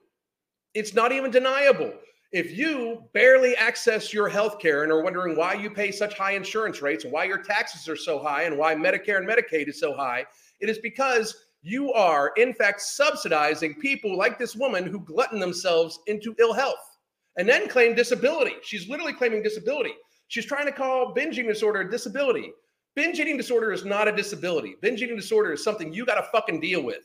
It's 0.74 0.94
not 0.94 1.12
even 1.12 1.30
deniable. 1.30 1.92
If 2.32 2.56
you 2.56 3.04
barely 3.12 3.54
access 3.56 4.12
your 4.12 4.28
healthcare 4.28 4.82
and 4.82 4.90
are 4.90 5.04
wondering 5.04 5.36
why 5.36 5.54
you 5.54 5.70
pay 5.70 5.92
such 5.92 6.18
high 6.18 6.32
insurance 6.32 6.82
rates 6.82 7.04
and 7.04 7.12
why 7.12 7.24
your 7.24 7.38
taxes 7.42 7.88
are 7.88 7.96
so 7.96 8.18
high 8.18 8.42
and 8.42 8.58
why 8.58 8.74
Medicare 8.74 9.18
and 9.18 9.28
Medicaid 9.28 9.68
is 9.68 9.78
so 9.78 9.94
high, 9.94 10.26
it 10.60 10.68
is 10.68 10.78
because 10.78 11.32
you 11.62 11.92
are, 11.92 12.32
in 12.36 12.52
fact, 12.52 12.80
subsidizing 12.80 13.76
people 13.76 14.18
like 14.18 14.36
this 14.36 14.56
woman 14.56 14.84
who 14.84 14.98
glutton 14.98 15.38
themselves 15.38 16.00
into 16.08 16.34
ill 16.40 16.52
health. 16.52 16.98
and 17.36 17.48
then 17.48 17.68
claim 17.68 17.94
disability. 17.94 18.54
She's 18.62 18.88
literally 18.88 19.12
claiming 19.12 19.42
disability. 19.42 19.92
She's 20.28 20.46
trying 20.46 20.66
to 20.66 20.72
call 20.72 21.14
binging 21.14 21.46
disorder 21.46 21.80
a 21.80 21.90
disability. 21.90 22.52
Binge 22.96 23.18
eating 23.18 23.36
disorder 23.36 23.72
is 23.72 23.84
not 23.84 24.08
a 24.08 24.12
disability. 24.12 24.76
Binge 24.80 25.02
eating 25.02 25.16
disorder 25.16 25.52
is 25.52 25.64
something 25.64 25.92
you 25.92 26.06
got 26.06 26.14
to 26.16 26.28
fucking 26.30 26.60
deal 26.60 26.82
with. 26.82 27.04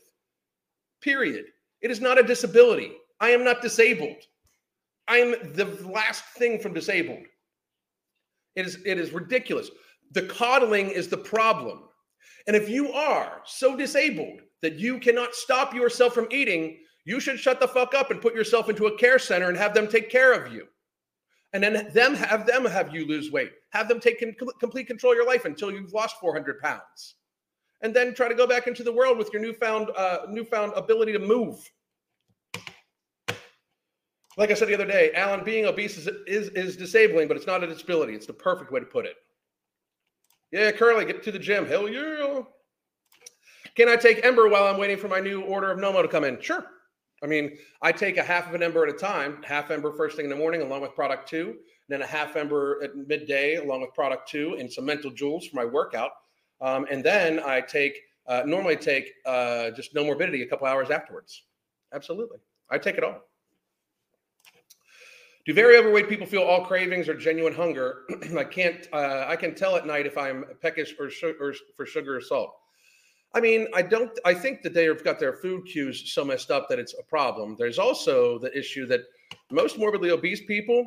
Period. 1.00 1.46
It 1.80 1.90
is 1.90 2.00
not 2.00 2.18
a 2.18 2.22
disability. 2.22 2.92
I 3.20 3.30
am 3.30 3.44
not 3.44 3.62
disabled. 3.62 4.16
I 5.08 5.16
am 5.18 5.30
the 5.54 5.64
last 5.88 6.24
thing 6.36 6.60
from 6.60 6.72
disabled. 6.72 7.24
It 8.54 8.66
is 8.66 8.78
it 8.84 8.98
is 8.98 9.12
ridiculous. 9.12 9.70
The 10.12 10.22
coddling 10.22 10.90
is 10.90 11.08
the 11.08 11.16
problem. 11.16 11.84
And 12.46 12.56
if 12.56 12.68
you 12.68 12.92
are 12.92 13.42
so 13.44 13.76
disabled 13.76 14.40
that 14.62 14.78
you 14.78 14.98
cannot 14.98 15.34
stop 15.34 15.74
yourself 15.74 16.14
from 16.14 16.28
eating, 16.30 16.78
you 17.04 17.20
should 17.20 17.38
shut 17.38 17.60
the 17.60 17.68
fuck 17.68 17.94
up 17.94 18.10
and 18.10 18.20
put 18.20 18.34
yourself 18.34 18.68
into 18.68 18.86
a 18.86 18.98
care 18.98 19.18
center 19.18 19.48
and 19.48 19.56
have 19.56 19.74
them 19.74 19.88
take 19.88 20.10
care 20.10 20.32
of 20.32 20.52
you. 20.52 20.66
And 21.52 21.62
then 21.62 21.90
them 21.92 22.14
have 22.14 22.46
them 22.46 22.64
have 22.64 22.94
you 22.94 23.06
lose 23.06 23.30
weight. 23.30 23.50
Have 23.70 23.88
them 23.88 24.00
take 24.00 24.22
complete 24.60 24.86
control 24.86 25.12
of 25.12 25.16
your 25.16 25.26
life 25.26 25.44
until 25.44 25.70
you've 25.70 25.92
lost 25.92 26.16
400 26.20 26.60
pounds. 26.60 27.16
And 27.82 27.94
then 27.94 28.14
try 28.14 28.28
to 28.28 28.34
go 28.34 28.46
back 28.46 28.66
into 28.66 28.84
the 28.84 28.92
world 28.92 29.18
with 29.18 29.32
your 29.32 29.42
newfound 29.42 29.90
uh, 29.96 30.20
newfound 30.28 30.72
ability 30.76 31.12
to 31.12 31.18
move. 31.18 31.58
Like 34.36 34.50
I 34.50 34.54
said 34.54 34.68
the 34.68 34.74
other 34.74 34.86
day, 34.86 35.12
Alan, 35.14 35.44
being 35.44 35.66
obese 35.66 35.98
is, 35.98 36.08
is, 36.26 36.48
is 36.50 36.76
disabling, 36.76 37.26
but 37.26 37.36
it's 37.36 37.46
not 37.46 37.64
a 37.64 37.66
disability. 37.66 38.14
It's 38.14 38.26
the 38.26 38.32
perfect 38.32 38.70
way 38.70 38.80
to 38.80 38.86
put 38.86 39.04
it. 39.04 39.16
Yeah, 40.52 40.70
Curly, 40.72 41.04
get 41.04 41.22
to 41.24 41.32
the 41.32 41.38
gym. 41.38 41.66
Hell 41.66 41.88
yeah. 41.88 42.42
Can 43.76 43.88
I 43.88 43.96
take 43.96 44.24
Ember 44.24 44.48
while 44.48 44.64
I'm 44.64 44.78
waiting 44.78 44.96
for 44.96 45.08
my 45.08 45.20
new 45.20 45.42
order 45.42 45.70
of 45.70 45.78
Nomo 45.78 46.02
to 46.02 46.08
come 46.08 46.24
in? 46.24 46.40
Sure. 46.40 46.64
I 47.22 47.26
mean, 47.26 47.58
I 47.82 47.92
take 47.92 48.16
a 48.16 48.22
half 48.22 48.48
of 48.48 48.54
an 48.54 48.62
Ember 48.62 48.86
at 48.86 48.94
a 48.94 48.96
time, 48.96 49.42
half 49.42 49.70
Ember 49.70 49.92
first 49.92 50.16
thing 50.16 50.24
in 50.24 50.30
the 50.30 50.36
morning, 50.36 50.62
along 50.62 50.80
with 50.80 50.94
product 50.94 51.28
two, 51.28 51.56
then 51.88 52.02
a 52.02 52.06
half 52.06 52.36
Ember 52.36 52.82
at 52.82 52.96
midday, 52.96 53.56
along 53.56 53.82
with 53.82 53.92
product 53.94 54.28
two, 54.28 54.56
and 54.58 54.72
some 54.72 54.86
mental 54.86 55.10
jewels 55.10 55.46
for 55.46 55.56
my 55.56 55.64
workout. 55.64 56.12
Um, 56.60 56.86
and 56.90 57.04
then 57.04 57.40
I 57.40 57.60
take, 57.60 58.00
uh, 58.26 58.42
normally 58.46 58.76
take 58.76 59.12
uh, 59.26 59.70
just 59.72 59.94
Nomorbidity 59.94 60.42
a 60.42 60.46
couple 60.46 60.66
hours 60.66 60.90
afterwards. 60.90 61.44
Absolutely. 61.92 62.38
I 62.70 62.78
take 62.78 62.96
it 62.96 63.04
all. 63.04 63.20
Do 65.46 65.54
very 65.54 65.76
overweight 65.76 66.08
people 66.08 66.26
feel 66.26 66.42
all 66.42 66.64
cravings 66.64 67.08
or 67.08 67.14
genuine 67.14 67.54
hunger? 67.54 68.02
I 68.38 68.44
can't. 68.44 68.86
Uh, 68.92 69.24
I 69.26 69.36
can 69.36 69.54
tell 69.54 69.74
at 69.76 69.86
night 69.86 70.06
if 70.06 70.16
I'm 70.16 70.44
peckish 70.60 70.94
or, 70.98 71.10
or 71.40 71.54
for 71.76 71.86
sugar 71.86 72.16
or 72.16 72.20
salt. 72.20 72.56
I 73.32 73.40
mean, 73.40 73.68
I 73.74 73.82
don't. 73.82 74.10
I 74.24 74.34
think 74.34 74.62
that 74.62 74.74
they've 74.74 75.04
got 75.04 75.20
their 75.20 75.34
food 75.34 75.66
cues 75.66 76.12
so 76.12 76.24
messed 76.24 76.50
up 76.50 76.68
that 76.68 76.78
it's 76.78 76.94
a 76.98 77.02
problem. 77.04 77.54
There's 77.58 77.78
also 77.78 78.38
the 78.38 78.56
issue 78.56 78.86
that 78.86 79.02
most 79.52 79.78
morbidly 79.78 80.10
obese 80.10 80.44
people 80.46 80.84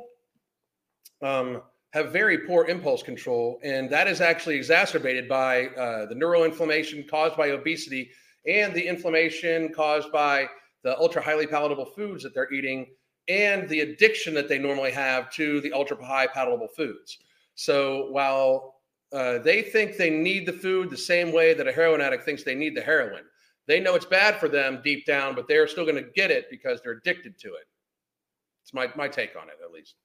um, 1.22 1.62
have 1.92 2.12
very 2.12 2.40
poor 2.40 2.66
impulse 2.66 3.02
control, 3.02 3.60
and 3.64 3.90
that 3.90 4.08
is 4.08 4.20
actually 4.20 4.56
exacerbated 4.56 5.30
by 5.30 5.68
uh, 5.68 6.06
the 6.08 6.16
neuroinflammation 6.16 7.08
caused 7.08 7.38
by 7.38 7.52
obesity 7.52 8.12
and 8.46 8.74
the 8.74 8.86
inflammation 8.86 9.74
caused 9.74 10.12
by 10.12 10.48
the 10.84 10.98
ultra 11.00 11.22
highly 11.22 11.48
palatable 11.48 11.86
foods 11.86 12.24
that 12.24 12.34
they're 12.34 12.52
eating 12.52 12.88
and 13.30 13.70
the 13.70 13.82
addiction 13.82 14.34
that 14.34 14.50
they 14.50 14.60
normally 14.60 14.92
have 14.92 15.32
to 15.32 15.62
the 15.62 15.72
ultra 15.72 16.04
high 16.04 16.28
palatable 16.28 16.68
foods. 16.76 17.20
So 17.56 18.10
while 18.12 18.73
uh, 19.14 19.38
they 19.40 19.62
think 19.62 19.96
they 19.96 20.10
need 20.10 20.46
the 20.46 20.54
food 20.54 20.90
the 20.90 20.98
same 20.98 21.32
way 21.32 21.54
that 21.54 21.68
a 21.68 21.72
heroin 21.72 22.02
addict 22.02 22.24
thinks 22.24 22.44
they 22.44 22.56
need 22.56 22.76
the 22.76 22.82
heroin, 22.82 23.24
they 23.68 23.80
know 23.80 23.96
it's 23.96 24.06
bad 24.06 24.40
for 24.40 24.50
them 24.50 24.82
deep 24.84 25.06
down, 25.06 25.36
but 25.36 25.48
they're 25.48 25.68
still 25.68 25.86
going 25.86 26.04
to 26.04 26.10
get 26.16 26.32
it 26.32 26.48
because 26.50 26.82
they're 26.82 26.94
addicted 26.94 27.38
to 27.40 27.50
it. 27.50 27.68
It's 28.64 28.74
my, 28.74 28.90
my 28.96 29.08
take 29.08 29.36
on 29.40 29.48
it, 29.50 29.58
at 29.64 29.72
least. 29.72 29.96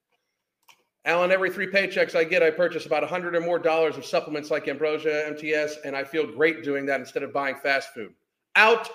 Alan, 1.04 1.32
every 1.32 1.50
three 1.50 1.66
paychecks 1.66 2.14
I 2.14 2.24
get, 2.24 2.42
I 2.42 2.50
purchase 2.50 2.84
about 2.84 3.02
100 3.02 3.34
or 3.34 3.40
more 3.40 3.58
dollars 3.58 3.96
of 3.96 4.04
supplements 4.04 4.50
like 4.50 4.68
Ambrosia, 4.68 5.26
MTS, 5.28 5.78
and 5.84 5.96
I 5.96 6.04
feel 6.04 6.26
great 6.26 6.62
doing 6.62 6.84
that 6.86 7.00
instead 7.00 7.22
of 7.22 7.32
buying 7.32 7.56
fast 7.62 7.94
food. 7.94 8.12
Out 8.56 8.90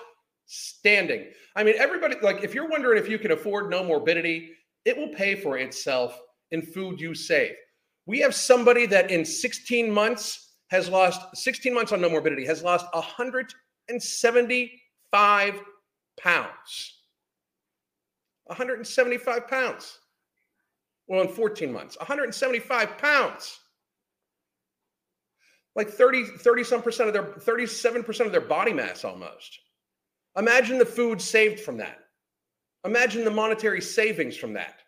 standing. 0.46 1.26
I 1.56 1.64
mean, 1.64 1.74
everybody, 1.78 2.16
like, 2.22 2.44
if 2.44 2.54
you're 2.54 2.68
wondering 2.68 2.98
if 2.98 3.08
you 3.08 3.18
can 3.18 3.32
afford 3.32 3.72
Nomorbidity, 3.72 4.50
it 4.84 4.96
will 4.96 5.08
pay 5.08 5.34
for 5.34 5.58
itself 5.58 6.20
in 6.50 6.62
food 6.62 7.00
you 7.00 7.14
save. 7.14 7.54
We 8.06 8.20
have 8.20 8.34
somebody 8.34 8.86
that 8.86 9.10
in 9.10 9.24
16 9.24 9.90
months 9.90 10.52
has 10.68 10.88
lost 10.88 11.36
16 11.36 11.74
months 11.74 11.92
on 11.92 12.00
Nomorbidity, 12.00 12.46
has 12.46 12.62
lost 12.62 12.86
175 12.92 15.60
pounds. 16.20 16.94
175 18.44 19.48
pounds. 19.48 19.98
Well, 21.06 21.22
in 21.22 21.28
14 21.28 21.72
months, 21.72 21.96
175 21.98 22.98
pounds. 22.98 23.58
Like 25.76 25.90
30, 25.90 26.24
30 26.24 26.64
some 26.64 26.82
percent 26.82 27.08
of 27.08 27.14
their 27.14 27.24
37% 27.24 28.26
of 28.26 28.32
their 28.32 28.40
body 28.40 28.72
mass 28.72 29.04
almost. 29.04 29.58
Imagine 30.36 30.78
the 30.78 30.86
food 30.86 31.20
saved 31.20 31.60
from 31.60 31.76
that. 31.78 31.98
Imagine 32.84 33.24
the 33.24 33.30
monetary 33.30 33.80
savings 33.80 34.36
from 34.36 34.52
that. 34.54 34.80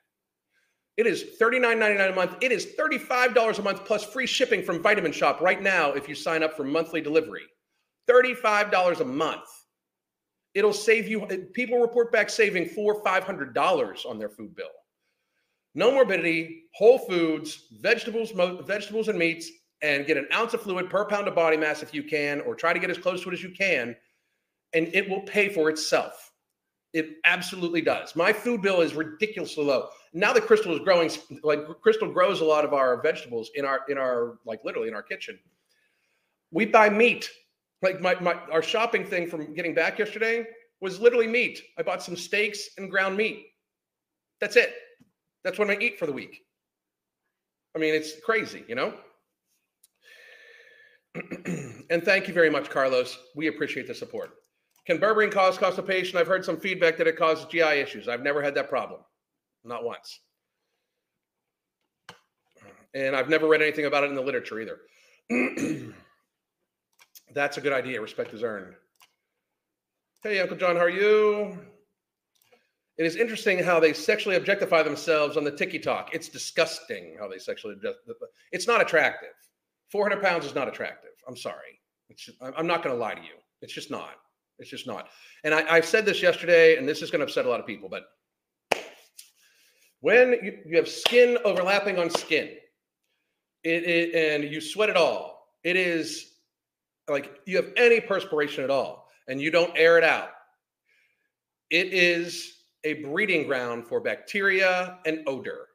It 0.96 1.06
is 1.06 1.24
$39.99 1.40 2.12
a 2.12 2.14
month. 2.14 2.36
It 2.40 2.52
is 2.52 2.74
$35 2.78 3.58
a 3.58 3.62
month 3.62 3.84
plus 3.84 4.04
free 4.04 4.26
shipping 4.26 4.62
from 4.62 4.82
Vitamin 4.82 5.12
Shoppe 5.12 5.40
right 5.40 5.62
now 5.62 5.92
if 5.92 6.08
you 6.08 6.14
sign 6.14 6.42
up 6.42 6.56
for 6.56 6.64
monthly 6.64 7.00
delivery. 7.00 7.42
$35 8.08 9.00
a 9.00 9.04
month. 9.04 9.48
It'll 10.54 10.72
save 10.72 11.06
you, 11.06 11.26
people 11.52 11.78
report 11.78 12.12
back 12.12 12.30
saving 12.30 12.66
four, 12.70 13.02
$500 13.02 14.06
on 14.06 14.18
their 14.18 14.30
food 14.30 14.54
bill. 14.54 14.70
Nomorbidity, 15.76 16.60
whole 16.72 16.98
foods, 16.98 17.66
vegetables, 17.80 18.30
vegetables 18.66 19.08
and 19.08 19.18
meats, 19.18 19.50
and 19.82 20.06
get 20.06 20.16
an 20.16 20.26
ounce 20.32 20.54
of 20.54 20.62
fluid 20.62 20.88
per 20.88 21.04
pound 21.04 21.28
of 21.28 21.34
body 21.34 21.58
mass 21.58 21.82
if 21.82 21.92
you 21.92 22.02
can, 22.02 22.40
or 22.40 22.54
try 22.54 22.72
to 22.72 22.78
get 22.78 22.88
as 22.88 22.96
close 22.96 23.22
to 23.22 23.28
it 23.28 23.34
as 23.34 23.42
you 23.42 23.50
can 23.50 23.94
and 24.72 24.88
it 24.92 25.08
will 25.08 25.22
pay 25.22 25.48
for 25.48 25.70
itself. 25.70 26.32
It 26.96 27.18
absolutely 27.24 27.82
does. 27.82 28.16
My 28.16 28.32
food 28.32 28.62
bill 28.62 28.80
is 28.80 28.94
ridiculously 28.94 29.62
low. 29.62 29.90
Now 30.14 30.32
that 30.32 30.46
Crystal 30.46 30.72
is 30.72 30.78
growing, 30.78 31.10
like 31.42 31.60
Crystal 31.82 32.10
grows 32.10 32.40
a 32.40 32.44
lot 32.46 32.64
of 32.64 32.72
our 32.72 33.02
vegetables 33.02 33.50
in 33.54 33.66
our 33.66 33.80
in 33.90 33.98
our 33.98 34.38
like 34.46 34.64
literally 34.64 34.88
in 34.88 34.94
our 34.94 35.02
kitchen. 35.02 35.38
We 36.52 36.64
buy 36.64 36.88
meat. 36.88 37.28
Like 37.82 38.00
my, 38.00 38.18
my 38.20 38.32
our 38.50 38.62
shopping 38.62 39.04
thing 39.04 39.28
from 39.28 39.52
getting 39.52 39.74
back 39.74 39.98
yesterday 39.98 40.46
was 40.80 40.98
literally 40.98 41.26
meat. 41.26 41.60
I 41.78 41.82
bought 41.82 42.02
some 42.02 42.16
steaks 42.16 42.70
and 42.78 42.90
ground 42.90 43.14
meat. 43.14 43.44
That's 44.40 44.56
it. 44.56 44.72
That's 45.44 45.58
what 45.58 45.68
I 45.68 45.76
eat 45.78 45.98
for 45.98 46.06
the 46.06 46.14
week. 46.14 46.46
I 47.74 47.78
mean, 47.78 47.94
it's 47.94 48.18
crazy, 48.20 48.64
you 48.68 48.74
know? 48.74 48.94
and 51.90 52.02
thank 52.02 52.26
you 52.26 52.32
very 52.32 52.48
much, 52.48 52.70
Carlos. 52.70 53.18
We 53.34 53.48
appreciate 53.48 53.86
the 53.86 53.94
support. 53.94 54.30
Can 54.86 54.98
berberine 54.98 55.32
cause 55.32 55.58
constipation? 55.58 56.18
I've 56.18 56.28
heard 56.28 56.44
some 56.44 56.58
feedback 56.58 56.96
that 56.98 57.08
it 57.08 57.16
causes 57.16 57.46
GI 57.46 57.60
issues. 57.60 58.08
I've 58.08 58.22
never 58.22 58.40
had 58.40 58.54
that 58.54 58.68
problem, 58.68 59.00
not 59.64 59.84
once. 59.84 60.20
And 62.94 63.16
I've 63.16 63.28
never 63.28 63.48
read 63.48 63.62
anything 63.62 63.86
about 63.86 64.04
it 64.04 64.10
in 64.10 64.14
the 64.14 64.22
literature 64.22 64.60
either. 64.60 64.78
That's 67.34 67.56
a 67.58 67.60
good 67.60 67.72
idea. 67.72 68.00
Respect 68.00 68.32
is 68.32 68.44
earned. 68.44 68.74
Hey, 70.22 70.40
Uncle 70.40 70.56
John, 70.56 70.76
how 70.76 70.82
are 70.82 70.88
you? 70.88 71.58
It 72.96 73.04
is 73.04 73.16
interesting 73.16 73.58
how 73.58 73.78
they 73.78 73.92
sexually 73.92 74.36
objectify 74.36 74.82
themselves 74.82 75.36
on 75.36 75.44
the 75.44 75.50
TikTok. 75.50 76.14
It's 76.14 76.28
disgusting 76.28 77.16
how 77.18 77.28
they 77.28 77.38
sexually 77.38 77.74
objectify. 77.74 78.26
It's 78.52 78.66
not 78.66 78.80
attractive. 78.80 79.34
400 79.90 80.22
pounds 80.22 80.46
is 80.46 80.54
not 80.54 80.68
attractive. 80.68 81.10
I'm 81.28 81.36
sorry. 81.36 81.80
Just, 82.16 82.38
I'm 82.40 82.66
not 82.66 82.82
going 82.82 82.94
to 82.94 83.00
lie 83.00 83.14
to 83.14 83.20
you. 83.20 83.34
It's 83.60 83.74
just 83.74 83.90
not. 83.90 84.14
It's 84.58 84.70
just 84.70 84.86
not. 84.86 85.08
And 85.44 85.54
I, 85.54 85.76
I 85.76 85.80
said 85.80 86.06
this 86.06 86.22
yesterday, 86.22 86.76
and 86.76 86.88
this 86.88 87.02
is 87.02 87.10
going 87.10 87.20
to 87.20 87.26
upset 87.26 87.46
a 87.46 87.48
lot 87.48 87.60
of 87.60 87.66
people, 87.66 87.88
but 87.88 88.04
when 90.00 90.32
you, 90.42 90.58
you 90.66 90.76
have 90.76 90.88
skin 90.88 91.38
overlapping 91.44 91.98
on 91.98 92.10
skin, 92.10 92.50
it, 93.64 93.84
it, 93.84 94.14
and 94.14 94.44
you 94.44 94.60
sweat 94.60 94.88
it 94.88 94.96
all, 94.96 95.48
it 95.64 95.76
is 95.76 96.32
like 97.08 97.40
you 97.46 97.56
have 97.56 97.72
any 97.76 98.00
perspiration 98.00 98.64
at 98.64 98.70
all, 98.70 99.08
and 99.28 99.40
you 99.40 99.50
don't 99.50 99.76
air 99.76 99.98
it 99.98 100.04
out. 100.04 100.28
It 101.70 101.92
is 101.92 102.56
a 102.84 102.94
breeding 103.02 103.46
ground 103.46 103.86
for 103.86 104.00
bacteria 104.00 104.98
and 105.06 105.22
odor. 105.26 105.66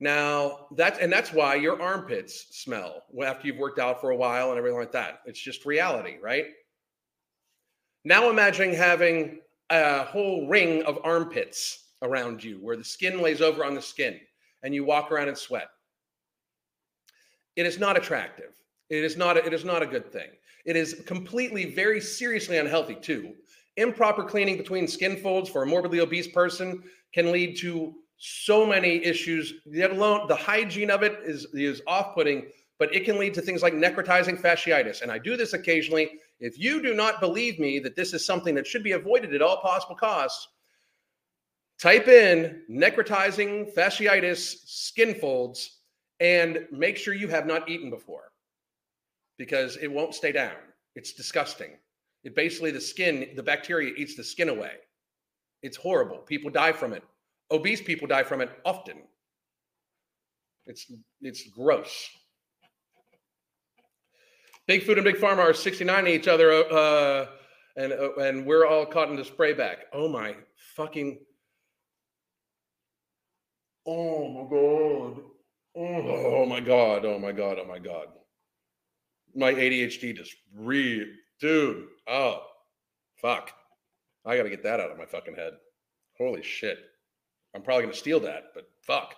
Now 0.00 0.68
that's 0.76 1.00
and 1.00 1.12
that's 1.12 1.32
why 1.32 1.56
your 1.56 1.80
armpits 1.82 2.46
smell 2.50 3.02
after 3.24 3.48
you've 3.48 3.56
worked 3.56 3.80
out 3.80 4.00
for 4.00 4.10
a 4.10 4.16
while 4.16 4.50
and 4.50 4.58
everything 4.58 4.78
like 4.78 4.92
that. 4.92 5.20
It's 5.26 5.40
just 5.40 5.66
reality, 5.66 6.18
right? 6.22 6.46
Now 8.08 8.30
imagine 8.30 8.72
having 8.72 9.40
a 9.68 10.02
whole 10.02 10.48
ring 10.48 10.82
of 10.84 10.98
armpits 11.04 11.90
around 12.00 12.42
you 12.42 12.56
where 12.56 12.74
the 12.74 12.82
skin 12.82 13.20
lays 13.20 13.42
over 13.42 13.66
on 13.66 13.74
the 13.74 13.82
skin 13.82 14.18
and 14.62 14.74
you 14.74 14.82
walk 14.82 15.12
around 15.12 15.28
and 15.28 15.36
sweat. 15.36 15.68
It 17.54 17.66
is 17.66 17.78
not 17.78 17.98
attractive. 17.98 18.54
It 18.88 19.04
is 19.04 19.18
not 19.18 19.36
a, 19.36 19.44
it 19.44 19.52
is 19.52 19.62
not 19.62 19.82
a 19.82 19.86
good 19.86 20.10
thing. 20.10 20.30
It 20.64 20.74
is 20.74 21.02
completely 21.06 21.66
very 21.74 22.00
seriously 22.00 22.56
unhealthy 22.56 22.94
too. 22.94 23.34
Improper 23.76 24.24
cleaning 24.24 24.56
between 24.56 24.88
skin 24.88 25.18
folds 25.18 25.50
for 25.50 25.64
a 25.64 25.66
morbidly 25.66 26.00
obese 26.00 26.28
person 26.28 26.82
can 27.12 27.30
lead 27.30 27.58
to 27.58 27.92
so 28.16 28.64
many 28.64 29.04
issues. 29.04 29.52
Let 29.66 29.90
alone 29.90 30.28
the 30.28 30.34
hygiene 30.34 30.90
of 30.90 31.02
it 31.02 31.18
is 31.24 31.46
is 31.52 31.82
off-putting, 31.86 32.46
but 32.78 32.94
it 32.94 33.04
can 33.04 33.18
lead 33.18 33.34
to 33.34 33.42
things 33.42 33.62
like 33.62 33.74
necrotizing 33.74 34.40
fasciitis. 34.40 35.02
And 35.02 35.12
I 35.12 35.18
do 35.18 35.36
this 35.36 35.52
occasionally. 35.52 36.12
If 36.40 36.58
you 36.58 36.82
do 36.82 36.94
not 36.94 37.20
believe 37.20 37.58
me 37.58 37.78
that 37.80 37.96
this 37.96 38.12
is 38.12 38.24
something 38.24 38.54
that 38.54 38.66
should 38.66 38.84
be 38.84 38.92
avoided 38.92 39.34
at 39.34 39.42
all 39.42 39.60
possible 39.60 39.96
costs, 39.96 40.48
type 41.80 42.08
in 42.08 42.62
necrotizing 42.70 43.74
fasciitis 43.74 44.58
skin 44.66 45.14
folds 45.14 45.78
and 46.20 46.66
make 46.70 46.96
sure 46.96 47.14
you 47.14 47.28
have 47.28 47.46
not 47.46 47.68
eaten 47.68 47.90
before 47.90 48.32
because 49.36 49.76
it 49.76 49.88
won't 49.88 50.14
stay 50.14 50.32
down. 50.32 50.56
It's 50.94 51.12
disgusting. 51.12 51.78
It 52.24 52.34
basically 52.34 52.70
the 52.70 52.80
skin, 52.80 53.30
the 53.36 53.42
bacteria 53.42 53.94
eats 53.96 54.16
the 54.16 54.24
skin 54.24 54.48
away. 54.48 54.72
It's 55.62 55.76
horrible. 55.76 56.18
People 56.18 56.50
die 56.50 56.72
from 56.72 56.92
it. 56.92 57.02
Obese 57.50 57.80
people 57.80 58.06
die 58.06 58.22
from 58.22 58.40
it 58.40 58.50
often. 58.64 58.98
It's 60.66 60.90
it's 61.22 61.48
gross. 61.48 62.10
Big 64.68 64.84
food 64.84 64.98
and 64.98 65.04
big 65.06 65.16
pharma 65.16 65.38
are 65.38 65.54
69 65.54 66.04
to 66.04 66.10
each 66.10 66.28
other, 66.28 66.52
uh, 66.52 67.26
and 67.76 67.90
uh, 67.90 68.14
and 68.16 68.44
we're 68.44 68.66
all 68.66 68.84
caught 68.84 69.08
in 69.08 69.16
the 69.16 69.24
spray 69.24 69.54
back. 69.54 69.86
Oh 69.94 70.08
my 70.08 70.36
fucking! 70.76 71.20
Oh 73.86 74.28
my 74.28 74.50
god! 74.50 75.22
Oh 75.74 76.44
my 76.44 76.60
god! 76.60 77.06
Oh 77.06 77.18
my 77.18 77.32
god! 77.32 77.56
Oh 77.58 77.64
my 77.66 77.78
god! 77.78 78.08
My 79.34 79.54
ADHD 79.54 80.14
just 80.14 80.34
re 80.54 81.14
dude. 81.40 81.86
Oh 82.06 82.42
fuck! 83.22 83.50
I 84.26 84.36
got 84.36 84.42
to 84.42 84.50
get 84.50 84.64
that 84.64 84.80
out 84.80 84.90
of 84.90 84.98
my 84.98 85.06
fucking 85.06 85.34
head. 85.34 85.54
Holy 86.18 86.42
shit! 86.42 86.76
I'm 87.54 87.62
probably 87.62 87.86
to 87.86 87.94
steal 87.94 88.20
that, 88.20 88.48
but 88.54 88.68
fuck. 88.86 89.14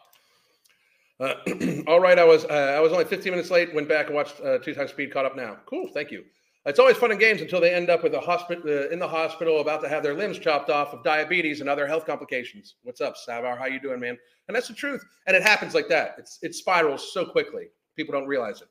Uh, 1.20 1.34
all 1.86 2.00
right, 2.00 2.18
I 2.18 2.24
was 2.24 2.44
uh, 2.46 2.74
I 2.76 2.80
was 2.80 2.92
only 2.92 3.04
15 3.04 3.30
minutes 3.30 3.50
late. 3.50 3.74
Went 3.74 3.88
back 3.88 4.06
and 4.06 4.14
watched 4.14 4.40
uh, 4.40 4.58
two 4.58 4.74
times 4.74 4.90
speed. 4.90 5.12
Caught 5.12 5.26
up 5.26 5.36
now. 5.36 5.58
Cool, 5.66 5.88
thank 5.92 6.10
you. 6.10 6.24
It's 6.66 6.78
always 6.78 6.96
fun 6.96 7.10
and 7.10 7.20
games 7.20 7.40
until 7.40 7.60
they 7.60 7.72
end 7.72 7.88
up 7.88 8.02
with 8.02 8.12
a 8.14 8.20
hospital 8.20 8.62
uh, 8.66 8.88
in 8.88 8.98
the 8.98 9.08
hospital 9.08 9.60
about 9.60 9.82
to 9.82 9.88
have 9.88 10.02
their 10.02 10.14
limbs 10.14 10.38
chopped 10.38 10.70
off 10.70 10.92
of 10.92 11.02
diabetes 11.02 11.60
and 11.60 11.70
other 11.70 11.86
health 11.86 12.04
complications. 12.06 12.76
What's 12.82 13.00
up, 13.00 13.16
Savar? 13.16 13.58
How 13.58 13.66
you 13.66 13.80
doing, 13.80 14.00
man? 14.00 14.18
And 14.48 14.54
that's 14.54 14.68
the 14.68 14.74
truth. 14.74 15.04
And 15.26 15.36
it 15.36 15.42
happens 15.42 15.74
like 15.74 15.88
that. 15.88 16.14
It's 16.18 16.38
it 16.42 16.54
spirals 16.54 17.12
so 17.12 17.26
quickly. 17.26 17.66
People 17.96 18.12
don't 18.12 18.26
realize 18.26 18.62
it. 18.62 18.68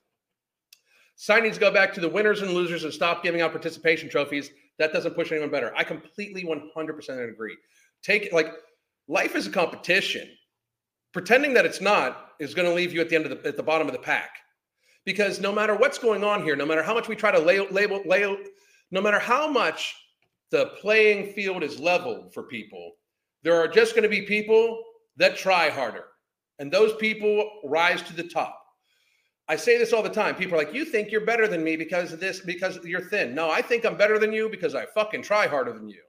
Signings 1.18 1.60
go 1.60 1.72
back 1.72 1.94
to 1.94 2.00
the 2.00 2.10
winners 2.10 2.42
and 2.42 2.52
losers 2.52 2.84
and 2.84 2.94
stop 2.94 3.24
giving 3.24 3.42
out 3.42 3.52
participation 3.52 4.10
trophies. 4.10 4.52
That 4.80 4.94
doesn't 4.94 5.14
push 5.14 5.32
anyone 5.32 5.52
better. 5.52 5.74
I 5.76 5.84
completely 5.84 6.46
100% 6.46 7.30
agree. 7.30 7.58
Take 8.02 8.32
like 8.32 8.54
life 9.08 9.36
is 9.36 9.46
a 9.46 9.52
competition. 9.52 10.30
Pretending 11.14 11.54
that 11.54 11.66
it's 11.66 11.82
not 11.82 12.32
is 12.40 12.54
going 12.54 12.68
to 12.68 12.74
leave 12.74 12.94
you 12.94 13.02
at 13.02 13.10
the 13.10 13.16
end 13.16 13.26
of 13.26 13.32
the 13.32 13.48
at 13.48 13.58
the 13.58 13.64
bottom 13.64 13.88
of 13.88 13.94
the 13.94 14.00
pack. 14.00 14.32
Because 15.06 15.40
no 15.40 15.52
matter 15.52 15.76
what's 15.76 15.98
going 15.98 16.24
on 16.24 16.44
here, 16.44 16.56
no 16.56 16.66
matter 16.66 16.84
how 16.84 16.94
much 16.94 17.08
we 17.08 17.16
try 17.16 17.32
to 17.32 17.40
label, 17.40 17.68
label, 17.72 18.02
label 18.06 18.38
no 18.92 19.02
matter 19.02 19.20
how 19.20 19.50
much 19.50 19.96
the 20.52 20.68
playing 20.82 21.34
field 21.34 21.64
is 21.64 21.80
leveled 21.80 22.34
for 22.34 22.44
people, 22.44 22.94
there 23.44 23.56
are 23.56 23.68
just 23.68 23.94
going 23.96 24.04
to 24.04 24.10
be 24.10 24.24
people 24.24 24.84
that 25.18 25.38
try 25.38 25.70
harder. 25.70 26.06
And 26.60 26.72
those 26.72 26.96
people 26.96 27.62
rise 27.64 28.02
to 28.04 28.16
the 28.16 28.24
top. 28.24 28.56
I 29.48 29.56
say 29.56 29.78
this 29.78 29.94
all 29.94 30.04
the 30.04 30.10
time. 30.10 30.36
People 30.36 30.56
are 30.56 30.64
like, 30.64 30.74
"You 30.74 30.86
think 30.86 31.12
you're 31.12 31.26
better 31.26 31.48
than 31.48 31.64
me 31.64 31.76
because 31.76 32.14
of 32.14 32.20
this 32.20 32.42
because 32.42 32.78
you're 32.84 33.02
thin." 33.02 33.34
No, 33.34 33.50
I 33.50 33.62
think 33.62 33.86
I'm 33.86 33.98
better 33.98 34.20
than 34.20 34.32
you 34.32 34.50
because 34.50 34.76
I 34.76 34.86
fucking 34.86 35.24
try 35.24 35.48
harder 35.48 35.74
than 35.74 35.90
you. 35.90 36.02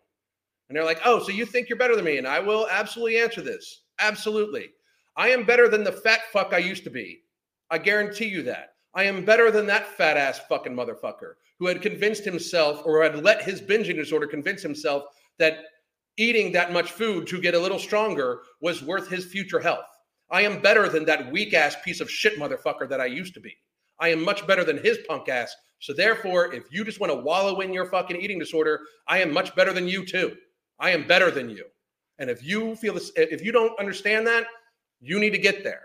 And 0.71 0.77
they're 0.77 0.85
like, 0.85 1.01
oh, 1.05 1.21
so 1.21 1.33
you 1.33 1.45
think 1.45 1.69
you're 1.69 1.77
better 1.77 1.97
than 1.97 2.05
me? 2.05 2.19
And 2.19 2.29
I 2.29 2.39
will 2.39 2.69
absolutely 2.71 3.19
answer 3.19 3.43
this. 3.43 3.83
Absolutely. 3.99 4.71
I 5.17 5.29
am 5.29 5.45
better 5.45 5.69
than 5.69 5.85
the 5.85 5.93
fat 5.93 6.21
fuck 6.33 6.53
I 6.53 6.59
used 6.59 6.85
to 6.85 6.91
be. 6.91 7.23
I 7.71 7.79
guarantee 7.79 8.27
you 8.27 8.43
that. 8.45 8.75
I 8.95 9.05
am 9.05 9.25
better 9.25 9.51
than 9.51 9.67
that 9.67 9.87
fat 9.97 10.17
ass 10.17 10.41
fucking 10.49 10.75
motherfucker 10.75 11.35
who 11.59 11.67
had 11.67 11.83
convinced 11.83 12.25
himself 12.25 12.83
or 12.85 13.03
had 13.03 13.23
let 13.23 13.43
his 13.43 13.61
binging 13.61 13.97
disorder 13.97 14.27
convince 14.27 14.63
himself 14.63 15.05
that 15.39 15.59
eating 16.17 16.53
that 16.53 16.73
much 16.73 16.91
food 16.91 17.27
to 17.29 17.41
get 17.41 17.55
a 17.55 17.59
little 17.59 17.79
stronger 17.79 18.41
was 18.61 18.83
worth 18.83 19.09
his 19.09 19.27
future 19.27 19.61
health. 19.61 19.87
I 20.31 20.43
am 20.43 20.61
better 20.61 20.89
than 20.89 21.05
that 21.07 21.31
weak 21.31 21.55
ass 21.55 21.77
piece 21.85 22.01
of 22.01 22.11
shit 22.11 22.39
motherfucker 22.39 22.89
that 22.89 23.01
I 23.01 23.07
used 23.07 23.35
to 23.35 23.41
be. 23.41 23.57
I 23.99 24.09
am 24.09 24.25
much 24.25 24.47
better 24.47 24.65
than 24.65 24.79
his 24.79 24.99
punk 25.09 25.29
ass. 25.29 25.55
So 25.79 25.93
therefore, 25.93 26.53
if 26.53 26.65
you 26.71 26.85
just 26.85 27.01
want 27.01 27.13
to 27.13 27.21
wallow 27.21 27.61
in 27.61 27.73
your 27.73 27.87
fucking 27.87 28.21
eating 28.21 28.39
disorder, 28.39 28.81
I 29.07 29.21
am 29.21 29.33
much 29.33 29.55
better 29.55 29.73
than 29.73 29.89
you 29.89 30.05
too. 30.05 30.37
I 30.79 30.91
am 30.91 31.07
better 31.07 31.31
than 31.31 31.51
you. 31.51 31.65
And 32.19 32.29
if 32.29 32.45
you 32.45 32.77
feel 32.77 32.95
this, 32.95 33.13
if 33.17 33.43
you 33.43 33.53
don't 33.53 33.79
understand 33.79 34.27
that, 34.27 34.47
you 35.01 35.19
need 35.19 35.31
to 35.31 35.39
get 35.39 35.63
there. 35.65 35.83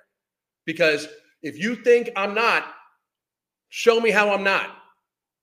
Because 0.66 1.08
if 1.42 1.58
you 1.58 1.76
think 1.76 2.10
I'm 2.16 2.34
not, 2.34 2.66
show 3.70 4.00
me 4.00 4.12
how 4.12 4.32
I'm 4.32 4.44
not. 4.44 4.70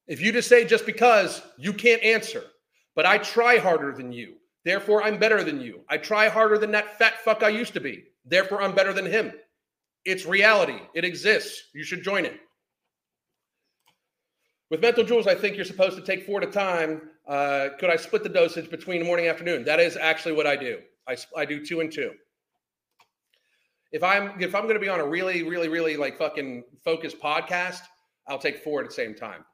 If 0.06 0.20
you 0.20 0.32
just 0.32 0.48
say 0.48 0.64
just 0.64 0.86
because, 0.86 1.42
you 1.58 1.72
can't 1.72 2.02
answer. 2.02 2.44
But 2.94 3.06
I 3.06 3.18
try 3.18 3.58
harder 3.58 3.92
than 3.92 4.12
you. 4.12 4.34
Therefore, 4.64 5.02
I'm 5.02 5.18
better 5.18 5.42
than 5.42 5.60
you. 5.60 5.80
I 5.88 5.96
try 5.96 6.28
harder 6.28 6.58
than 6.58 6.70
that 6.72 6.98
fat 6.98 7.14
fuck 7.24 7.42
I 7.42 7.48
used 7.48 7.74
to 7.74 7.80
be. 7.80 8.04
Therefore, 8.24 8.62
I'm 8.62 8.74
better 8.74 8.92
than 8.92 9.06
him. 9.06 9.32
It's 10.04 10.26
reality. 10.26 10.78
It 10.94 11.04
exists. 11.04 11.70
You 11.74 11.84
should 11.84 12.02
join 12.02 12.24
it. 12.24 12.38
With 14.70 14.80
mental 14.80 15.04
jewels, 15.04 15.26
I 15.26 15.34
think 15.34 15.56
you're 15.56 15.64
supposed 15.64 15.96
to 15.96 16.02
take 16.02 16.26
four 16.26 16.42
at 16.42 16.48
a 16.48 16.52
time 16.52 17.02
uh, 17.26 17.70
could 17.78 17.90
I 17.90 17.96
split 17.96 18.22
the 18.22 18.28
dosage 18.28 18.70
between 18.70 19.04
morning 19.04 19.26
and 19.26 19.32
afternoon? 19.32 19.64
That 19.64 19.80
is 19.80 19.96
actually 19.96 20.34
what 20.34 20.46
I 20.46 20.56
do. 20.56 20.78
I, 21.08 21.16
I 21.36 21.44
do 21.44 21.64
two 21.64 21.80
and 21.80 21.92
two. 21.92 22.12
If 23.92 24.02
I'm 24.02 24.40
if 24.40 24.54
I'm 24.54 24.62
going 24.62 24.74
to 24.74 24.80
be 24.80 24.88
on 24.88 25.00
a 25.00 25.06
really 25.06 25.42
really 25.42 25.68
really 25.68 25.96
like 25.96 26.18
fucking 26.18 26.64
focused 26.84 27.20
podcast, 27.20 27.80
I'll 28.26 28.38
take 28.38 28.58
four 28.58 28.80
at 28.80 28.88
the 28.88 28.94
same 28.94 29.14
time. 29.14 29.44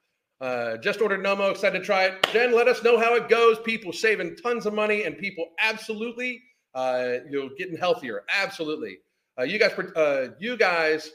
Uh, 0.41 0.77
just 0.77 1.01
ordered 1.01 1.21
Nomo, 1.21 1.51
excited 1.51 1.81
to 1.81 1.85
try 1.85 2.05
it. 2.05 2.15
Jen, 2.33 2.55
let 2.55 2.69
us 2.69 2.83
know 2.85 2.99
how 2.99 3.15
it 3.15 3.29
goes. 3.29 3.59
People 3.61 3.93
saving 3.93 4.37
tons 4.37 4.67
of 4.67 4.75
money, 4.75 5.03
and 5.03 5.19
people 5.19 5.49
absolutely, 5.59 6.41
uh, 6.75 7.17
you 7.29 7.41
know, 7.41 7.51
getting 7.59 7.77
healthier. 7.77 8.23
Absolutely. 8.29 8.99
Uh, 9.39 9.43
you 9.43 9.59
guys, 9.59 9.73
uh, 9.97 10.29
you 10.39 10.57
guys 10.57 11.11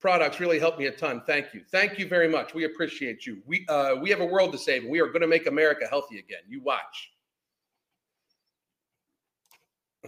products 0.00 0.38
really 0.38 0.58
helped 0.58 0.78
me 0.78 0.86
a 0.86 0.92
ton. 0.92 1.22
Thank 1.26 1.52
you. 1.52 1.62
Thank 1.70 1.98
you 1.98 2.06
very 2.06 2.28
much. 2.28 2.54
We 2.54 2.64
appreciate 2.64 3.26
you. 3.26 3.42
We 3.46 3.66
uh, 3.68 3.96
we 4.00 4.10
have 4.10 4.20
a 4.20 4.26
world 4.26 4.52
to 4.52 4.58
save. 4.58 4.84
We 4.84 5.00
are 5.00 5.08
going 5.08 5.22
to 5.22 5.28
make 5.28 5.46
America 5.46 5.86
healthy 5.88 6.18
again. 6.18 6.42
You 6.48 6.62
watch. 6.62 7.10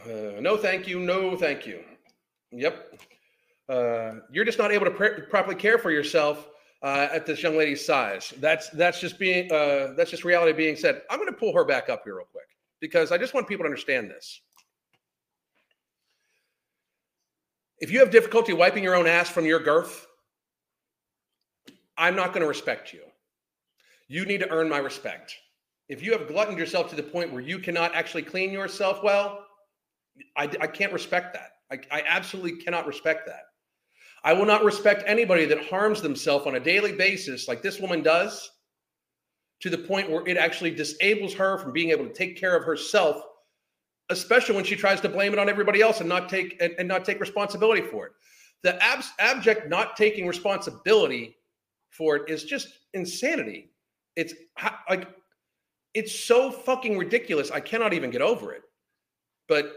Uh, 0.04 0.40
no, 0.40 0.56
thank 0.56 0.86
you. 0.86 1.00
No, 1.00 1.36
thank 1.36 1.66
you. 1.66 1.82
Yep. 2.52 3.00
Uh, 3.68 4.12
you're 4.32 4.44
just 4.44 4.58
not 4.58 4.72
able 4.72 4.86
to 4.86 4.90
pr- 4.90 5.22
properly 5.28 5.54
care 5.54 5.78
for 5.78 5.90
yourself 5.90 6.48
uh, 6.82 7.08
at 7.12 7.26
this 7.26 7.42
young 7.42 7.56
lady's 7.56 7.84
size. 7.84 8.34
That's 8.38 8.68
that's 8.70 9.00
just 9.00 9.18
being 9.18 9.50
uh, 9.52 9.94
that's 9.96 10.10
just 10.10 10.24
reality 10.24 10.52
being 10.52 10.76
said. 10.76 11.02
I'm 11.10 11.18
going 11.18 11.30
to 11.30 11.38
pull 11.38 11.54
her 11.54 11.64
back 11.64 11.88
up 11.88 12.02
here 12.04 12.16
real 12.16 12.26
quick 12.32 12.48
because 12.80 13.12
I 13.12 13.18
just 13.18 13.34
want 13.34 13.46
people 13.46 13.64
to 13.64 13.68
understand 13.68 14.10
this. 14.10 14.40
If 17.78 17.90
you 17.90 17.98
have 18.00 18.10
difficulty 18.10 18.52
wiping 18.52 18.82
your 18.82 18.94
own 18.94 19.06
ass 19.06 19.30
from 19.30 19.46
your 19.46 19.60
girth, 19.60 20.06
I'm 21.96 22.16
not 22.16 22.28
going 22.28 22.42
to 22.42 22.48
respect 22.48 22.92
you. 22.92 23.00
You 24.08 24.26
need 24.26 24.40
to 24.40 24.50
earn 24.50 24.68
my 24.68 24.78
respect. 24.78 25.36
If 25.88 26.02
you 26.02 26.12
have 26.12 26.28
gluttoned 26.28 26.58
yourself 26.58 26.90
to 26.90 26.96
the 26.96 27.02
point 27.02 27.32
where 27.32 27.40
you 27.40 27.58
cannot 27.58 27.94
actually 27.94 28.22
clean 28.22 28.50
yourself 28.50 29.02
well, 29.02 29.46
I, 30.36 30.44
I 30.60 30.66
can't 30.66 30.92
respect 30.92 31.34
that. 31.34 31.52
I, 31.72 31.78
I 31.90 32.04
absolutely 32.06 32.62
cannot 32.62 32.86
respect 32.86 33.26
that. 33.26 33.44
I 34.22 34.32
will 34.32 34.46
not 34.46 34.64
respect 34.64 35.04
anybody 35.06 35.46
that 35.46 35.64
harms 35.66 36.02
themselves 36.02 36.46
on 36.46 36.56
a 36.56 36.60
daily 36.60 36.92
basis, 36.92 37.48
like 37.48 37.62
this 37.62 37.80
woman 37.80 38.02
does, 38.02 38.50
to 39.60 39.70
the 39.70 39.78
point 39.78 40.10
where 40.10 40.26
it 40.26 40.36
actually 40.36 40.72
disables 40.72 41.34
her 41.34 41.58
from 41.58 41.72
being 41.72 41.90
able 41.90 42.06
to 42.06 42.12
take 42.12 42.38
care 42.38 42.56
of 42.56 42.64
herself 42.64 43.22
especially 44.10 44.56
when 44.56 44.64
she 44.64 44.76
tries 44.76 45.00
to 45.00 45.08
blame 45.08 45.32
it 45.32 45.38
on 45.38 45.48
everybody 45.48 45.80
else 45.80 46.00
and 46.00 46.08
not 46.08 46.28
take 46.28 46.60
and, 46.60 46.74
and 46.78 46.86
not 46.86 47.04
take 47.04 47.20
responsibility 47.20 47.80
for 47.80 48.06
it. 48.06 48.12
The 48.62 48.82
abs, 48.82 49.10
abject 49.18 49.68
not 49.68 49.96
taking 49.96 50.26
responsibility 50.26 51.36
for 51.90 52.16
it 52.16 52.28
is 52.28 52.44
just 52.44 52.68
insanity. 52.92 53.70
It's 54.16 54.34
like 54.88 55.08
it's 55.94 56.14
so 56.14 56.50
fucking 56.50 56.98
ridiculous. 56.98 57.50
I 57.50 57.60
cannot 57.60 57.94
even 57.94 58.10
get 58.10 58.20
over 58.20 58.52
it. 58.52 58.62
But 59.48 59.76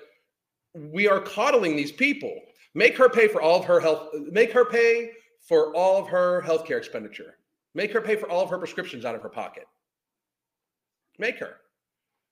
we 0.74 1.07
are 1.07 1.19
coddling 1.19 1.76
these 1.76 1.91
people. 1.91 2.34
Make 2.74 2.97
her 2.97 3.09
pay 3.09 3.28
for 3.28 3.41
all 3.41 3.59
of 3.59 3.65
her 3.65 3.80
health. 3.80 4.09
Make 4.32 4.51
her 4.51 4.65
pay 4.65 5.11
for 5.47 5.76
all 5.76 6.01
of 6.01 6.07
her 6.07 6.41
healthcare 6.41 6.78
expenditure. 6.78 7.38
Make 7.76 7.91
her 7.91 8.01
pay 8.01 8.15
for 8.15 8.30
all 8.30 8.43
of 8.43 8.49
her 8.49 8.57
prescriptions 8.57 9.05
out 9.05 9.15
of 9.15 9.21
her 9.21 9.30
pocket. 9.30 9.65
Make 11.19 11.39
her. 11.39 11.57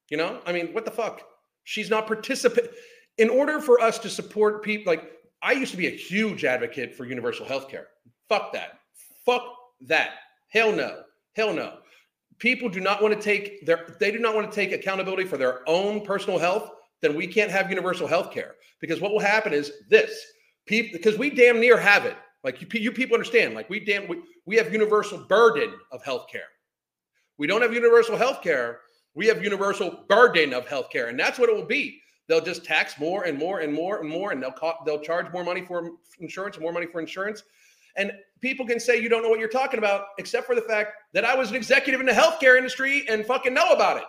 You 0.10 0.18
know, 0.18 0.42
I 0.46 0.52
mean, 0.52 0.74
what 0.74 0.86
the 0.86 0.92
fuck? 0.92 1.22
She's 1.64 1.90
not 1.90 2.08
participating. 2.08 2.72
In 3.18 3.30
order 3.30 3.60
for 3.60 3.80
us 3.80 4.00
to 4.00 4.10
support 4.10 4.64
people, 4.64 4.92
like 4.92 5.12
I 5.42 5.54
used 5.54 5.72
to 5.72 5.78
be 5.78 5.88
a 5.88 5.92
huge 5.92 6.44
advocate 6.44 6.96
for 6.96 7.06
universal 7.06 7.46
health 7.46 7.70
care. 7.70 7.88
Fuck 8.28 8.54
that. 8.54 8.80
Fuck 9.26 9.44
that. 9.82 10.12
Hell 10.50 10.72
no. 10.72 11.04
Hell 11.36 11.54
no. 11.54 11.78
People 12.40 12.70
do 12.70 12.80
not 12.80 13.02
want 13.02 13.14
to 13.14 13.22
take 13.22 13.66
their 13.66 13.96
they 14.00 14.12
do 14.12 14.20
not 14.20 14.34
want 14.34 14.50
to 14.50 14.56
take 14.56 14.72
accountability 14.72 15.26
for 15.26 15.38
their 15.38 15.68
own 15.70 16.02
personal 16.02 16.40
health. 16.40 16.72
Then 17.02 17.16
we 17.16 17.28
can't 17.28 17.52
have 17.52 17.70
universal 17.70 18.08
health 18.08 18.32
care. 18.32 18.56
Because 18.80 19.02
what 19.02 19.12
will 19.12 19.20
happen 19.20 19.54
is 19.54 19.72
this 19.90 20.12
people, 20.66 20.98
because 20.98 21.18
we 21.18 21.30
damn 21.30 21.60
near 21.60 21.78
have 21.78 22.06
it. 22.06 22.16
Like 22.44 22.62
you, 22.62 22.68
you 22.80 22.92
people 22.92 23.16
understand, 23.16 23.54
like 23.54 23.70
we 23.70 23.80
damn, 23.80 24.08
we, 24.08 24.22
we 24.46 24.56
have 24.56 24.74
universal 24.74 25.20
burden 25.20 25.74
of 25.92 26.04
health 26.04 26.28
care. 26.32 26.50
We 27.38 27.48
don't 27.48 27.62
have 27.62 27.74
universal 27.74 28.18
health 28.18 28.42
care. 28.42 28.80
We 29.14 29.28
have 29.28 29.44
universal 29.44 30.06
burden 30.08 30.54
of 30.54 30.68
health 30.68 30.90
care. 30.90 31.08
And 31.08 31.20
that's 31.20 31.38
what 31.38 31.50
it 31.50 31.56
will 31.56 31.66
be. 31.66 32.00
They'll 32.28 32.42
just 32.42 32.64
tax 32.64 32.98
more 33.00 33.26
and 33.26 33.38
more 33.38 33.60
and 33.60 33.74
more 33.74 34.00
and 34.00 34.10
more, 34.10 34.32
and 34.32 34.42
they'll 34.42 34.54
co- 34.54 34.78
they'll 34.86 35.02
charge 35.02 35.32
more 35.34 35.44
money 35.44 35.66
for 35.66 35.92
insurance, 36.20 36.58
more 36.60 36.72
money 36.72 36.86
for 36.86 37.02
insurance. 37.02 37.44
And 37.98 38.14
people 38.40 38.66
can 38.66 38.80
say 38.80 39.02
you 39.02 39.10
don't 39.10 39.22
know 39.22 39.30
what 39.30 39.40
you're 39.40 39.50
talking 39.50 39.80
about, 39.80 40.06
except 40.18 40.48
for 40.48 40.56
the 40.56 40.62
fact 40.62 40.94
that 41.14 41.26
I 41.26 41.36
was 41.36 41.50
an 41.50 41.58
executive 41.58 42.00
in 42.00 42.06
the 42.06 42.14
healthcare 42.14 42.58
industry 42.58 43.06
and 43.10 43.26
fucking 43.26 43.54
know 43.54 43.72
about 43.72 43.98
it. 43.98 44.04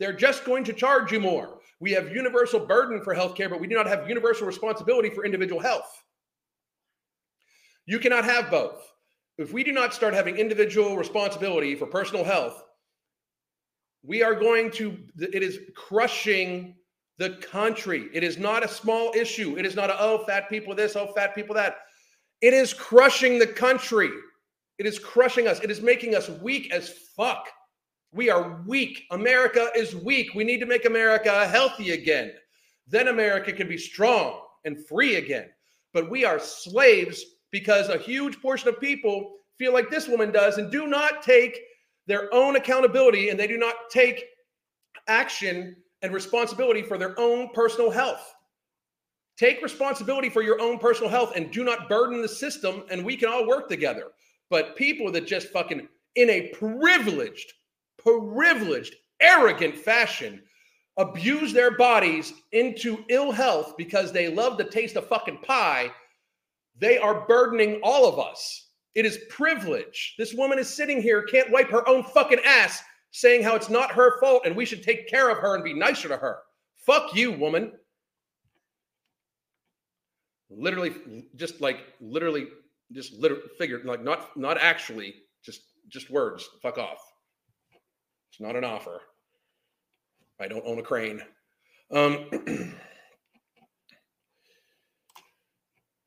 They're 0.00 0.12
just 0.12 0.44
going 0.44 0.64
to 0.64 0.72
charge 0.72 1.12
you 1.12 1.20
more. 1.20 1.57
We 1.80 1.92
have 1.92 2.12
universal 2.12 2.60
burden 2.60 3.02
for 3.02 3.14
healthcare, 3.14 3.48
but 3.48 3.60
we 3.60 3.68
do 3.68 3.74
not 3.74 3.86
have 3.86 4.08
universal 4.08 4.46
responsibility 4.46 5.10
for 5.10 5.24
individual 5.24 5.60
health. 5.60 5.90
You 7.86 7.98
cannot 7.98 8.24
have 8.24 8.50
both. 8.50 8.82
If 9.38 9.52
we 9.52 9.62
do 9.62 9.72
not 9.72 9.94
start 9.94 10.12
having 10.12 10.36
individual 10.36 10.96
responsibility 10.96 11.76
for 11.76 11.86
personal 11.86 12.24
health, 12.24 12.62
we 14.02 14.22
are 14.22 14.34
going 14.34 14.70
to, 14.72 14.98
it 15.18 15.42
is 15.42 15.60
crushing 15.76 16.74
the 17.18 17.30
country. 17.36 18.08
It 18.12 18.24
is 18.24 18.38
not 18.38 18.64
a 18.64 18.68
small 18.68 19.12
issue. 19.14 19.56
It 19.56 19.66
is 19.66 19.74
not 19.74 19.90
a, 19.90 20.00
oh, 20.00 20.24
fat 20.26 20.48
people 20.48 20.74
this, 20.74 20.96
oh, 20.96 21.12
fat 21.14 21.34
people 21.34 21.54
that. 21.54 21.78
It 22.40 22.54
is 22.54 22.72
crushing 22.72 23.38
the 23.38 23.46
country. 23.46 24.10
It 24.78 24.86
is 24.86 24.98
crushing 24.98 25.48
us. 25.48 25.60
It 25.60 25.70
is 25.70 25.80
making 25.80 26.14
us 26.14 26.28
weak 26.28 26.72
as 26.72 26.90
fuck. 27.16 27.48
We 28.12 28.30
are 28.30 28.62
weak. 28.66 29.04
America 29.10 29.70
is 29.76 29.94
weak. 29.94 30.34
We 30.34 30.44
need 30.44 30.60
to 30.60 30.66
make 30.66 30.84
America 30.84 31.46
healthy 31.46 31.90
again. 31.92 32.32
Then 32.86 33.08
America 33.08 33.52
can 33.52 33.68
be 33.68 33.76
strong 33.78 34.40
and 34.64 34.86
free 34.86 35.16
again. 35.16 35.50
But 35.92 36.10
we 36.10 36.24
are 36.24 36.38
slaves 36.38 37.22
because 37.50 37.88
a 37.88 37.98
huge 37.98 38.40
portion 38.40 38.68
of 38.68 38.80
people 38.80 39.34
feel 39.58 39.72
like 39.72 39.90
this 39.90 40.08
woman 40.08 40.32
does 40.32 40.58
and 40.58 40.70
do 40.70 40.86
not 40.86 41.22
take 41.22 41.58
their 42.06 42.32
own 42.32 42.56
accountability 42.56 43.28
and 43.28 43.38
they 43.38 43.46
do 43.46 43.58
not 43.58 43.74
take 43.90 44.24
action 45.06 45.76
and 46.02 46.12
responsibility 46.12 46.82
for 46.82 46.96
their 46.96 47.18
own 47.18 47.50
personal 47.52 47.90
health. 47.90 48.34
Take 49.36 49.62
responsibility 49.62 50.28
for 50.28 50.42
your 50.42 50.60
own 50.60 50.78
personal 50.78 51.10
health 51.10 51.32
and 51.36 51.50
do 51.50 51.62
not 51.64 51.88
burden 51.88 52.22
the 52.22 52.28
system, 52.28 52.84
and 52.90 53.04
we 53.04 53.16
can 53.16 53.28
all 53.28 53.46
work 53.46 53.68
together. 53.68 54.08
But 54.50 54.76
people 54.76 55.12
that 55.12 55.26
just 55.26 55.48
fucking 55.48 55.86
in 56.16 56.30
a 56.30 56.48
privileged, 56.48 57.52
privileged, 58.32 58.94
arrogant 59.20 59.76
fashion 59.76 60.42
abuse 60.98 61.52
their 61.52 61.76
bodies 61.76 62.34
into 62.52 63.04
ill 63.08 63.30
health 63.30 63.76
because 63.78 64.12
they 64.12 64.28
love 64.28 64.58
the 64.58 64.64
taste 64.64 64.96
of 64.96 65.06
fucking 65.06 65.38
pie, 65.38 65.90
they 66.78 66.98
are 66.98 67.26
burdening 67.26 67.80
all 67.82 68.08
of 68.08 68.18
us. 68.18 68.70
It 68.94 69.06
is 69.06 69.20
privilege. 69.30 70.16
This 70.18 70.34
woman 70.34 70.58
is 70.58 70.68
sitting 70.68 71.00
here, 71.00 71.22
can't 71.22 71.50
wipe 71.52 71.70
her 71.70 71.88
own 71.88 72.02
fucking 72.02 72.40
ass, 72.44 72.82
saying 73.12 73.42
how 73.42 73.54
it's 73.54 73.70
not 73.70 73.92
her 73.92 74.18
fault 74.20 74.42
and 74.44 74.56
we 74.56 74.64
should 74.64 74.82
take 74.82 75.08
care 75.08 75.30
of 75.30 75.38
her 75.38 75.54
and 75.54 75.64
be 75.64 75.72
nicer 75.72 76.08
to 76.08 76.16
her. 76.16 76.38
Fuck 76.74 77.14
you, 77.14 77.32
woman. 77.32 77.72
Literally, 80.50 81.24
just 81.36 81.60
like 81.60 81.78
literally, 82.00 82.48
just 82.92 83.12
literally 83.12 83.44
figured, 83.58 83.84
like 83.84 84.02
not 84.02 84.34
not 84.36 84.56
actually, 84.58 85.14
just 85.44 85.60
just 85.88 86.08
words. 86.08 86.48
Fuck 86.62 86.78
off. 86.78 87.07
It's 88.30 88.40
not 88.40 88.56
an 88.56 88.64
offer. 88.64 89.00
I 90.40 90.48
don't 90.48 90.64
own 90.66 90.78
a 90.78 90.82
crane. 90.82 91.20
Um, 91.90 92.28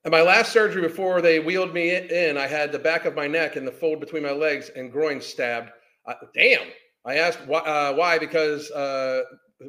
At 0.06 0.12
my 0.12 0.22
last 0.22 0.52
surgery 0.52 0.82
before 0.82 1.22
they 1.22 1.40
wheeled 1.40 1.74
me 1.74 1.96
in, 1.96 2.38
I 2.38 2.48
had 2.48 2.72
the 2.72 2.80
back 2.80 3.06
of 3.06 3.16
my 3.16 3.28
neck 3.28 3.56
and 3.56 3.68
the 3.68 3.72
fold 3.72 4.00
between 4.00 4.24
my 4.24 4.32
legs 4.32 4.70
and 4.76 4.92
groin 4.92 5.22
stabbed. 5.22 5.72
Uh, 6.06 6.14
damn. 6.34 6.68
I 7.06 7.16
asked 7.16 7.40
why, 7.48 7.60
uh, 7.60 7.94
why 7.94 8.20
because 8.20 8.70
uh, 8.72 9.24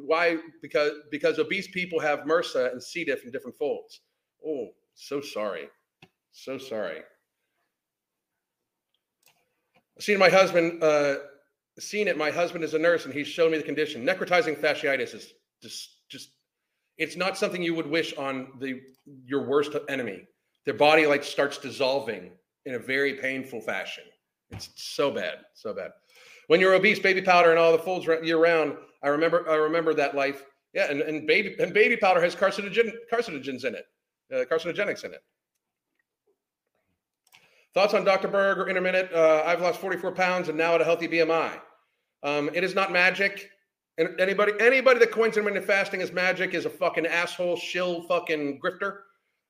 why 0.05 0.37
because 0.61 0.91
because 1.11 1.39
obese 1.39 1.67
people 1.69 1.99
have 1.99 2.19
MRSA 2.19 2.71
and 2.71 2.81
C. 2.81 3.03
diff 3.03 3.23
in 3.25 3.31
different 3.31 3.57
folds. 3.57 4.01
Oh, 4.45 4.67
so 4.93 5.19
sorry, 5.19 5.67
so 6.31 6.57
sorry. 6.57 7.01
Seen 9.99 10.19
my 10.19 10.29
husband. 10.29 10.83
Seen 11.79 12.07
it. 12.07 12.17
My 12.17 12.29
husband 12.29 12.63
is 12.63 12.75
a 12.75 12.79
nurse, 12.79 13.05
and 13.05 13.13
he's 13.13 13.27
shown 13.27 13.51
me 13.51 13.57
the 13.57 13.63
condition. 13.63 14.05
Necrotizing 14.05 14.57
fasciitis 14.59 15.15
is 15.15 15.33
just 15.61 15.89
just. 16.09 16.29
It's 16.97 17.15
not 17.15 17.37
something 17.37 17.63
you 17.63 17.73
would 17.73 17.87
wish 17.87 18.13
on 18.15 18.49
the 18.59 18.79
your 19.25 19.47
worst 19.47 19.75
enemy. 19.89 20.27
Their 20.65 20.75
body 20.75 21.07
like 21.07 21.23
starts 21.23 21.57
dissolving 21.57 22.31
in 22.65 22.75
a 22.75 22.79
very 22.79 23.15
painful 23.15 23.61
fashion. 23.61 24.03
It's 24.51 24.69
so 24.75 25.09
bad, 25.11 25.39
so 25.55 25.73
bad. 25.73 25.91
When 26.47 26.59
you're 26.59 26.75
obese, 26.75 26.99
baby 26.99 27.21
powder 27.21 27.49
and 27.49 27.59
all 27.59 27.71
the 27.71 27.79
folds 27.79 28.05
year 28.05 28.37
round. 28.37 28.77
I 29.01 29.09
remember, 29.09 29.49
I 29.49 29.55
remember 29.55 29.93
that 29.95 30.15
life. 30.15 30.45
Yeah, 30.73 30.89
and, 30.89 31.01
and 31.01 31.27
baby 31.27 31.55
and 31.59 31.73
baby 31.73 31.97
powder 31.97 32.21
has 32.21 32.35
carcinogen 32.35 32.91
carcinogens 33.11 33.65
in 33.65 33.75
it, 33.75 33.85
uh, 34.33 34.45
carcinogenics 34.45 35.03
in 35.03 35.13
it. 35.13 35.21
Thoughts 37.73 37.93
on 37.95 38.05
Dr. 38.05 38.27
Berg 38.27 38.59
or 38.59 38.69
intermittent? 38.69 39.11
Uh, 39.11 39.43
I've 39.45 39.61
lost 39.61 39.79
44 39.79 40.11
pounds 40.11 40.47
and 40.47 40.57
now 40.57 40.75
at 40.75 40.81
a 40.81 40.83
healthy 40.83 41.07
BMI. 41.07 41.59
Um, 42.21 42.49
it 42.53 42.63
is 42.63 42.75
not 42.75 42.91
magic. 42.91 43.49
And 43.97 44.19
anybody 44.19 44.53
anybody 44.59 44.99
that 44.99 45.11
coins 45.11 45.37
intermittent 45.37 45.65
fasting 45.65 46.01
as 46.01 46.11
magic 46.11 46.53
is 46.53 46.65
a 46.65 46.69
fucking 46.69 47.05
asshole, 47.05 47.55
shill, 47.57 48.03
fucking 48.03 48.59
grifter. 48.59 48.99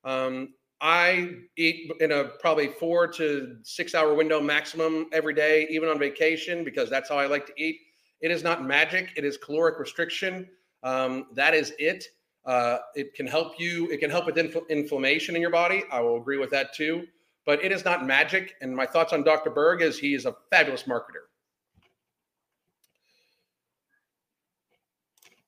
Um, 0.04 0.54
I 0.80 1.36
eat 1.56 1.90
in 2.00 2.12
a 2.12 2.24
probably 2.40 2.68
four 2.78 3.06
to 3.08 3.56
six 3.62 3.94
hour 3.94 4.14
window 4.14 4.40
maximum 4.40 5.06
every 5.12 5.32
day, 5.32 5.66
even 5.70 5.88
on 5.88 5.98
vacation, 5.98 6.62
because 6.62 6.90
that's 6.90 7.08
how 7.08 7.16
I 7.16 7.26
like 7.26 7.46
to 7.46 7.52
eat. 7.56 7.78
It 8.20 8.30
is 8.30 8.42
not 8.42 8.64
magic. 8.64 9.10
It 9.16 9.24
is 9.24 9.38
caloric 9.38 9.78
restriction. 9.78 10.48
Um, 10.82 11.26
that 11.34 11.54
is 11.54 11.72
it. 11.78 12.04
Uh, 12.44 12.78
it 12.94 13.14
can 13.14 13.26
help 13.26 13.58
you. 13.58 13.90
It 13.90 13.98
can 13.98 14.10
help 14.10 14.26
with 14.26 14.36
infl- 14.36 14.68
inflammation 14.68 15.34
in 15.36 15.40
your 15.40 15.50
body. 15.50 15.84
I 15.90 16.00
will 16.00 16.18
agree 16.18 16.36
with 16.36 16.50
that 16.50 16.74
too. 16.74 17.06
But 17.46 17.64
it 17.64 17.72
is 17.72 17.84
not 17.84 18.06
magic. 18.06 18.54
And 18.60 18.74
my 18.74 18.86
thoughts 18.86 19.12
on 19.12 19.22
Dr. 19.22 19.50
Berg 19.50 19.82
is 19.82 19.98
he 19.98 20.14
is 20.14 20.24
a 20.26 20.34
fabulous 20.50 20.84
marketer. 20.84 21.24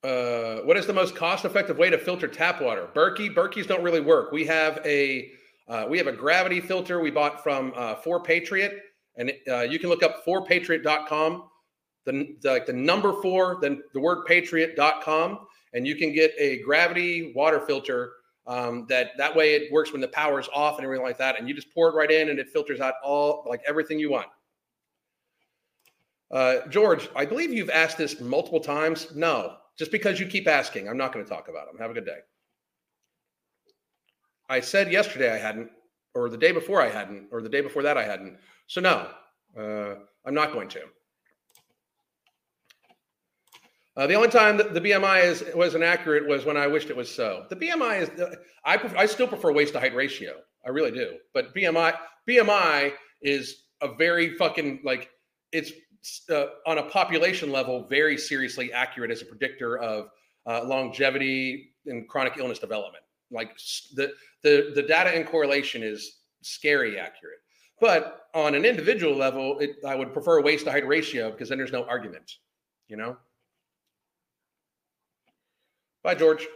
Uh, 0.04 0.60
what 0.62 0.76
is 0.76 0.86
the 0.86 0.92
most 0.92 1.16
cost-effective 1.16 1.78
way 1.78 1.90
to 1.90 1.98
filter 1.98 2.28
tap 2.28 2.62
water? 2.62 2.88
Berkey. 2.94 3.34
Berkeys 3.34 3.66
don't 3.66 3.82
really 3.82 4.00
work. 4.00 4.30
We 4.30 4.44
have 4.44 4.80
a 4.84 5.32
uh, 5.68 5.86
we 5.88 5.98
have 5.98 6.06
a 6.06 6.12
gravity 6.12 6.60
filter 6.60 7.00
we 7.00 7.10
bought 7.10 7.42
from 7.42 7.72
uh, 7.74 7.96
4Patriot, 7.96 8.78
and 9.16 9.32
uh, 9.48 9.62
you 9.62 9.80
can 9.80 9.88
look 9.88 10.04
up 10.04 10.24
4patriot.com, 10.24 11.48
the, 12.04 12.36
the 12.40 12.62
the 12.68 12.72
number 12.72 13.20
four, 13.20 13.58
then 13.60 13.82
the 13.94 14.00
word 14.00 14.24
patriot.com, 14.26 15.40
and 15.74 15.86
you 15.86 15.96
can 15.96 16.12
get 16.12 16.32
a 16.38 16.62
gravity 16.62 17.32
water 17.34 17.58
filter. 17.58 18.12
Um, 18.46 18.86
that 18.88 19.10
that 19.18 19.34
way 19.34 19.54
it 19.54 19.72
works 19.72 19.92
when 19.92 20.00
the 20.00 20.08
power 20.08 20.38
is 20.38 20.48
off 20.54 20.76
and 20.76 20.84
everything 20.84 21.04
like 21.04 21.18
that, 21.18 21.38
and 21.38 21.48
you 21.48 21.54
just 21.54 21.72
pour 21.74 21.88
it 21.88 21.94
right 21.94 22.10
in, 22.10 22.28
and 22.28 22.38
it 22.38 22.48
filters 22.48 22.80
out 22.80 22.94
all 23.02 23.44
like 23.48 23.60
everything 23.66 23.98
you 23.98 24.10
want. 24.10 24.28
Uh, 26.30 26.66
George, 26.68 27.08
I 27.14 27.24
believe 27.24 27.52
you've 27.52 27.70
asked 27.70 27.98
this 27.98 28.20
multiple 28.20 28.60
times. 28.60 29.14
No, 29.14 29.56
just 29.78 29.90
because 29.90 30.18
you 30.20 30.26
keep 30.26 30.48
asking, 30.48 30.88
I'm 30.88 30.96
not 30.96 31.12
going 31.12 31.24
to 31.24 31.28
talk 31.28 31.48
about 31.48 31.66
them. 31.66 31.78
Have 31.78 31.90
a 31.90 31.94
good 31.94 32.06
day. 32.06 32.18
I 34.48 34.60
said 34.60 34.92
yesterday 34.92 35.32
I 35.32 35.38
hadn't, 35.38 35.70
or 36.14 36.28
the 36.28 36.36
day 36.36 36.52
before 36.52 36.80
I 36.80 36.88
hadn't, 36.88 37.28
or 37.32 37.42
the 37.42 37.48
day 37.48 37.60
before 37.60 37.82
that 37.82 37.98
I 37.98 38.04
hadn't. 38.04 38.38
So 38.68 38.80
no, 38.80 39.08
uh, 39.58 39.96
I'm 40.24 40.34
not 40.34 40.52
going 40.52 40.68
to. 40.70 40.82
Uh, 43.96 44.06
the 44.06 44.14
only 44.14 44.28
time 44.28 44.58
that 44.58 44.74
the 44.74 44.80
BMI 44.80 45.24
is 45.24 45.44
was 45.54 45.74
inaccurate 45.74 46.28
was 46.28 46.44
when 46.44 46.56
I 46.56 46.66
wished 46.66 46.90
it 46.90 46.96
was 46.96 47.12
so. 47.12 47.46
The 47.48 47.56
BMI 47.56 48.02
is 48.02 48.10
I 48.64 48.76
prefer, 48.76 48.96
I 48.96 49.06
still 49.06 49.26
prefer 49.26 49.52
waist 49.52 49.72
to 49.72 49.80
height 49.80 49.94
ratio. 49.94 50.34
I 50.66 50.70
really 50.70 50.90
do. 50.90 51.14
But 51.32 51.54
BMI 51.54 51.96
BMI 52.28 52.92
is 53.22 53.62
a 53.80 53.94
very 53.94 54.36
fucking 54.36 54.80
like 54.84 55.08
it's 55.52 55.72
uh, 56.30 56.46
on 56.66 56.78
a 56.78 56.82
population 56.82 57.50
level 57.50 57.86
very 57.88 58.18
seriously 58.18 58.72
accurate 58.72 59.10
as 59.10 59.22
a 59.22 59.24
predictor 59.24 59.78
of 59.78 60.08
uh, 60.46 60.62
longevity 60.64 61.70
and 61.86 62.06
chronic 62.06 62.36
illness 62.36 62.58
development. 62.58 63.04
Like 63.30 63.56
the 63.94 64.12
the 64.42 64.72
the 64.74 64.82
data 64.82 65.18
in 65.18 65.24
correlation 65.24 65.82
is 65.82 66.18
scary 66.42 66.98
accurate. 66.98 67.38
But 67.80 68.28
on 68.34 68.54
an 68.54 68.64
individual 68.64 69.14
level, 69.14 69.58
it, 69.58 69.76
I 69.86 69.94
would 69.94 70.12
prefer 70.12 70.40
waist 70.42 70.64
to 70.66 70.70
height 70.70 70.86
ratio 70.86 71.30
because 71.30 71.48
then 71.48 71.56
there's 71.56 71.72
no 71.72 71.84
argument. 71.84 72.30
You 72.88 72.98
know. 72.98 73.16
Bye, 76.06 76.14
George. 76.14 76.46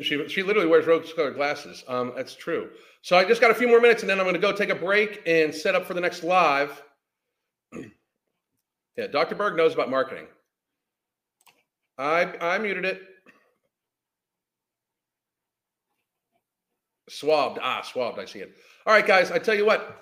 She 0.00 0.26
she 0.28 0.42
literally 0.42 0.66
wears 0.66 0.86
rose-colored 0.86 1.34
glasses. 1.34 1.84
Um, 1.86 2.14
that's 2.16 2.34
true. 2.34 2.70
So 3.02 3.18
I 3.18 3.26
just 3.26 3.42
got 3.42 3.50
a 3.50 3.54
few 3.54 3.68
more 3.68 3.78
minutes, 3.78 4.02
and 4.02 4.08
then 4.08 4.18
I'm 4.18 4.24
going 4.24 4.32
to 4.32 4.40
go 4.40 4.52
take 4.52 4.70
a 4.70 4.74
break 4.74 5.20
and 5.26 5.54
set 5.54 5.74
up 5.74 5.84
for 5.84 5.92
the 5.92 6.00
next 6.00 6.22
live. 6.24 6.82
yeah, 8.96 9.06
Dr. 9.08 9.34
Berg 9.34 9.54
knows 9.54 9.74
about 9.74 9.90
marketing. 9.90 10.28
I 11.98 12.22
I 12.40 12.56
muted 12.56 12.86
it. 12.86 13.02
Swabbed. 17.10 17.58
Ah, 17.60 17.82
swabbed. 17.82 18.18
I 18.18 18.24
see 18.24 18.38
it. 18.38 18.56
All 18.86 18.94
right, 18.94 19.06
guys. 19.06 19.30
I 19.30 19.38
tell 19.38 19.54
you 19.54 19.66
what. 19.66 19.96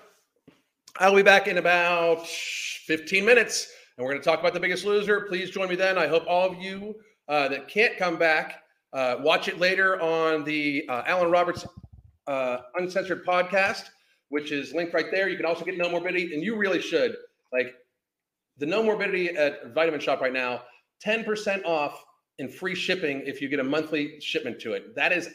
I'll 0.97 1.15
be 1.15 1.21
back 1.21 1.47
in 1.47 1.57
about 1.57 2.27
15 2.27 3.23
minutes, 3.25 3.71
and 3.97 4.05
we're 4.05 4.11
going 4.11 4.21
to 4.21 4.25
talk 4.25 4.39
about 4.39 4.53
the 4.53 4.59
Biggest 4.59 4.85
Loser. 4.85 5.21
Please 5.21 5.49
join 5.49 5.69
me 5.69 5.75
then. 5.75 5.97
I 5.97 6.07
hope 6.07 6.23
all 6.27 6.49
of 6.49 6.57
you 6.57 6.95
uh, 7.27 7.47
that 7.49 7.67
can't 7.67 7.97
come 7.97 8.17
back 8.17 8.63
uh, 8.93 9.17
watch 9.19 9.47
it 9.47 9.59
later 9.59 10.01
on 10.01 10.43
the 10.43 10.85
uh, 10.89 11.03
Alan 11.05 11.29
Roberts 11.29 11.65
uh, 12.27 12.59
Uncensored 12.75 13.25
podcast, 13.25 13.89
which 14.29 14.51
is 14.51 14.73
linked 14.73 14.93
right 14.93 15.11
there. 15.11 15.29
You 15.29 15.37
can 15.37 15.45
also 15.45 15.63
get 15.63 15.77
Nomorbidity, 15.77 16.33
and 16.33 16.43
you 16.43 16.55
really 16.55 16.81
should. 16.81 17.15
Like 17.53 17.75
the 18.57 18.65
Nomorbidity 18.65 19.35
at 19.37 19.73
Vitamin 19.73 19.99
Shoppe 19.99 20.21
right 20.21 20.33
now, 20.33 20.63
10% 21.05 21.65
off 21.65 22.03
and 22.39 22.51
free 22.51 22.75
shipping 22.75 23.21
if 23.25 23.41
you 23.41 23.49
get 23.49 23.59
a 23.59 23.63
monthly 23.63 24.19
shipment 24.21 24.59
to 24.61 24.73
it. 24.73 24.95
That 24.95 25.11
is 25.11 25.29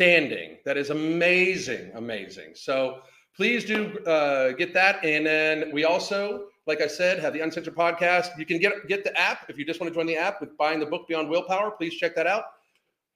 outstanding. 0.00 0.58
That 0.64 0.76
is 0.76 0.90
amazing, 0.90 1.92
amazing. 1.94 2.52
So 2.54 3.00
please 3.36 3.64
do 3.64 3.98
uh, 4.00 4.52
get 4.52 4.72
that. 4.74 5.04
And 5.04 5.26
then 5.26 5.70
we 5.72 5.84
also 5.84 6.46
like 6.66 6.80
I 6.80 6.86
said, 6.86 7.18
have 7.18 7.32
the 7.32 7.40
Uncensored 7.40 7.74
podcast. 7.74 8.38
You 8.38 8.46
can 8.46 8.58
get 8.58 8.86
get 8.86 9.02
the 9.02 9.18
app 9.18 9.46
if 9.48 9.58
you 9.58 9.64
just 9.64 9.80
want 9.80 9.92
to 9.92 9.98
join 9.98 10.06
the 10.06 10.16
app 10.16 10.40
with 10.40 10.56
buying 10.56 10.78
the 10.78 10.86
book 10.86 11.08
Beyond 11.08 11.28
Willpower. 11.28 11.72
Please 11.72 11.94
check 11.94 12.14
that 12.14 12.28
out. 12.28 12.44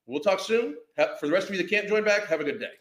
We'll 0.07 0.21
talk 0.21 0.41
soon. 0.41 0.75
For 1.21 1.27
the 1.27 1.33
rest 1.33 1.49
of 1.49 1.55
you 1.55 1.63
that 1.63 1.71
can't 1.71 1.87
join 1.87 2.05
back, 2.05 2.27
have 2.27 2.41
a 2.41 2.45
good 2.45 2.59
day. 2.59 2.73